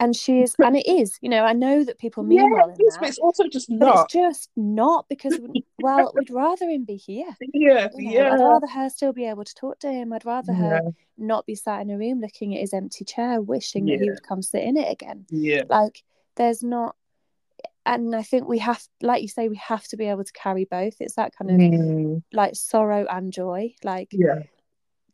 and 0.00 0.16
she 0.16 0.42
is 0.42 0.56
and 0.58 0.76
it 0.76 0.86
is 0.88 1.16
you 1.22 1.28
know 1.28 1.44
i 1.44 1.52
know 1.52 1.84
that 1.84 1.98
people 1.98 2.24
mean 2.24 2.40
yeah 2.40 2.48
well 2.50 2.68
in 2.68 2.74
it 2.80 2.82
is, 2.82 2.94
that 2.94 3.00
but 3.00 3.08
it's 3.08 3.18
also 3.18 3.46
just 3.46 3.70
not 3.70 4.04
it's 4.04 4.12
just 4.12 4.50
not 4.56 5.08
because 5.08 5.38
well 5.80 6.12
we'd 6.16 6.30
rather 6.30 6.68
him 6.68 6.84
be 6.84 6.96
here 6.96 7.28
yeah 7.52 7.86
you 7.94 8.06
know, 8.06 8.12
yeah. 8.12 8.32
I'd 8.32 8.40
rather 8.40 8.66
her 8.66 8.90
still 8.90 9.12
be 9.12 9.24
able 9.26 9.44
to 9.44 9.54
talk 9.54 9.78
to 9.80 9.92
him. 9.92 10.12
I'd 10.12 10.24
rather 10.24 10.52
yeah. 10.52 10.58
her 10.58 10.80
not 11.16 11.46
be 11.46 11.54
sat 11.54 11.80
in 11.80 11.90
a 11.90 11.98
room 11.98 12.20
looking 12.20 12.54
at 12.54 12.60
his 12.60 12.74
empty 12.74 13.04
chair, 13.04 13.40
wishing 13.40 13.86
that 13.86 14.00
he 14.00 14.10
would 14.10 14.22
come 14.22 14.42
sit 14.42 14.62
in 14.62 14.76
it 14.76 14.90
again. 14.90 15.26
yeah. 15.30 15.62
Like, 15.68 16.02
there's 16.36 16.62
not, 16.62 16.96
and 17.86 18.14
I 18.14 18.22
think 18.22 18.48
we 18.48 18.58
have, 18.58 18.82
like 19.02 19.22
you 19.22 19.28
say, 19.28 19.48
we 19.48 19.56
have 19.56 19.86
to 19.88 19.96
be 19.96 20.06
able 20.06 20.24
to 20.24 20.32
carry 20.32 20.64
both. 20.64 20.94
It's 21.00 21.14
that 21.16 21.32
kind 21.36 21.50
of 21.50 21.56
Mm, 21.60 22.22
like 22.32 22.54
sorrow 22.56 23.06
and 23.10 23.32
joy, 23.32 23.74
like 23.84 24.08
yeah 24.12 24.42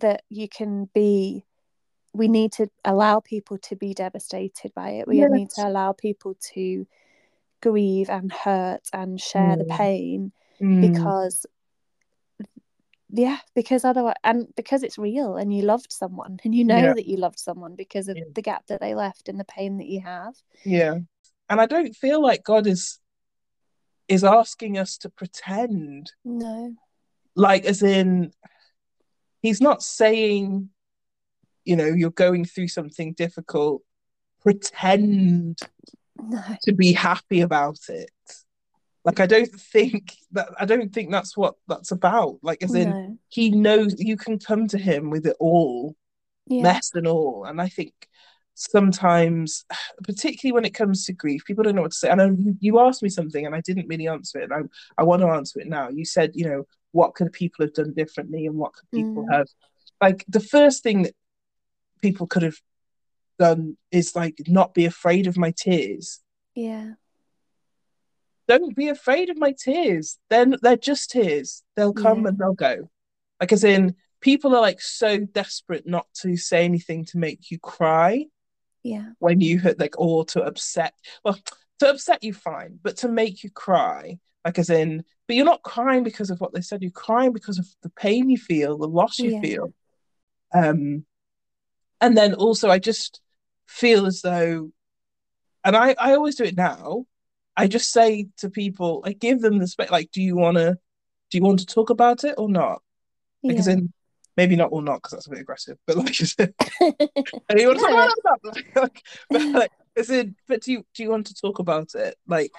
that 0.01 0.23
you 0.29 0.49
can 0.49 0.89
be. 0.95 1.45
We 2.13 2.27
need 2.27 2.53
to 2.55 2.69
allow 2.85 3.21
people 3.21 3.59
to 3.59 3.77
be 3.77 3.95
devastated 3.95 4.75
by 4.75 4.91
it. 4.91 5.07
We 5.07 5.19
Yes. 5.19 5.31
need 5.31 5.51
to 5.51 5.69
allow 5.69 5.93
people 5.93 6.35
to 6.55 6.87
grieve 7.63 8.11
and 8.11 8.33
hurt 8.33 8.89
and 8.93 9.21
share 9.21 9.57
the 9.57 9.65
Mm. 9.65 9.77
pain 9.77 10.33
Mm, 10.61 10.81
because 10.81 11.47
yeah 13.13 13.39
because 13.55 13.85
otherwise 13.85 14.15
and 14.25 14.47
because 14.57 14.83
it's 14.83 14.99
real 14.99 15.37
and 15.37 15.53
you 15.53 15.63
loved 15.63 15.93
someone 15.93 16.39
and 16.45 16.55
you 16.55 16.65
know 16.65 16.81
Yeah. 16.81 16.95
that 16.95 17.07
you 17.07 17.17
loved 17.17 17.39
someone 17.39 17.75
because 17.75 18.09
of 18.09 18.17
Yeah. 18.17 18.25
the 18.35 18.43
gap 18.43 18.67
that 18.67 18.81
they 18.81 18.95
left 18.95 19.29
and 19.29 19.39
the 19.39 19.45
pain 19.45 19.79
that 19.79 19.87
you 19.89 20.01
have 20.01 20.35
yeah 20.65 20.99
and 21.51 21.61
I 21.61 21.67
don't 21.67 21.95
feel 21.95 22.23
like 22.23 22.45
God 22.45 22.67
is 22.67 22.99
is 24.09 24.25
asking 24.25 24.79
us 24.79 24.97
to 24.99 25.11
pretend. 25.11 26.13
No. 26.25 26.75
Like 27.35 27.65
as 27.65 27.83
in 27.83 28.33
he's 29.43 29.61
not 29.61 29.83
saying 29.83 30.71
you 31.65 31.77
know 31.77 31.87
you're 31.87 32.11
going 32.11 32.45
through 32.45 32.69
something 32.69 33.13
difficult. 33.13 33.83
Pretend 34.43 35.59
no. 36.17 36.43
to 36.63 36.73
be 36.73 36.93
happy 36.93 37.41
about 37.41 37.81
it. 37.89 38.11
Like 39.05 39.19
i 39.19 39.27
don't 39.27 39.51
think 39.51 40.15
that 40.33 40.49
i 40.59 40.67
don't 40.67 40.93
think 40.93 41.11
that's 41.11 41.37
what 41.37 41.57
that's 41.67 41.91
about. 41.91 42.39
Like 42.43 42.63
as 42.63 42.75
in 42.75 43.19
he 43.29 43.51
knows 43.51 43.97
you 43.99 44.17
can 44.17 44.39
come 44.39 44.69
to 44.69 44.79
him 44.79 45.11
with 45.11 45.27
it 45.27 45.37
all 45.41 45.97
yeah. 46.47 46.63
mess 46.63 46.93
and 46.95 47.09
all. 47.09 47.45
And 47.45 47.61
i 47.61 47.69
think 47.69 47.93
sometimes 48.55 49.65
particularly 50.03 50.53
when 50.53 50.65
it 50.65 50.75
comes 50.75 51.05
to 51.07 51.13
grief 51.13 51.45
people 51.47 51.65
don't 51.65 51.75
know 51.75 51.83
what 51.83 51.93
to 51.93 51.97
say. 51.97 52.11
And 52.11 52.21
I, 52.21 52.27
you, 52.27 52.57
you 52.61 52.79
asked 52.81 53.03
me 53.03 53.09
something 53.09 53.47
and 53.47 53.55
i 53.55 53.61
didn't 53.63 53.89
really 53.89 54.07
answer 54.09 54.39
it 54.39 54.51
and 54.51 54.53
I, 54.97 55.01
I 55.01 55.05
want 55.05 55.23
to 55.23 55.29
answer 55.29 55.61
it 55.61 55.67
now. 55.69 55.89
You 55.89 56.05
said 56.05 56.33
you 56.35 56.45
know 56.47 56.67
what 56.93 57.15
could 57.15 57.33
people 57.33 57.65
have 57.65 57.75
done 57.75 57.93
differently 57.95 58.47
and 58.47 58.57
what 58.57 58.73
could 58.75 58.91
people 58.91 59.25
Mm. 59.25 59.33
have 59.33 59.49
like 60.01 60.25
the 60.29 60.41
first 60.41 60.83
thing 60.83 61.03
that 61.03 61.15
people 62.03 62.27
could 62.27 62.43
have 62.43 62.57
done 63.39 63.77
is 63.91 64.15
like 64.15 64.39
not 64.49 64.75
be 64.75 64.85
afraid 64.85 65.27
of 65.27 65.37
my 65.39 65.51
tears. 65.57 66.21
Yeah. 66.55 66.93
Don't 68.49 68.75
be 68.75 68.89
afraid 68.89 69.31
of 69.31 69.39
my 69.39 69.53
tears. 69.53 70.19
Then 70.29 70.57
they're 70.63 70.77
just 70.77 71.11
tears. 71.11 71.63
They'll 71.77 71.93
come 71.93 72.23
Yeah. 72.23 72.29
and 72.29 72.39
they'll 72.39 72.53
go. 72.55 72.91
Like 73.41 73.53
as 73.53 73.65
in 73.65 73.95
people 74.21 74.55
are 74.55 74.61
like 74.61 74.81
so 74.81 75.19
desperate 75.19 75.87
not 75.87 76.07
to 76.23 76.37
say 76.37 76.65
anything 76.65 77.05
to 77.07 77.19
make 77.19 77.51
you 77.51 77.59
cry 77.59 78.27
yeah 78.83 79.07
when 79.19 79.41
you 79.41 79.59
hit 79.59 79.79
like 79.79 79.99
or 79.99 80.25
to 80.25 80.43
upset 80.43 80.95
well 81.25 81.39
to 81.79 81.91
upset 81.91 82.23
you 82.25 82.33
fine 82.33 82.79
but 82.83 82.97
to 82.99 83.09
make 83.09 83.43
you 83.45 83.51
cry 83.51 84.19
like 84.45 84.59
as 84.59 84.71
in 84.71 85.05
but 85.27 85.37
you're 85.37 85.45
not 85.45 85.63
crying 85.63 86.03
because 86.03 86.31
of 86.31 86.41
what 86.41 86.53
they 86.55 86.61
said 86.61 86.83
you're 86.83 86.91
crying 86.91 87.33
because 87.33 87.59
of 87.59 87.67
the 87.83 87.91
pain 87.91 88.31
you 88.31 88.39
feel 88.39 88.79
the 88.79 88.89
loss 88.89 89.19
you 89.19 89.33
Yeah. 89.33 89.41
feel 89.41 89.75
um 90.55 91.05
and 92.01 92.17
then 92.17 92.35
also 92.35 92.71
I 92.71 92.79
just 92.79 93.21
feel 93.67 94.07
as 94.07 94.23
though 94.23 94.71
and 95.65 95.77
I 95.77 95.95
I 95.99 96.15
always 96.15 96.37
do 96.37 96.45
it 96.45 96.57
now 96.57 97.05
I 97.57 97.67
just 97.67 97.91
say 97.93 98.29
to 98.39 98.49
people 98.51 99.03
I 99.05 99.13
give 99.13 99.41
them 99.41 99.59
the 99.59 99.67
space 99.67 99.91
like 99.91 100.11
do 100.11 100.23
you 100.23 100.37
want 100.37 100.57
to 100.57 100.79
do 101.31 101.39
you 101.39 101.45
want 101.45 101.61
to 101.61 101.67
talk 101.67 101.91
about 101.91 102.25
it 102.25 102.35
or 102.39 102.49
not 102.49 102.83
because 103.43 103.67
yeah. 103.67 103.75
in 103.75 103.93
maybe 104.41 104.57
not 104.57 104.73
or 104.73 104.83
not 104.83 104.97
because 104.97 105.13
that's 105.13 105.27
a 105.27 105.31
bit 105.31 105.41
aggressive 105.41 105.77
but 105.87 105.97
like 105.97 106.19
you 106.21 106.27
said 106.27 106.55
and 106.81 107.61
you 107.61 107.67
want 107.69 107.79
to 107.79 107.85
talk 107.85 108.15
about 108.25 108.57
it 108.57 108.77
like, 108.77 109.03
but 109.31 109.43
like 109.61 109.73
as 109.97 110.09
in 110.11 110.35
but 110.49 110.63
do 110.63 110.73
you 110.73 110.87
do 110.95 111.03
you 111.03 111.11
want 111.11 111.27
to 111.27 111.35
talk 111.35 111.59
about 111.59 111.95
it? 111.95 112.17
Like 112.27 112.53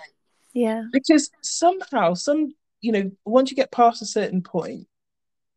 yeah. 0.53 0.83
because 0.91 1.31
somehow 1.41 2.13
some 2.13 2.53
you 2.81 2.91
know 2.91 3.11
once 3.25 3.49
you 3.49 3.57
get 3.57 3.71
past 3.71 4.01
a 4.01 4.05
certain 4.05 4.41
point 4.41 4.87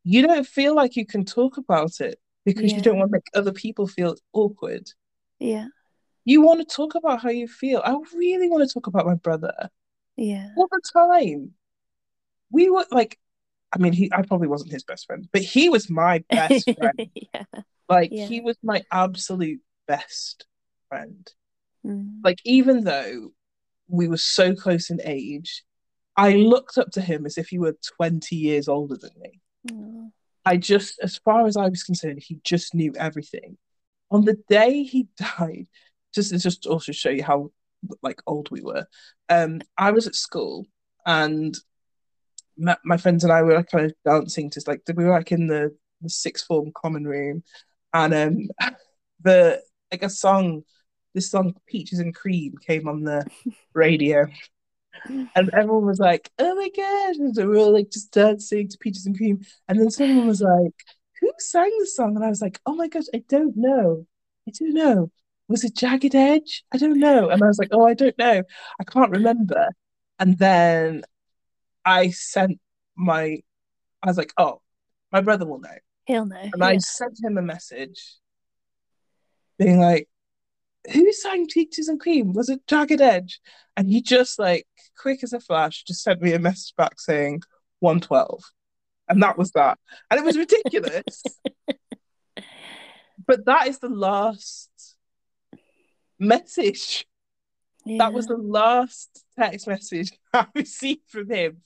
you 0.05 0.27
don't 0.27 0.47
feel 0.47 0.75
like 0.75 0.97
you 0.97 1.07
can 1.07 1.25
talk 1.25 1.57
about 1.57 2.01
it 2.01 2.18
because 2.45 2.70
Yeah. 2.70 2.77
you 2.77 2.83
don't 2.83 2.99
want 2.99 3.11
to 3.11 3.16
make 3.16 3.31
other 3.35 3.53
people 3.53 3.87
feel 3.87 4.16
awkward. 4.33 4.91
Yeah. 5.39 5.68
You 6.27 6.43
want 6.43 6.61
to 6.61 6.77
talk 6.77 6.95
about 6.95 7.22
how 7.22 7.31
you 7.31 7.49
feel. 7.49 7.81
I 7.85 7.97
really 8.14 8.49
want 8.49 8.68
to 8.68 8.72
talk 8.72 8.87
about 8.87 9.07
my 9.07 9.14
brother. 9.14 9.55
Yeah. 10.16 10.51
All 10.57 10.68
the 10.70 10.81
time. 10.93 11.55
We 12.51 12.70
were 12.70 12.87
like 12.91 13.18
i 13.75 13.79
mean 13.79 13.93
he 13.93 14.11
i 14.12 14.22
probably 14.22 14.49
wasn't 14.49 14.70
his 14.72 14.85
best 14.85 15.07
friend 15.07 15.29
but 15.33 15.43
he 15.43 15.68
was 15.68 15.91
my 15.91 16.22
best 16.31 16.68
friend 16.79 17.09
yeah 17.14 17.45
like 17.89 18.11
Yeah. 18.12 18.27
he 18.27 18.41
was 18.41 18.57
my 18.62 18.83
absolute 18.93 19.61
best 19.89 20.47
friend 20.89 21.27
Mm. 21.87 22.20
like 22.25 22.39
even 22.47 22.85
though 22.85 23.29
we 23.89 24.09
were 24.09 24.16
so 24.16 24.55
close 24.55 24.89
in 24.89 25.01
age 25.05 25.62
i 26.16 26.33
looked 26.33 26.79
up 26.79 26.91
to 26.93 27.03
him 27.03 27.27
as 27.27 27.37
if 27.37 27.49
he 27.49 27.59
were 27.59 27.77
20 27.99 28.37
years 28.37 28.68
older 28.68 28.97
than 28.97 29.11
me 29.20 29.41
Oh. 29.70 30.11
i 30.47 30.57
just 30.57 30.99
as 31.03 31.18
far 31.18 31.47
as 31.47 31.59
i 31.59 31.68
was 31.68 31.83
concerned 31.85 32.22
he 32.22 32.39
just 32.43 32.75
knew 32.75 32.95
everything 32.97 33.59
on 34.11 34.25
the 34.25 34.39
day 34.49 34.83
he 34.85 35.09
died 35.39 35.66
just 36.14 36.31
to 36.31 36.39
just 36.39 36.64
also 36.66 36.93
show 36.93 37.11
you 37.11 37.22
how 37.22 37.51
like 38.03 38.22
old 38.27 38.51
we 38.51 38.62
were 38.62 38.87
um 39.29 39.61
i 39.77 39.91
was 39.91 40.07
at 40.07 40.14
school 40.14 40.66
and 41.05 41.59
my, 42.57 42.77
my 42.85 42.97
friends 42.97 43.25
and 43.25 43.33
i 43.33 43.43
were 43.43 43.55
like, 43.55 43.71
kind 43.71 43.87
of 43.87 43.93
dancing 44.05 44.51
to 44.51 44.63
like 44.67 44.83
we 44.95 45.05
were 45.05 45.11
like 45.11 45.33
in 45.33 45.47
the, 45.47 45.75
the 46.01 46.09
sixth 46.09 46.47
form 46.47 46.73
common 46.75 47.05
room. 47.05 47.43
And 47.93 48.15
um 48.15 48.49
the 49.23 49.63
like 49.91 50.03
a 50.03 50.11
song 50.11 50.63
this 51.15 51.31
song 51.31 51.55
peaches 51.67 52.01
and 52.01 52.15
cream 52.15 52.55
came 52.67 52.89
on 52.89 53.05
the 53.05 53.25
radio. 53.75 54.27
And 55.09 55.51
everyone 55.53 55.87
was 55.87 55.99
like 55.99 56.31
oh 56.39 56.55
my 56.55 56.71
god 56.77 57.17
and 57.17 57.35
so 57.35 57.43
we 57.43 57.49
were 57.49 57.57
all 57.57 57.73
like 57.73 57.91
just 57.91 58.13
dancing 58.13 58.69
to 58.69 58.79
peaches 58.79 59.07
and 59.07 59.17
cream. 59.17 59.41
And 59.69 59.79
then 59.81 59.91
someone 59.91 60.27
was 60.27 60.41
like 60.41 60.75
who 61.21 61.31
sang 61.39 61.73
the 61.79 61.87
song? 61.87 62.17
And 62.17 62.25
i 62.25 62.29
was 62.29 62.43
like 62.43 62.61
oh 62.67 62.75
my 62.75 62.89
gosh 62.89 63.05
i 63.15 63.23
don't 63.29 63.57
know. 63.57 64.07
I 64.49 64.53
don't 64.59 64.75
know. 64.75 65.11
Was 65.49 65.65
it 65.65 65.77
jagged 65.77 66.15
edge? 66.15 66.65
I 66.73 66.79
don't 66.79 66.99
know. 66.99 67.29
And 67.31 67.43
i 67.43 67.47
was 67.47 67.59
like 67.59 67.71
oh 67.73 67.87
i 67.87 67.95
don't 67.95 68.19
know. 68.19 68.43
I 68.81 68.85
can't 68.85 69.11
remember. 69.11 69.69
And 70.19 70.39
then 70.39 71.03
I 71.85 72.11
sent 72.11 72.61
my, 72.97 73.43
I 74.03 74.07
was 74.07 74.16
like, 74.16 74.32
oh, 74.37 74.61
my 75.12 75.20
brother 75.20 75.47
will 75.47 75.61
know. 75.61 75.76
He'll 76.07 76.26
know. 76.26 76.51
And 76.53 76.62
I 76.62 76.78
sent 76.78 77.18
him 77.22 77.39
a 77.39 77.43
message 77.43 78.18
being 79.59 79.80
like, 79.80 80.09
who 80.93 81.12
sang 81.12 81.47
Peaches 81.47 81.89
and 81.89 81.99
Cream? 81.99 82.32
Was 82.32 82.49
it 82.49 82.66
Jagged 82.66 83.01
Edge? 83.01 83.41
And 83.76 83.89
he 83.89 84.03
just 84.03 84.39
like, 84.39 84.66
quick 84.99 85.22
as 85.22 85.32
a 85.32 85.41
flash, 85.41 85.85
just 85.85 86.03
sent 86.03 86.20
me 86.20 86.32
a 86.32 86.39
message 86.39 86.74
back 86.76 87.01
saying 87.01 87.43
112. 87.80 88.43
And 89.09 89.22
that 89.22 89.39
was 89.39 89.51
that. 89.53 89.78
And 90.11 90.20
it 90.20 90.24
was 90.24 90.37
ridiculous. 90.37 91.22
but 93.26 93.45
that 93.47 93.68
is 93.68 93.78
the 93.78 93.89
last 93.89 94.70
message. 96.18 97.07
Yeah. 97.87 97.99
That 97.99 98.12
was 98.12 98.26
the 98.26 98.37
last 98.37 99.24
text 99.39 99.66
message 99.66 100.11
I 100.32 100.47
received 100.55 101.09
from 101.09 101.30
him 101.30 101.62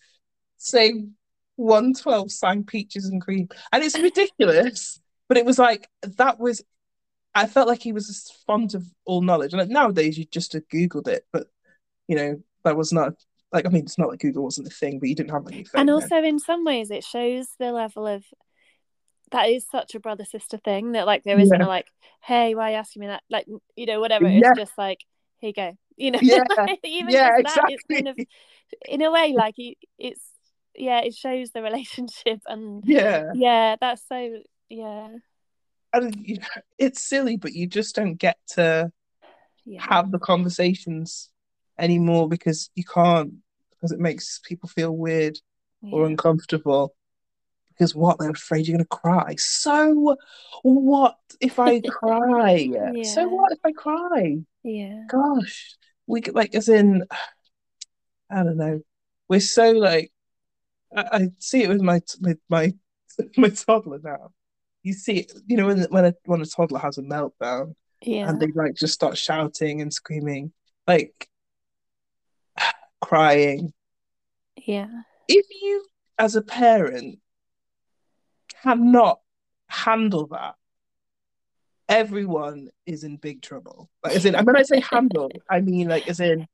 saying 0.57 1.13
112 1.57 2.31
sang 2.31 2.65
Peaches 2.65 3.07
and 3.07 3.21
Cream. 3.21 3.49
And 3.73 3.83
it's 3.83 3.99
ridiculous, 3.99 5.01
but 5.29 5.37
it 5.37 5.45
was 5.45 5.59
like, 5.59 5.89
that 6.17 6.39
was, 6.39 6.63
I 7.35 7.47
felt 7.47 7.69
like 7.69 7.83
he 7.83 7.93
was 7.93 8.09
as 8.09 8.31
fond 8.47 8.75
of 8.75 8.85
all 9.05 9.23
knowledge. 9.23 9.53
And 9.53 9.61
like, 9.61 9.69
nowadays 9.69 10.19
you 10.19 10.25
just 10.25 10.53
have 10.55 10.69
Googled 10.69 11.09
it, 11.09 11.25
but 11.33 11.47
you 12.09 12.17
know, 12.17 12.43
that 12.65 12.77
was 12.77 12.93
not, 12.93 13.15
like, 13.53 13.67
I 13.67 13.71
mean, 13.71 13.85
it's 13.85 13.99
not 13.99 14.09
like 14.09 14.21
Google 14.21 14.45
wasn't 14.45 14.67
a 14.67 14.71
thing, 14.71 14.99
but 14.99 15.09
you 15.09 15.15
didn't 15.15 15.31
have 15.31 15.47
any 15.47 15.65
phone. 15.65 15.81
and 15.81 15.89
then. 15.89 15.95
also 15.95 16.17
in 16.23 16.39
some 16.39 16.65
ways 16.65 16.91
it 16.91 17.05
shows 17.05 17.49
the 17.59 17.73
level 17.73 18.07
of 18.07 18.25
that 19.31 19.49
is 19.51 19.67
such 19.71 19.95
a 19.95 20.01
brother 20.01 20.25
sister 20.25 20.57
thing 20.59 20.93
that 20.93 21.07
like 21.07 21.23
there 21.25 21.39
isn't 21.39 21.61
Yeah. 21.61 21.67
a 21.67 21.69
like 21.69 21.87
hey 22.23 22.55
why 22.55 22.69
are 22.69 22.71
you 22.73 22.77
asking 22.79 23.01
me 23.01 23.07
that 23.09 23.23
like 23.29 23.47
you 23.77 23.85
know 23.85 24.01
whatever 24.01 24.27
Yeah. 24.27 24.39
it's 24.53 24.59
just 24.59 24.79
like 24.79 25.05
here 25.39 25.49
you 25.49 25.53
go 25.55 25.77
you 25.99 26.11
know 26.11 26.21
Yeah. 26.23 26.45
even 26.85 27.11
yeah, 27.11 27.31
just 27.43 27.55
that 27.57 27.65
it's 27.69 27.85
kind 27.93 28.09
of 28.09 28.17
in 28.89 29.03
a 29.03 29.11
way 29.11 29.33
like 29.33 29.55
it's 29.99 30.21
yeah 30.75 31.01
it 31.01 31.15
shows 31.15 31.51
the 31.51 31.63
relationship 31.63 32.41
and 32.47 32.85
Yeah. 32.87 33.25
yeah 33.35 33.77
that's 33.81 34.03
so 34.09 34.39
yeah 34.69 35.09
And 35.93 36.15
you- 36.27 36.39
it's 36.79 37.03
silly, 37.03 37.37
but 37.37 37.53
you 37.55 37.67
just 37.67 37.95
don't 37.95 38.15
get 38.17 38.37
to 38.55 38.93
yeah 39.65 39.83
have 39.83 40.11
the 40.13 40.19
conversations 40.19 41.31
anymore 41.79 42.29
because 42.29 42.71
you 42.75 42.85
can't, 42.85 43.35
because 43.71 43.93
it 43.93 44.01
makes 44.01 44.41
people 44.45 44.69
feel 44.69 44.97
weird 44.97 45.39
or 45.93 46.07
uncomfortable. 46.07 46.95
Because 47.71 47.95
what? 47.95 48.19
They're 48.19 48.31
afraid 48.31 48.67
you're 48.67 48.77
going 48.77 48.85
to 48.85 48.89
cry. 48.89 49.37
So 49.39 50.17
what 50.63 51.17
if 51.41 51.59
I 51.59 51.81
cry? 51.89 52.69
So 53.05 53.29
what 53.29 53.53
if 53.53 53.61
I 53.65 53.73
cry? 53.73 54.39
yeah 54.65 55.05
Gosh, 55.09 55.78
we 56.09 56.23
like, 56.23 56.55
as 56.55 56.69
in, 56.69 57.05
I 58.31 58.43
don't 58.43 58.57
know. 58.57 58.81
We're 59.29 59.41
so 59.41 59.71
like, 59.71 60.11
I, 60.95 61.05
I 61.13 61.29
see 61.39 61.63
it 61.63 61.69
with 61.69 61.83
my 61.83 62.01
with 62.21 62.39
my 62.49 62.75
my 63.37 63.51
toddler 63.51 64.01
now. 64.03 64.31
You 64.83 64.95
see 64.95 65.19
it, 65.19 65.33
you 65.47 65.57
know, 65.57 65.67
when 65.67 65.83
when 65.91 66.05
a 66.07 66.15
when 66.25 66.41
a 66.41 66.47
toddler 66.47 66.81
has 66.81 66.99
a 66.99 67.03
meltdown 67.03 67.75
yeah 68.01 68.29
and 68.29 68.41
they 68.41 68.47
like 68.55 68.75
just 68.75 68.95
start 68.95 69.19
shouting 69.19 69.81
and 69.81 69.93
screaming, 69.93 70.53
like 70.87 71.29
crying. 73.01 73.73
yeah 74.57 74.89
If 75.29 75.47
you, 75.63 75.85
as 76.19 76.37
a 76.37 76.43
parent, 76.43 77.19
cannot 78.63 79.21
handle 79.69 80.29
that, 80.29 80.55
everyone 81.89 82.69
is 82.87 83.05
in 83.05 83.17
big 83.17 83.43
trouble. 83.43 83.89
Like, 84.05 84.15
as 84.17 84.25
in, 84.25 84.35
and 84.35 84.47
when 84.47 84.57
I 84.57 84.63
say 84.63 84.81
handle, 84.81 85.31
I 85.51 85.61
mean 85.61 85.89
like 85.89 86.09
as 86.09 86.21
in, 86.21 86.47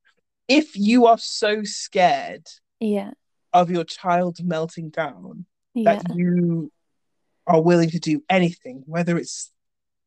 if 0.48 0.76
you 0.76 1.06
are 1.06 1.18
so 1.18 1.62
scared 1.64 2.46
yeah 2.80 3.12
of 3.52 3.70
your 3.70 3.84
child 3.84 4.38
melting 4.42 4.90
down 4.90 5.46
yeah 5.74 5.94
that 5.94 6.16
you 6.16 6.70
are 7.46 7.60
willing 7.60 7.90
to 7.90 7.98
do 7.98 8.22
anything, 8.28 8.82
whether 8.86 9.16
it's 9.16 9.50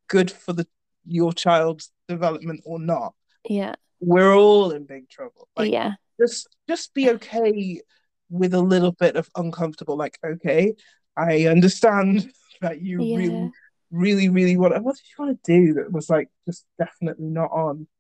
good 0.08 0.32
for 0.32 0.54
the 0.54 0.68
your 1.06 1.34
child's 1.34 1.92
development 2.08 2.62
or 2.66 2.80
not, 2.80 3.14
yeah 3.50 3.76
we're 4.00 4.36
all 4.36 4.72
in 4.72 4.86
big 4.86 5.10
trouble. 5.10 5.48
Like 5.56 5.72
yeah 5.72 5.94
just 6.20 6.48
just 6.68 6.94
be 6.94 7.10
okay 7.12 7.82
with 8.30 8.54
a 8.54 8.62
little 8.62 8.92
bit 8.92 9.16
of 9.16 9.30
uncomfortable. 9.36 9.96
Like, 9.96 10.18
okay, 10.26 10.76
I 11.16 11.46
understand 11.46 12.32
that 12.62 12.82
you 12.82 13.04
Yeah. 13.04 13.18
really, 13.18 13.52
really, 13.92 14.30
really 14.30 14.58
want. 14.58 14.82
What 14.84 14.96
did 14.96 15.04
you 15.06 15.26
want 15.26 15.44
to 15.44 15.52
do 15.52 15.74
that 15.76 15.92
was 15.92 16.10
like 16.10 16.30
just 16.46 16.66
definitely 16.78 17.28
not 17.28 17.52
on? 17.52 17.88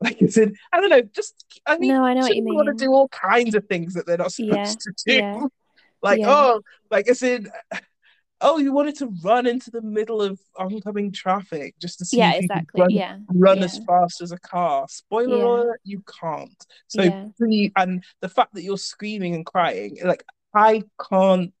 Like, 0.00 0.22
is 0.22 0.34
said, 0.34 0.52
I 0.72 0.80
don't 0.80 0.90
know. 0.90 1.02
Just 1.02 1.44
I 1.66 1.76
mean, 1.76 1.90
no 1.90 2.04
I 2.04 2.14
know 2.14 2.20
what 2.20 2.32
you 2.32 2.44
children 2.44 2.54
want 2.66 2.78
to 2.78 2.84
do 2.84 2.92
all 2.92 3.08
kinds 3.08 3.56
of 3.56 3.66
things 3.66 3.94
that 3.94 4.06
they're 4.06 4.16
not 4.16 4.32
supposed 4.32 4.54
Yeah, 4.54 4.64
to 4.64 4.92
do. 5.04 5.12
yeah, 5.12 5.40
Like, 6.02 6.20
yeah. 6.20 6.30
oh, 6.30 6.60
like 6.88 7.08
as 7.08 7.20
in, 7.24 7.48
oh, 8.40 8.58
you 8.58 8.72
wanted 8.72 8.94
to 8.98 9.12
run 9.24 9.48
into 9.48 9.72
the 9.72 9.82
middle 9.82 10.22
of 10.22 10.38
oncoming 10.56 11.10
traffic 11.10 11.74
just 11.80 11.98
to 11.98 12.04
see 12.04 12.18
yeah 12.18 12.34
if 12.34 12.42
you 12.42 12.48
could 12.48 12.58
exactly 12.58 12.80
run 12.82 12.90
yeah 12.90 13.18
run 13.34 13.58
yeah. 13.58 13.64
as 13.64 13.80
fast 13.86 14.22
as 14.22 14.30
a 14.30 14.38
car. 14.38 14.86
Spoiler 14.88 15.42
alert, 15.42 15.80
you 15.82 16.04
can't. 16.20 16.64
So 16.86 17.02
and 17.74 18.04
the 18.20 18.28
fact 18.28 18.54
that 18.54 18.62
you're 18.62 18.78
screaming 18.78 19.34
and 19.34 19.44
crying, 19.44 19.98
like 20.04 20.22
I 20.54 20.84
can't 21.10 21.52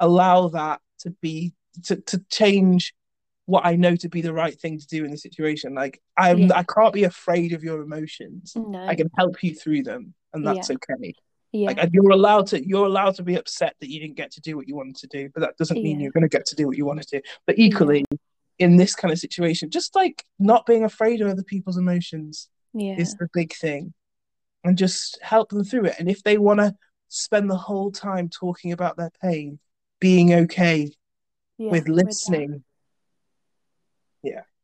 allow 0.00 0.48
that 0.48 0.80
to 1.00 1.10
be 1.10 1.52
to, 1.84 1.96
to 1.96 2.24
change 2.30 2.94
what 3.46 3.64
I 3.64 3.76
know 3.76 3.96
to 3.96 4.08
be 4.08 4.20
the 4.20 4.32
right 4.32 4.58
thing 4.60 4.78
to 4.78 4.86
do 4.86 5.04
in 5.04 5.10
the 5.10 5.18
situation. 5.18 5.74
Like 5.74 6.00
I'm 6.16 6.38
Yeah. 6.38 6.56
I 6.56 6.64
can't 6.64 6.92
be 6.92 7.04
afraid 7.04 7.52
of 7.52 7.62
your 7.64 7.80
emotions. 7.82 8.52
no 8.56 8.78
I 8.86 8.94
can 8.94 9.08
help 9.16 9.42
you 9.42 9.54
through 9.54 9.82
them 9.84 10.14
and 10.34 10.46
that's 10.46 10.70
okay. 10.70 11.14
yeah 11.52 11.68
Like 11.68 11.90
you're 11.92 12.10
allowed 12.10 12.48
to 12.48 12.66
you're 12.66 12.86
allowed 12.86 13.14
to 13.16 13.22
be 13.22 13.36
upset 13.36 13.74
that 13.80 13.88
you 13.88 14.00
didn't 14.00 14.16
get 14.16 14.32
to 14.32 14.40
do 14.40 14.56
what 14.56 14.66
you 14.68 14.74
wanted 14.76 14.96
to 14.96 15.06
do, 15.06 15.30
but 15.32 15.40
that 15.40 15.56
doesn't 15.56 15.80
mean 15.82 15.98
Yeah. 15.98 16.04
you're 16.04 16.12
gonna 16.12 16.28
get 16.28 16.46
to 16.46 16.56
do 16.56 16.66
what 16.66 16.76
you 16.76 16.84
want 16.84 17.02
to 17.02 17.18
do. 17.18 17.22
But 17.46 17.58
equally 17.58 18.04
in 18.58 18.76
this 18.76 18.94
kind 18.94 19.12
of 19.12 19.18
situation, 19.18 19.70
just 19.70 19.94
like 19.94 20.24
not 20.38 20.66
being 20.66 20.82
afraid 20.84 21.20
of 21.20 21.28
other 21.28 21.42
people's 21.44 21.76
emotions 21.78 22.48
yeah 22.74 22.96
is 22.98 23.14
the 23.14 23.28
big 23.32 23.54
thing 23.54 23.94
and 24.64 24.76
just 24.76 25.18
help 25.22 25.48
them 25.50 25.62
through 25.64 25.84
it 25.84 25.94
and 25.98 26.10
if 26.10 26.22
they 26.24 26.36
want 26.36 26.58
to 26.60 26.74
spend 27.08 27.48
the 27.48 27.56
whole 27.56 27.90
time 27.92 28.28
talking 28.28 28.72
about 28.72 28.96
their 28.96 29.12
pain 29.22 29.58
being 30.00 30.34
okay 30.34 30.90
yeah 31.58 31.70
with 31.70 31.88
listening 31.88 32.50
yeah 32.50 32.58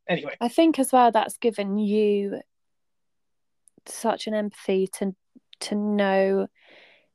anyway 0.09 0.37
I 0.41 0.49
think 0.49 0.79
as 0.79 0.93
well 0.93 1.11
that's 1.13 1.37
given 1.39 1.79
you 1.79 2.41
such 3.87 4.27
an 4.27 4.35
empathy 4.35 4.87
to 4.99 5.15
to 5.61 5.75
know 5.75 6.49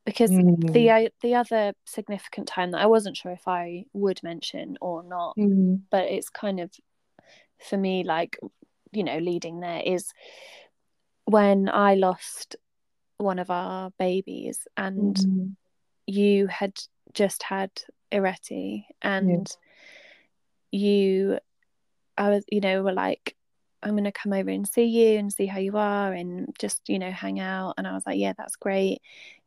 because 0.06 0.32
Mm. 0.32 0.72
the 0.74 0.92
o- 0.92 1.10
the 1.22 1.36
other 1.36 1.74
significant 1.86 2.48
time 2.48 2.72
that 2.72 2.82
I 2.82 2.86
wasn't 2.86 3.18
sure 3.18 3.32
if 3.34 3.48
I 3.48 3.86
would 3.94 4.24
mention 4.24 4.78
or 4.80 5.04
not, 5.04 5.36
Mm. 5.38 5.82
but 5.90 6.06
it's 6.06 6.30
kind 6.30 6.60
of 6.62 6.72
for 7.60 7.78
me 7.78 8.04
like 8.04 8.38
you 8.94 9.04
know 9.04 9.18
leading 9.18 9.60
there 9.60 9.82
is 9.86 10.14
when 11.26 11.68
I 11.70 11.96
lost 11.96 12.56
one 13.18 13.40
of 13.40 13.50
our 13.50 13.92
babies 14.00 14.66
and 14.78 15.16
Mm. 15.18 15.56
you 16.06 16.48
had 16.48 16.74
just 17.14 17.44
had 17.44 17.72
Ireti 18.12 18.86
and 19.02 19.48
you 20.72 21.40
I 22.18 22.30
was 22.30 22.46
you 22.52 22.62
know 22.62 22.78
we 22.78 22.82
were 22.86 22.94
like 22.94 23.36
I'm 23.84 23.96
gonna 23.96 24.12
come 24.12 24.34
over 24.34 24.50
and 24.50 24.68
see 24.68 24.86
you 24.86 25.18
and 25.20 25.32
see 25.32 25.46
how 25.46 25.60
you 25.60 25.78
are 25.78 26.14
and 26.14 26.56
just 26.60 26.90
you 26.90 27.00
know 27.00 27.12
hang 27.12 27.40
out 27.40 27.76
and 27.78 27.88
I 27.88 27.94
was 27.94 28.06
like 28.06 28.18
yeah 28.20 28.34
that's 28.38 28.56
great 28.56 29.02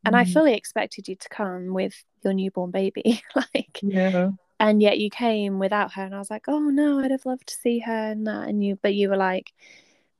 and 0.05 0.16
I 0.16 0.25
Mhm. 0.25 0.33
fully 0.33 0.55
expected 0.55 1.09
you 1.09 1.16
to 1.16 1.29
come 1.29 1.75
with 1.75 1.95
your 2.25 2.33
newborn 2.35 2.71
baby 2.71 3.23
like 3.37 3.81
yeah 3.83 4.31
and 4.61 4.83
yet 4.83 4.99
you 4.99 5.11
came 5.11 5.59
without 5.59 5.93
her 5.95 6.03
and 6.05 6.14
I 6.14 6.18
was 6.18 6.31
like 6.31 6.45
oh 6.49 6.61
no 6.61 7.01
I'd 7.01 7.11
have 7.12 7.27
loved 7.27 7.49
to 7.49 7.55
see 7.55 7.81
her 7.81 8.12
and 8.12 8.27
that 8.27 8.49
and 8.49 8.64
you 8.64 8.77
but 8.83 8.95
you 8.95 9.09
were 9.11 9.16
like 9.16 9.53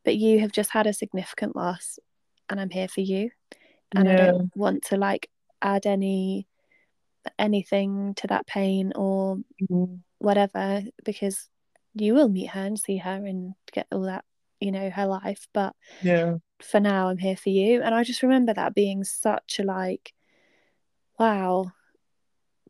but 0.05 0.17
you 0.17 0.41
have 0.41 0.53
just 0.53 0.71
had 0.71 0.87
a 0.87 0.93
significant 0.93 1.57
loss 1.57 1.99
and 2.49 2.61
I'm 2.61 2.71
here 2.71 2.89
for 2.89 3.03
you 3.03 3.31
and 3.95 4.09
I 4.09 4.15
don't 4.15 4.51
want 4.57 4.85
to 4.87 4.97
like 4.97 5.31
add 5.63 5.87
any 5.87 6.47
anything 7.39 8.15
to 8.17 8.27
that 8.29 8.47
pain 8.47 8.93
or 8.97 9.39
Mm. 9.71 10.01
whatever 10.21 10.83
because 11.05 11.50
you 11.95 12.15
will 12.15 12.29
meet 12.29 12.51
her 12.51 12.61
and 12.61 12.79
see 12.79 12.99
her 12.99 13.11
and 13.27 13.55
get 13.73 13.87
all 13.91 14.03
that 14.03 14.25
you 14.61 14.71
know 14.73 14.91
her 14.91 15.07
life 15.07 15.47
but 15.53 15.75
yeah. 16.03 16.37
for 16.63 16.81
now 16.81 17.09
I'm 17.09 17.19
here 17.19 17.37
for 17.37 17.49
you. 17.49 17.83
And 17.83 17.95
I 17.95 18.05
just 18.05 18.23
remember 18.23 18.53
that 18.53 18.75
being 18.75 19.05
such 19.05 19.59
a 19.59 19.63
like 19.63 20.13
wow 21.19 21.73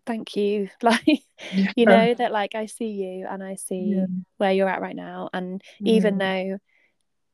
thank 0.06 0.36
you. 0.36 0.68
Like 0.82 1.06
yeah. 1.54 1.72
you 1.76 1.86
know 1.86 2.14
that 2.14 2.32
like 2.32 2.54
I 2.54 2.66
see 2.66 2.88
you 2.88 3.26
and 3.28 3.42
I 3.42 3.56
see 3.56 3.94
Yeah. 3.96 4.06
where 4.38 4.52
you're 4.52 4.68
at 4.68 4.80
right 4.80 4.96
now. 4.96 5.30
And 5.32 5.62
even 5.80 6.18
though 6.18 6.58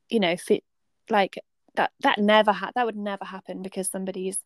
you 0.08 0.20
know 0.20 0.36
fit 0.36 0.64
like 1.10 1.38
that 1.74 1.92
that 2.00 2.18
never 2.18 2.52
had 2.52 2.72
that 2.74 2.86
would 2.86 2.96
never 2.96 3.24
happen 3.24 3.62
because 3.62 3.90
somebody's 3.90 4.38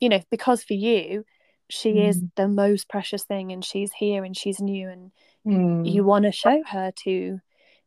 you 0.00 0.08
know 0.08 0.20
because 0.30 0.62
for 0.62 0.74
you 0.74 1.24
she 1.68 2.00
is 2.00 2.22
Mm. 2.22 2.30
the 2.36 2.48
most 2.48 2.88
precious 2.88 3.24
thing 3.24 3.52
and 3.52 3.64
she's 3.64 3.92
here 3.92 4.24
and 4.24 4.36
she's 4.36 4.60
new 4.60 4.88
and 4.88 5.12
Mm. 5.46 5.86
you 5.90 6.04
want 6.04 6.24
to 6.24 6.32
show 6.32 6.62
her 6.66 6.92
to 7.04 7.40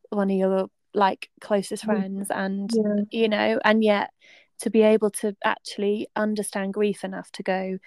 one 0.09 0.29
of 0.31 0.37
your 0.37 0.69
like 0.93 1.29
closest 1.39 1.83
Mm. 1.83 1.87
friends 1.87 2.31
and 2.31 2.69
yeah 2.73 3.03
you 3.11 3.29
know 3.29 3.59
and 3.63 3.83
yet 3.83 4.11
to 4.59 4.69
be 4.69 4.81
able 4.81 5.09
to 5.09 5.35
actually 5.43 6.07
understand 6.15 6.73
grief 6.73 7.03
enough 7.03 7.31
to 7.31 7.43
go 7.43 7.77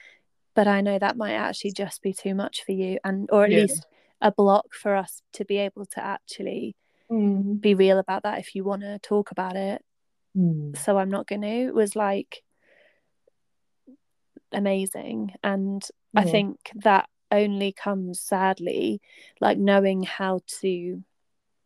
but 0.55 0.66
I 0.68 0.80
know 0.82 0.99
that 0.99 1.16
might 1.16 1.34
actually 1.34 1.72
just 1.72 2.01
be 2.03 2.12
too 2.12 2.32
much 2.34 2.62
for 2.64 2.70
you, 2.70 2.99
and 3.03 3.28
or 3.32 3.45
at 3.45 3.51
Yeah. 3.51 3.59
least 3.62 3.86
a 4.20 4.30
block 4.30 4.72
for 4.72 4.95
us 4.95 5.20
to 5.32 5.45
be 5.45 5.57
able 5.59 5.84
to 5.86 6.05
actually 6.05 6.76
Mm. 7.11 7.61
be 7.61 7.74
real 7.74 7.99
about 7.99 8.22
that 8.22 8.38
if 8.38 8.55
you 8.55 8.62
want 8.62 8.82
to 8.82 9.01
talk 9.01 9.32
about 9.32 9.57
it. 9.57 9.82
Mm. 10.36 10.76
So 10.76 10.97
I'm 10.97 11.11
not 11.11 11.26
going 11.26 11.42
to. 11.42 11.72
Was 11.72 11.97
like 11.97 12.45
amazing, 14.55 15.34
and 15.42 15.82
I 16.16 16.24
think 16.24 16.70
that 16.76 17.09
only 17.30 17.72
comes 17.72 18.20
sadly 18.20 19.00
like 19.40 19.59
knowing 19.59 20.05
how 20.05 20.40
to 20.61 21.02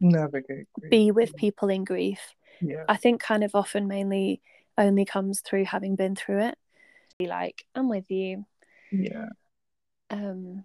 Navigate. 0.01 0.67
grief. 0.73 0.91
be 0.91 1.11
with 1.11 1.37
people 1.37 1.69
in 1.69 1.85
grief. 1.85 2.21
Yeah. 2.61 2.85
I 2.89 2.97
think 2.97 3.21
kind 3.21 3.45
of 3.45 3.55
often 3.55 3.87
mainly 3.89 4.41
only 4.79 5.05
comes 5.05 5.41
through 5.41 5.65
having 5.65 5.97
been 5.97 6.15
through 6.17 6.41
it. 6.45 6.59
Be 7.19 7.27
like, 7.27 7.65
I'm 7.75 7.89
with 7.89 8.11
you. 8.11 8.47
Yeah. 8.93 9.29
Um, 10.11 10.65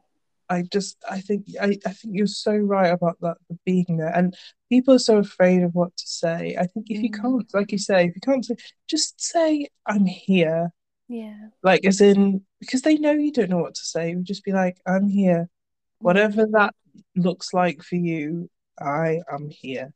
I 0.49 0.61
just 0.61 0.97
I 1.09 1.19
think 1.21 1.45
I, 1.59 1.77
I 1.85 1.93
think 1.93 2.15
you're 2.15 2.27
so 2.27 2.55
right 2.55 2.89
about 2.91 3.17
that 3.21 3.37
the 3.49 3.57
being 3.65 3.97
there 3.97 4.15
and 4.15 4.35
people 4.69 4.93
are 4.93 4.99
so 4.99 5.17
afraid 5.17 5.63
of 5.63 5.73
what 5.73 5.95
to 5.97 6.07
say. 6.07 6.55
I 6.59 6.67
think 6.67 6.87
if 6.89 7.01
you 7.01 7.09
Mm. 7.09 7.21
can't 7.21 7.53
like 7.53 7.71
you 7.71 7.77
say, 7.79 8.05
if 8.05 8.15
you 8.15 8.21
can't 8.21 8.45
say 8.45 8.55
just 8.87 9.19
say 9.21 9.67
I'm 9.85 10.05
here. 10.05 10.71
Yeah. 11.07 11.35
Like 11.61 11.85
as 11.85 12.01
in 12.01 12.43
because 12.59 12.81
they 12.81 12.97
know 12.97 13.11
you 13.11 13.31
don't 13.31 13.49
know 13.49 13.59
what 13.59 13.75
to 13.75 13.85
say. 13.85 14.11
You 14.11 14.21
just 14.21 14.43
be 14.43 14.51
like, 14.51 14.77
I'm 14.85 15.09
here. 15.09 15.49
Whatever 15.99 16.45
that 16.51 16.73
looks 17.15 17.53
like 17.53 17.83
for 17.83 17.95
you, 17.95 18.49
I 18.79 19.21
am 19.31 19.49
here. 19.49 19.93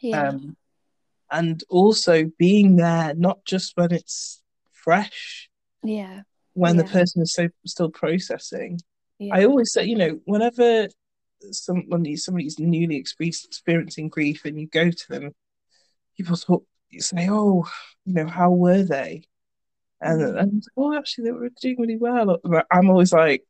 Yeah. 0.00 0.28
Um 0.28 0.56
and 1.30 1.62
also 1.70 2.30
being 2.38 2.76
there 2.76 3.14
not 3.14 3.44
just 3.44 3.72
when 3.76 3.92
it's 3.92 4.42
fresh, 4.70 5.48
yeah. 5.82 6.22
when 6.52 6.76
the 6.76 6.84
person 6.84 7.22
is 7.22 7.32
so 7.32 7.48
still 7.66 7.90
processing. 7.90 8.78
Yeah. 9.18 9.36
I 9.36 9.44
always 9.44 9.72
say, 9.72 9.84
you 9.84 9.96
know, 9.96 10.20
whenever 10.24 10.88
someone 11.50 12.16
somebody's 12.16 12.58
newly 12.58 12.96
experiencing 12.96 14.08
grief 14.08 14.44
and 14.44 14.60
you 14.60 14.66
go 14.66 14.90
to 14.90 15.08
them, 15.08 15.32
people 16.16 16.36
talk 16.36 16.64
you 16.90 17.00
say, 17.00 17.28
Oh, 17.30 17.66
you 18.04 18.12
know, 18.12 18.26
how 18.26 18.50
were 18.50 18.82
they? 18.82 19.24
And, 20.02 20.20
Mm. 20.20 20.40
and 20.40 20.62
oh 20.76 20.96
actually 20.96 21.24
they 21.24 21.32
were 21.32 21.48
doing 21.60 21.76
really 21.78 21.96
well. 21.96 22.38
But 22.44 22.66
I'm 22.70 22.90
always 22.90 23.12
like, 23.12 23.44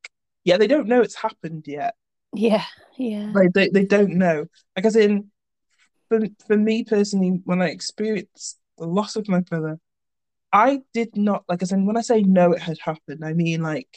Yeah, 0.45 0.57
they 0.59 0.67
don't 0.67 0.89
know 0.89 1.01
it's 1.03 1.15
happened 1.15 1.65
yet. 1.67 1.95
yeah. 2.35 2.65
Yeah. 2.99 3.33
Like 3.35 3.53
they, 3.55 3.69
they 3.69 3.85
don't 3.85 4.15
know. 4.17 4.47
Like 4.77 4.85
as 4.87 4.97
in 4.97 5.31
for 6.09 6.21
for 6.47 6.57
me 6.57 6.85
personally, 6.85 7.41
when 7.45 7.63
I 7.63 7.69
experienced 7.69 8.59
the 8.79 8.87
loss 8.87 9.17
of 9.17 9.29
my 9.29 9.41
brother, 9.41 9.79
I 10.53 10.83
did 10.93 11.17
not 11.17 11.45
like 11.49 11.63
as 11.63 11.73
in 11.73 11.87
when 11.87 11.97
I 11.97 12.03
say 12.03 12.23
no 12.23 12.53
it 12.53 12.61
had 12.61 12.79
happened, 12.79 13.25
I 13.25 13.33
mean 13.33 13.63
like 13.63 13.89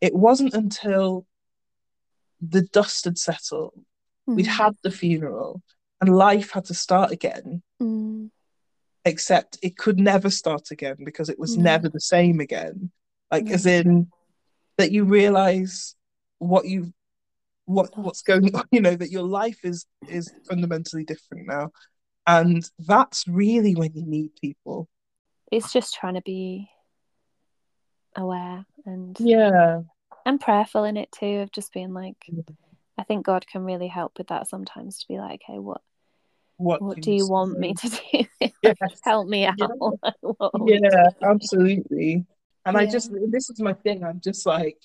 it 0.00 0.14
wasn't 0.14 0.54
until 0.54 1.26
the 2.40 2.62
dust 2.62 3.04
had 3.06 3.18
settled, 3.18 3.74
we'd 4.26 4.46
Mm. 4.46 4.58
had 4.62 4.76
the 4.82 4.90
funeral, 4.90 5.62
and 6.00 6.14
life 6.16 6.50
had 6.52 6.66
to 6.66 6.74
start 6.74 7.10
again, 7.10 7.62
Mm. 7.82 8.30
Except 9.06 9.58
it 9.62 9.78
could 9.78 9.98
never 9.98 10.28
start 10.28 10.70
again 10.70 10.96
because 11.04 11.30
it 11.30 11.38
was 11.38 11.56
No. 11.56 11.62
never 11.62 11.88
the 11.88 12.00
same 12.00 12.40
again. 12.40 12.90
Like 13.30 13.48
as 13.50 13.64
in 13.64 14.10
that 14.76 14.92
you 14.92 15.04
realize 15.04 15.94
what 16.38 16.66
you 16.66 16.92
what 17.64 17.96
what's 17.96 18.22
going 18.22 18.54
on, 18.54 18.64
you 18.70 18.80
know, 18.80 18.94
that 18.94 19.10
your 19.10 19.22
life 19.22 19.60
is 19.64 19.86
is 20.08 20.30
fundamentally 20.48 21.04
different 21.04 21.46
now. 21.46 21.70
And 22.26 22.68
that's 22.80 23.26
really 23.28 23.74
when 23.74 23.92
you 23.94 24.04
need 24.04 24.30
people. 24.40 24.88
It's 25.52 25.72
just 25.72 25.94
trying 25.94 26.14
to 26.14 26.22
be 26.22 26.68
aware 28.16 28.66
and 28.84 29.16
Yeah. 29.20 29.82
and 30.24 30.40
prayerful 30.40 30.82
in 30.84 30.96
it 30.96 31.12
too 31.12 31.38
of 31.40 31.52
just 31.52 31.72
being 31.72 31.94
like. 31.94 32.16
I 32.98 33.02
think 33.04 33.26
God 33.26 33.46
can 33.46 33.62
really 33.62 33.88
help 33.88 34.16
with 34.16 34.28
that 34.28 34.48
sometimes 34.48 35.00
to 35.00 35.06
be 35.06 35.18
like, 35.18 35.42
okay, 35.46 35.58
what 35.58 35.82
What 36.58 36.80
what 36.80 37.00
do 37.00 37.12
you 37.12 37.28
want 37.28 37.58
me 37.58 37.74
to 37.74 37.88
do? 37.88 38.24
Yes. 38.62 38.76
help 39.04 39.28
me 39.28 39.46
out. 39.46 39.54
Yeah. 39.58 39.66
What 40.20 40.36
are 40.40 40.64
we 40.64 40.80
Yeah, 40.82 41.08
absolutely. 41.22 42.26
And 42.64 42.76
I 42.76 42.86
just, 42.86 43.12
this 43.28 43.48
is 43.48 43.60
my 43.60 43.74
thing. 43.74 44.02
I'm 44.02 44.20
just 44.20 44.44
like, 44.44 44.76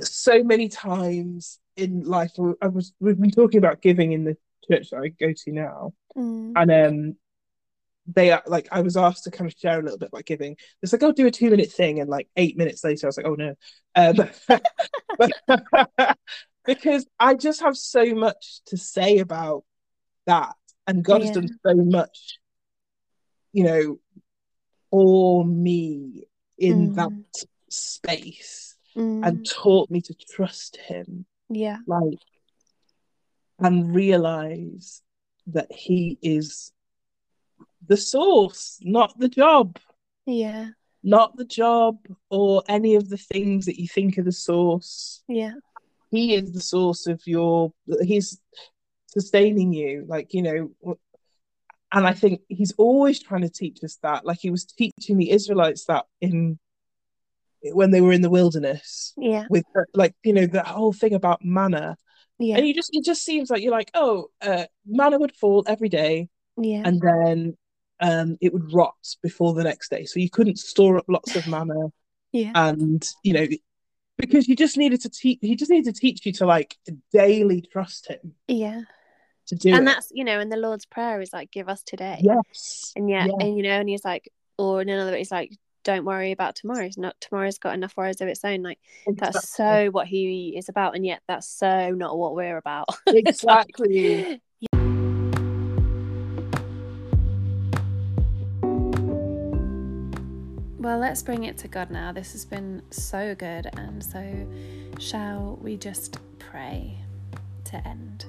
so 0.00 0.44
many 0.44 0.68
times 0.68 1.58
in 1.76 2.04
life, 2.04 2.30
I 2.62 2.68
was, 2.68 2.92
we've 3.00 3.18
been 3.18 3.32
talking 3.32 3.58
about 3.58 3.82
giving 3.82 4.12
in 4.12 4.24
the 4.24 4.36
church 4.70 4.90
that 4.90 5.00
I 5.00 5.08
go 5.08 5.32
to 5.32 5.52
now. 5.52 5.92
Mm. 6.16 6.52
And 6.54 6.70
um, 6.70 7.16
they 8.06 8.30
are 8.30 8.42
like, 8.46 8.68
I 8.70 8.82
was 8.82 8.96
asked 8.96 9.24
to 9.24 9.32
kind 9.32 9.50
of 9.50 9.58
share 9.58 9.80
a 9.80 9.82
little 9.82 9.98
bit 9.98 10.10
about 10.10 10.24
giving. 10.24 10.56
It's 10.82 10.92
like, 10.92 11.02
I'll 11.02 11.12
do 11.12 11.26
a 11.26 11.32
two 11.32 11.50
minute 11.50 11.72
thing. 11.72 11.98
And 11.98 12.08
like 12.08 12.28
eight 12.36 12.56
minutes 12.56 12.84
later, 12.84 13.06
I 13.06 13.08
was 13.08 13.16
like, 13.16 13.26
oh 13.26 13.34
no. 13.34 13.54
Um, 13.96 14.16
because 16.64 17.06
I 17.18 17.34
just 17.34 17.60
have 17.62 17.76
so 17.76 18.14
much 18.14 18.60
to 18.66 18.76
say 18.76 19.18
about 19.18 19.64
that. 20.28 20.54
And 20.86 21.04
God 21.04 21.20
has 21.22 21.32
done 21.32 21.48
so 21.66 21.74
much, 21.74 22.38
you 23.52 23.64
know, 23.64 23.98
for 24.90 25.44
me 25.44 26.24
in 26.56 26.92
Mm. 26.92 26.94
that 26.94 27.44
space 27.68 28.76
Mm. 28.96 29.26
and 29.26 29.44
taught 29.44 29.90
me 29.90 30.00
to 30.02 30.14
trust 30.14 30.76
Him, 30.76 31.26
yeah. 31.50 31.78
like, 31.86 32.20
and 33.58 33.94
realize 33.94 35.02
that 35.48 35.70
He 35.72 36.18
is 36.22 36.72
the 37.86 37.96
source, 37.96 38.78
not 38.82 39.18
the 39.18 39.28
job, 39.28 39.78
Yeah. 40.26 40.70
not 41.02 41.36
the 41.36 41.44
job 41.44 42.06
or 42.30 42.62
any 42.68 42.94
of 42.94 43.08
the 43.08 43.16
things 43.18 43.66
that 43.66 43.80
you 43.80 43.88
think 43.88 44.18
are 44.18 44.22
the 44.22 44.32
source. 44.32 45.22
Yeah. 45.28 45.54
He 46.10 46.34
is 46.34 46.52
the 46.52 46.60
source 46.60 47.06
of 47.06 47.26
your, 47.26 47.72
He's 48.02 48.40
sustaining 49.08 49.72
you, 49.72 50.04
like, 50.06 50.32
you 50.32 50.42
know. 50.42 50.96
And 51.90 52.06
I 52.06 52.12
think 52.12 52.42
he's 52.48 52.72
always 52.76 53.18
trying 53.20 53.40
to 53.42 53.48
teach 53.48 53.82
us 53.82 53.96
that, 54.02 54.24
like 54.26 54.38
he 54.40 54.50
was 54.50 54.64
teaching 54.66 55.16
the 55.16 55.30
Israelites 55.30 55.86
that 55.86 56.04
in 56.20 56.58
when 57.72 57.90
they 57.90 58.00
were 58.00 58.12
in 58.12 58.22
the 58.22 58.30
wilderness 58.30 59.12
Yeah. 59.16 59.46
with 59.50 59.64
like 59.94 60.14
you 60.22 60.32
know 60.32 60.46
the 60.46 60.62
whole 60.62 60.92
thing 60.92 61.12
about 61.14 61.44
manna 61.44 61.96
Yeah. 62.38 62.56
and 62.56 62.68
you 62.68 62.72
just 62.72 62.90
it 62.92 63.04
just 63.04 63.24
seems 63.24 63.50
like 63.50 63.62
you're 63.62 63.72
like 63.72 63.90
oh 63.94 64.28
uh, 64.40 64.66
manna 64.86 65.18
would 65.18 65.34
fall 65.34 65.64
every 65.66 65.88
day 65.88 66.28
Yeah. 66.56 66.82
and 66.84 67.00
then 67.00 67.56
um 68.00 68.38
it 68.40 68.52
would 68.52 68.72
rot 68.72 68.94
before 69.24 69.54
the 69.54 69.64
next 69.64 69.88
day 69.90 70.04
so 70.04 70.20
you 70.20 70.30
couldn't 70.30 70.58
store 70.60 70.98
up 70.98 71.06
lots 71.08 71.34
of 71.34 71.48
manna 71.48 71.88
Yeah. 72.32 72.52
and 72.54 73.04
you 73.24 73.32
know 73.32 73.46
because 74.18 74.46
you 74.46 74.54
just 74.54 74.76
needed 74.76 75.00
to 75.00 75.08
teach 75.10 75.40
he 75.42 75.56
just 75.56 75.70
needed 75.70 75.92
to 75.92 76.00
teach 76.00 76.24
you 76.26 76.32
to 76.34 76.46
like 76.46 76.76
daily 77.12 77.60
trust 77.72 78.06
him 78.06 78.34
Yeah. 78.46 78.82
To 79.48 79.56
do 79.56 79.70
And 79.74 79.82
it 79.82 79.84
that's 79.86 80.10
you 80.14 80.24
know, 80.24 80.40
and 80.40 80.50
the 80.50 80.56
Lord's 80.56 80.86
prayer 80.86 81.20
is 81.20 81.32
like, 81.32 81.50
give 81.50 81.68
us 81.68 81.82
today. 81.82 82.18
yes 82.20 82.92
And 82.96 83.08
yeah, 83.10 83.26
Yeah. 83.26 83.34
and 83.40 83.56
you 83.56 83.62
know, 83.62 83.78
and 83.80 83.88
he's 83.88 84.04
like, 84.04 84.30
or 84.56 84.80
in 84.82 84.88
another, 84.88 85.16
he's 85.16 85.30
like, 85.30 85.52
don't 85.84 86.04
worry 86.04 86.32
about 86.32 86.56
tomorrow. 86.56 86.84
It's 86.84 86.98
not 86.98 87.16
tomorrow's 87.20 87.58
got 87.58 87.74
enough 87.74 87.96
worries 87.96 88.20
of 88.20 88.28
its 88.28 88.44
own. 88.44 88.62
Like 88.62 88.78
that's 89.06 89.48
so 89.56 89.88
what 89.90 90.06
he 90.06 90.54
is 90.56 90.68
about, 90.68 90.94
and 90.94 91.04
yet 91.04 91.22
that's 91.28 91.48
so 91.48 91.90
not 91.90 92.18
what 92.18 92.34
we're 92.34 92.56
about. 92.58 92.88
exactly 93.06 94.40
Well, 100.80 100.98
let's 100.98 101.22
bring 101.22 101.44
it 101.44 101.58
to 101.58 101.68
God 101.68 101.90
now. 101.90 102.12
This 102.12 102.32
has 102.32 102.44
been 102.44 102.82
so 102.90 103.34
good, 103.34 103.68
and 103.76 104.02
so 104.02 104.46
shall 104.98 105.58
we 105.60 105.76
just 105.76 106.18
pray 106.38 106.98
to 107.64 107.86
end? 107.86 108.24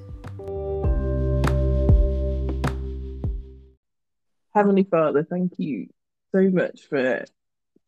Heavenly 4.59 4.83
Father, 4.83 5.23
thank 5.23 5.53
you 5.57 5.87
so 6.33 6.49
much 6.49 6.81
for 6.89 7.23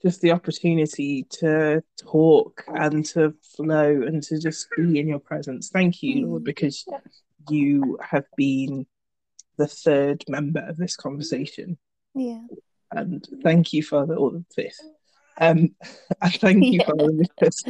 just 0.02 0.22
the 0.22 0.32
opportunity 0.32 1.24
to 1.30 1.84
talk 2.02 2.64
and 2.66 3.06
to 3.08 3.34
flow 3.58 4.04
and 4.04 4.24
to 4.24 4.40
just 4.40 4.68
be 4.78 4.98
in 4.98 5.10
your 5.10 5.20
presence. 5.20 5.68
Thank 5.68 6.02
you, 6.02 6.26
Lord, 6.28 6.44
Mm. 6.44 6.46
because 6.46 6.86
you 7.50 8.00
have 8.02 8.24
been 8.38 8.86
the 9.58 9.68
third 9.68 10.24
member 10.30 10.62
of 10.62 10.78
this 10.78 10.96
conversation. 10.96 11.78
Yeah. 12.16 12.48
And 12.90 13.28
thank 13.44 13.74
you, 13.74 13.84
Father, 13.84 14.16
or 14.16 14.32
the 14.32 14.46
fifth. 14.56 14.80
Um, 15.42 15.76
and 16.22 16.34
thank 16.36 16.64
you, 16.64 16.80
Yeah. 16.80 16.86
Father, 16.86 17.12
because 17.12 17.64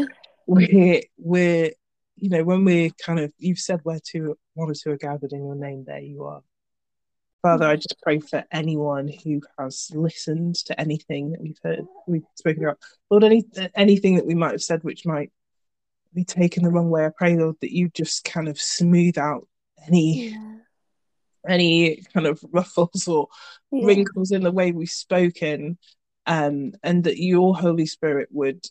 we're 0.45 1.01
we're 1.17 1.71
you 2.17 2.29
know 2.29 2.43
when 2.43 2.65
we're 2.65 2.91
kind 3.03 3.19
of 3.19 3.33
you've 3.39 3.57
said 3.57 3.79
where 3.81 3.99
two 3.99 4.37
one 4.53 4.69
or 4.69 4.75
two 4.75 4.91
are 4.91 4.97
gathered 4.97 5.33
in 5.33 5.43
your 5.43 5.55
name, 5.55 5.85
there 5.87 5.97
you 6.01 6.23
are. 6.25 6.43
Father, 7.41 7.65
I 7.65 7.75
just 7.75 7.95
pray 8.03 8.19
for 8.19 8.43
anyone 8.51 9.07
who 9.07 9.41
has 9.57 9.89
listened 9.93 10.55
to 10.65 10.79
anything 10.79 11.31
that 11.31 11.41
we've 11.41 11.57
heard, 11.63 11.85
we've 12.07 12.23
spoken 12.35 12.63
about, 12.63 12.77
Lord, 13.09 13.23
any 13.23 13.43
anything 13.75 14.15
that 14.15 14.27
we 14.27 14.35
might 14.35 14.51
have 14.51 14.61
said 14.61 14.83
which 14.83 15.05
might 15.05 15.31
be 16.13 16.23
taken 16.23 16.63
the 16.63 16.69
wrong 16.69 16.89
way. 16.91 17.05
I 17.05 17.09
pray, 17.09 17.35
Lord, 17.35 17.55
that 17.61 17.75
you 17.75 17.89
just 17.89 18.23
kind 18.25 18.47
of 18.47 18.59
smooth 18.59 19.17
out 19.17 19.47
any 19.87 20.29
Yeah. 20.29 20.57
any 21.47 22.03
kind 22.13 22.27
of 22.27 22.43
ruffles 22.51 23.07
or 23.07 23.27
Yeah. 23.71 23.87
wrinkles 23.87 24.31
in 24.31 24.43
the 24.43 24.51
way 24.51 24.71
we've 24.71 24.89
spoken, 24.89 25.79
um, 26.27 26.73
and 26.83 27.03
that 27.05 27.17
your 27.17 27.55
Holy 27.55 27.87
Spirit 27.87 28.29
would 28.31 28.63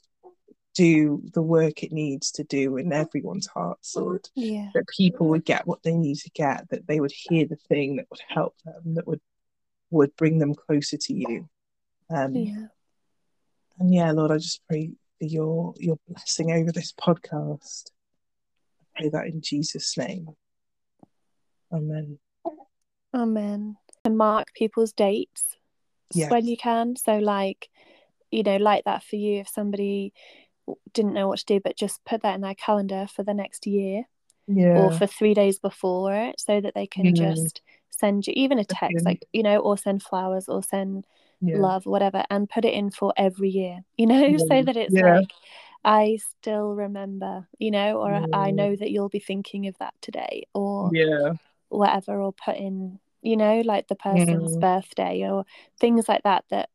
do 0.80 1.22
the 1.34 1.42
work 1.42 1.82
it 1.82 1.92
needs 1.92 2.30
to 2.32 2.44
do 2.44 2.78
in 2.78 2.90
everyone's 2.90 3.46
hearts, 3.46 3.94
Lord. 3.94 4.28
Yeah. 4.34 4.70
That 4.72 4.88
people 4.88 5.28
would 5.28 5.44
get 5.44 5.66
what 5.66 5.82
they 5.82 5.94
need 5.94 6.16
to 6.20 6.30
get, 6.30 6.70
that 6.70 6.86
they 6.86 7.00
would 7.00 7.12
hear 7.12 7.46
the 7.46 7.60
thing 7.68 7.96
that 7.96 8.06
would 8.10 8.22
help 8.26 8.54
them, 8.64 8.94
that 8.94 9.06
would 9.06 9.20
would 9.90 10.16
bring 10.16 10.38
them 10.38 10.54
closer 10.54 10.96
to 10.96 11.12
you. 11.12 11.48
Um, 12.08 12.34
Yeah. 12.34 12.66
And 13.78 13.92
yeah, 13.92 14.12
Lord, 14.12 14.30
I 14.30 14.38
just 14.38 14.62
pray 14.68 14.92
for 15.18 15.24
your 15.26 15.74
your 15.76 15.98
blessing 16.08 16.50
over 16.50 16.72
this 16.72 16.92
podcast. 16.92 17.90
I 18.80 18.84
pray 19.00 19.08
that 19.10 19.26
in 19.26 19.42
Jesus' 19.42 19.98
name. 19.98 20.28
Amen. 21.72 22.18
Amen. 23.12 23.76
And 24.04 24.16
mark 24.16 24.54
people's 24.54 24.92
dates 24.92 25.56
Yes. 26.14 26.30
when 26.30 26.46
you 26.46 26.56
can. 26.56 26.96
So, 26.96 27.18
like, 27.18 27.68
you 28.30 28.42
know, 28.42 28.56
like 28.56 28.84
that 28.84 29.02
for 29.04 29.16
you, 29.16 29.40
if 29.40 29.48
somebody 29.48 30.12
didn't 30.92 31.14
know 31.14 31.28
what 31.28 31.38
to 31.40 31.44
do, 31.46 31.60
but 31.60 31.76
just 31.76 32.04
put 32.04 32.22
that 32.22 32.34
in 32.34 32.40
their 32.40 32.54
calendar 32.54 33.06
for 33.14 33.22
the 33.22 33.34
next 33.34 33.66
year 33.66 34.04
Yeah. 34.46 34.76
or 34.76 34.90
for 34.92 35.06
three 35.06 35.34
days 35.34 35.58
before 35.58 36.14
it 36.14 36.40
so 36.40 36.60
that 36.60 36.74
they 36.74 36.86
can 36.86 37.06
Yeah. 37.06 37.12
just 37.14 37.62
send 37.90 38.26
you 38.26 38.32
even 38.36 38.58
a 38.58 38.64
text, 38.64 39.04
like, 39.06 39.26
you 39.32 39.42
know, 39.42 39.58
or 39.58 39.76
send 39.76 40.02
flowers 40.02 40.48
or 40.48 40.62
send 40.62 41.06
yeah. 41.40 41.56
love, 41.56 41.86
whatever, 41.86 42.24
and 42.30 42.48
put 42.48 42.64
it 42.64 42.72
in 42.74 42.90
for 42.90 43.12
every 43.16 43.50
year, 43.50 43.80
you 43.96 44.06
know, 44.06 44.38
so 44.38 44.62
that 44.62 44.76
it's 44.76 44.94
like, 44.94 45.30
I 45.84 46.18
still 46.40 46.74
remember, 46.74 47.46
you 47.58 47.70
know, 47.70 47.98
or 47.98 48.26
I 48.32 48.50
know 48.50 48.74
that 48.76 48.90
you'll 48.90 49.08
be 49.08 49.18
thinking 49.20 49.66
of 49.68 49.76
that 49.78 49.94
today, 50.02 50.46
or 50.54 50.90
Yeah. 50.92 51.32
whatever, 51.68 52.20
or 52.20 52.32
put 52.32 52.56
in, 52.56 52.98
you 53.22 53.36
know, 53.36 53.60
like 53.64 53.88
the 53.88 53.96
person's 53.96 54.56
Mm. 54.56 54.60
birthday 54.60 55.28
or 55.28 55.44
things 55.80 56.08
like 56.08 56.22
that 56.24 56.44
that 56.50 56.70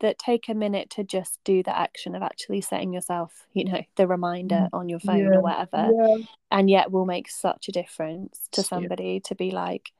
that 0.00 0.18
take 0.18 0.48
a 0.48 0.54
minute 0.54 0.90
to 0.90 1.04
just 1.04 1.38
do 1.44 1.62
the 1.62 1.76
action 1.76 2.14
of 2.14 2.22
actually 2.22 2.60
setting 2.60 2.92
yourself, 2.92 3.46
you 3.52 3.64
know, 3.64 3.82
the 3.96 4.06
reminder 4.06 4.68
on 4.72 4.88
your 4.88 5.00
phone 5.00 5.18
Mm. 5.20 5.32
Yeah. 5.32 5.38
or 5.38 5.42
whatever, 5.42 5.90
Yeah. 5.92 6.24
and 6.50 6.70
yet 6.70 6.92
will 6.92 7.04
make 7.04 7.28
such 7.28 7.68
a 7.68 7.72
difference 7.72 8.48
to 8.52 8.60
Yeah. 8.60 8.66
somebody 8.66 9.20
to 9.20 9.34
be 9.34 9.50
like, 9.50 9.92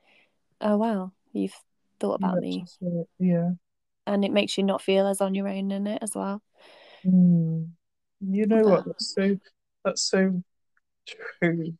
oh 0.60 0.76
wow, 0.76 1.12
you've 1.32 1.56
thought 2.00 2.14
about 2.14 2.34
Yeah, 2.36 2.40
me. 2.40 2.64
Yeah. 3.18 3.50
and 4.06 4.24
it 4.24 4.32
makes 4.32 4.56
you 4.56 4.64
not 4.64 4.82
feel 4.82 5.06
as 5.06 5.20
on 5.20 5.34
your 5.34 5.48
own 5.48 5.70
in 5.70 5.86
it 5.86 6.02
as 6.02 6.14
well. 6.14 6.42
Mm. 7.04 7.70
You 8.20 8.46
know 8.46 8.62
what? 8.62 8.86
That's 8.86 9.14
so 9.14 9.36
that's 9.84 10.02
so 10.02 10.42
true. 11.06 11.76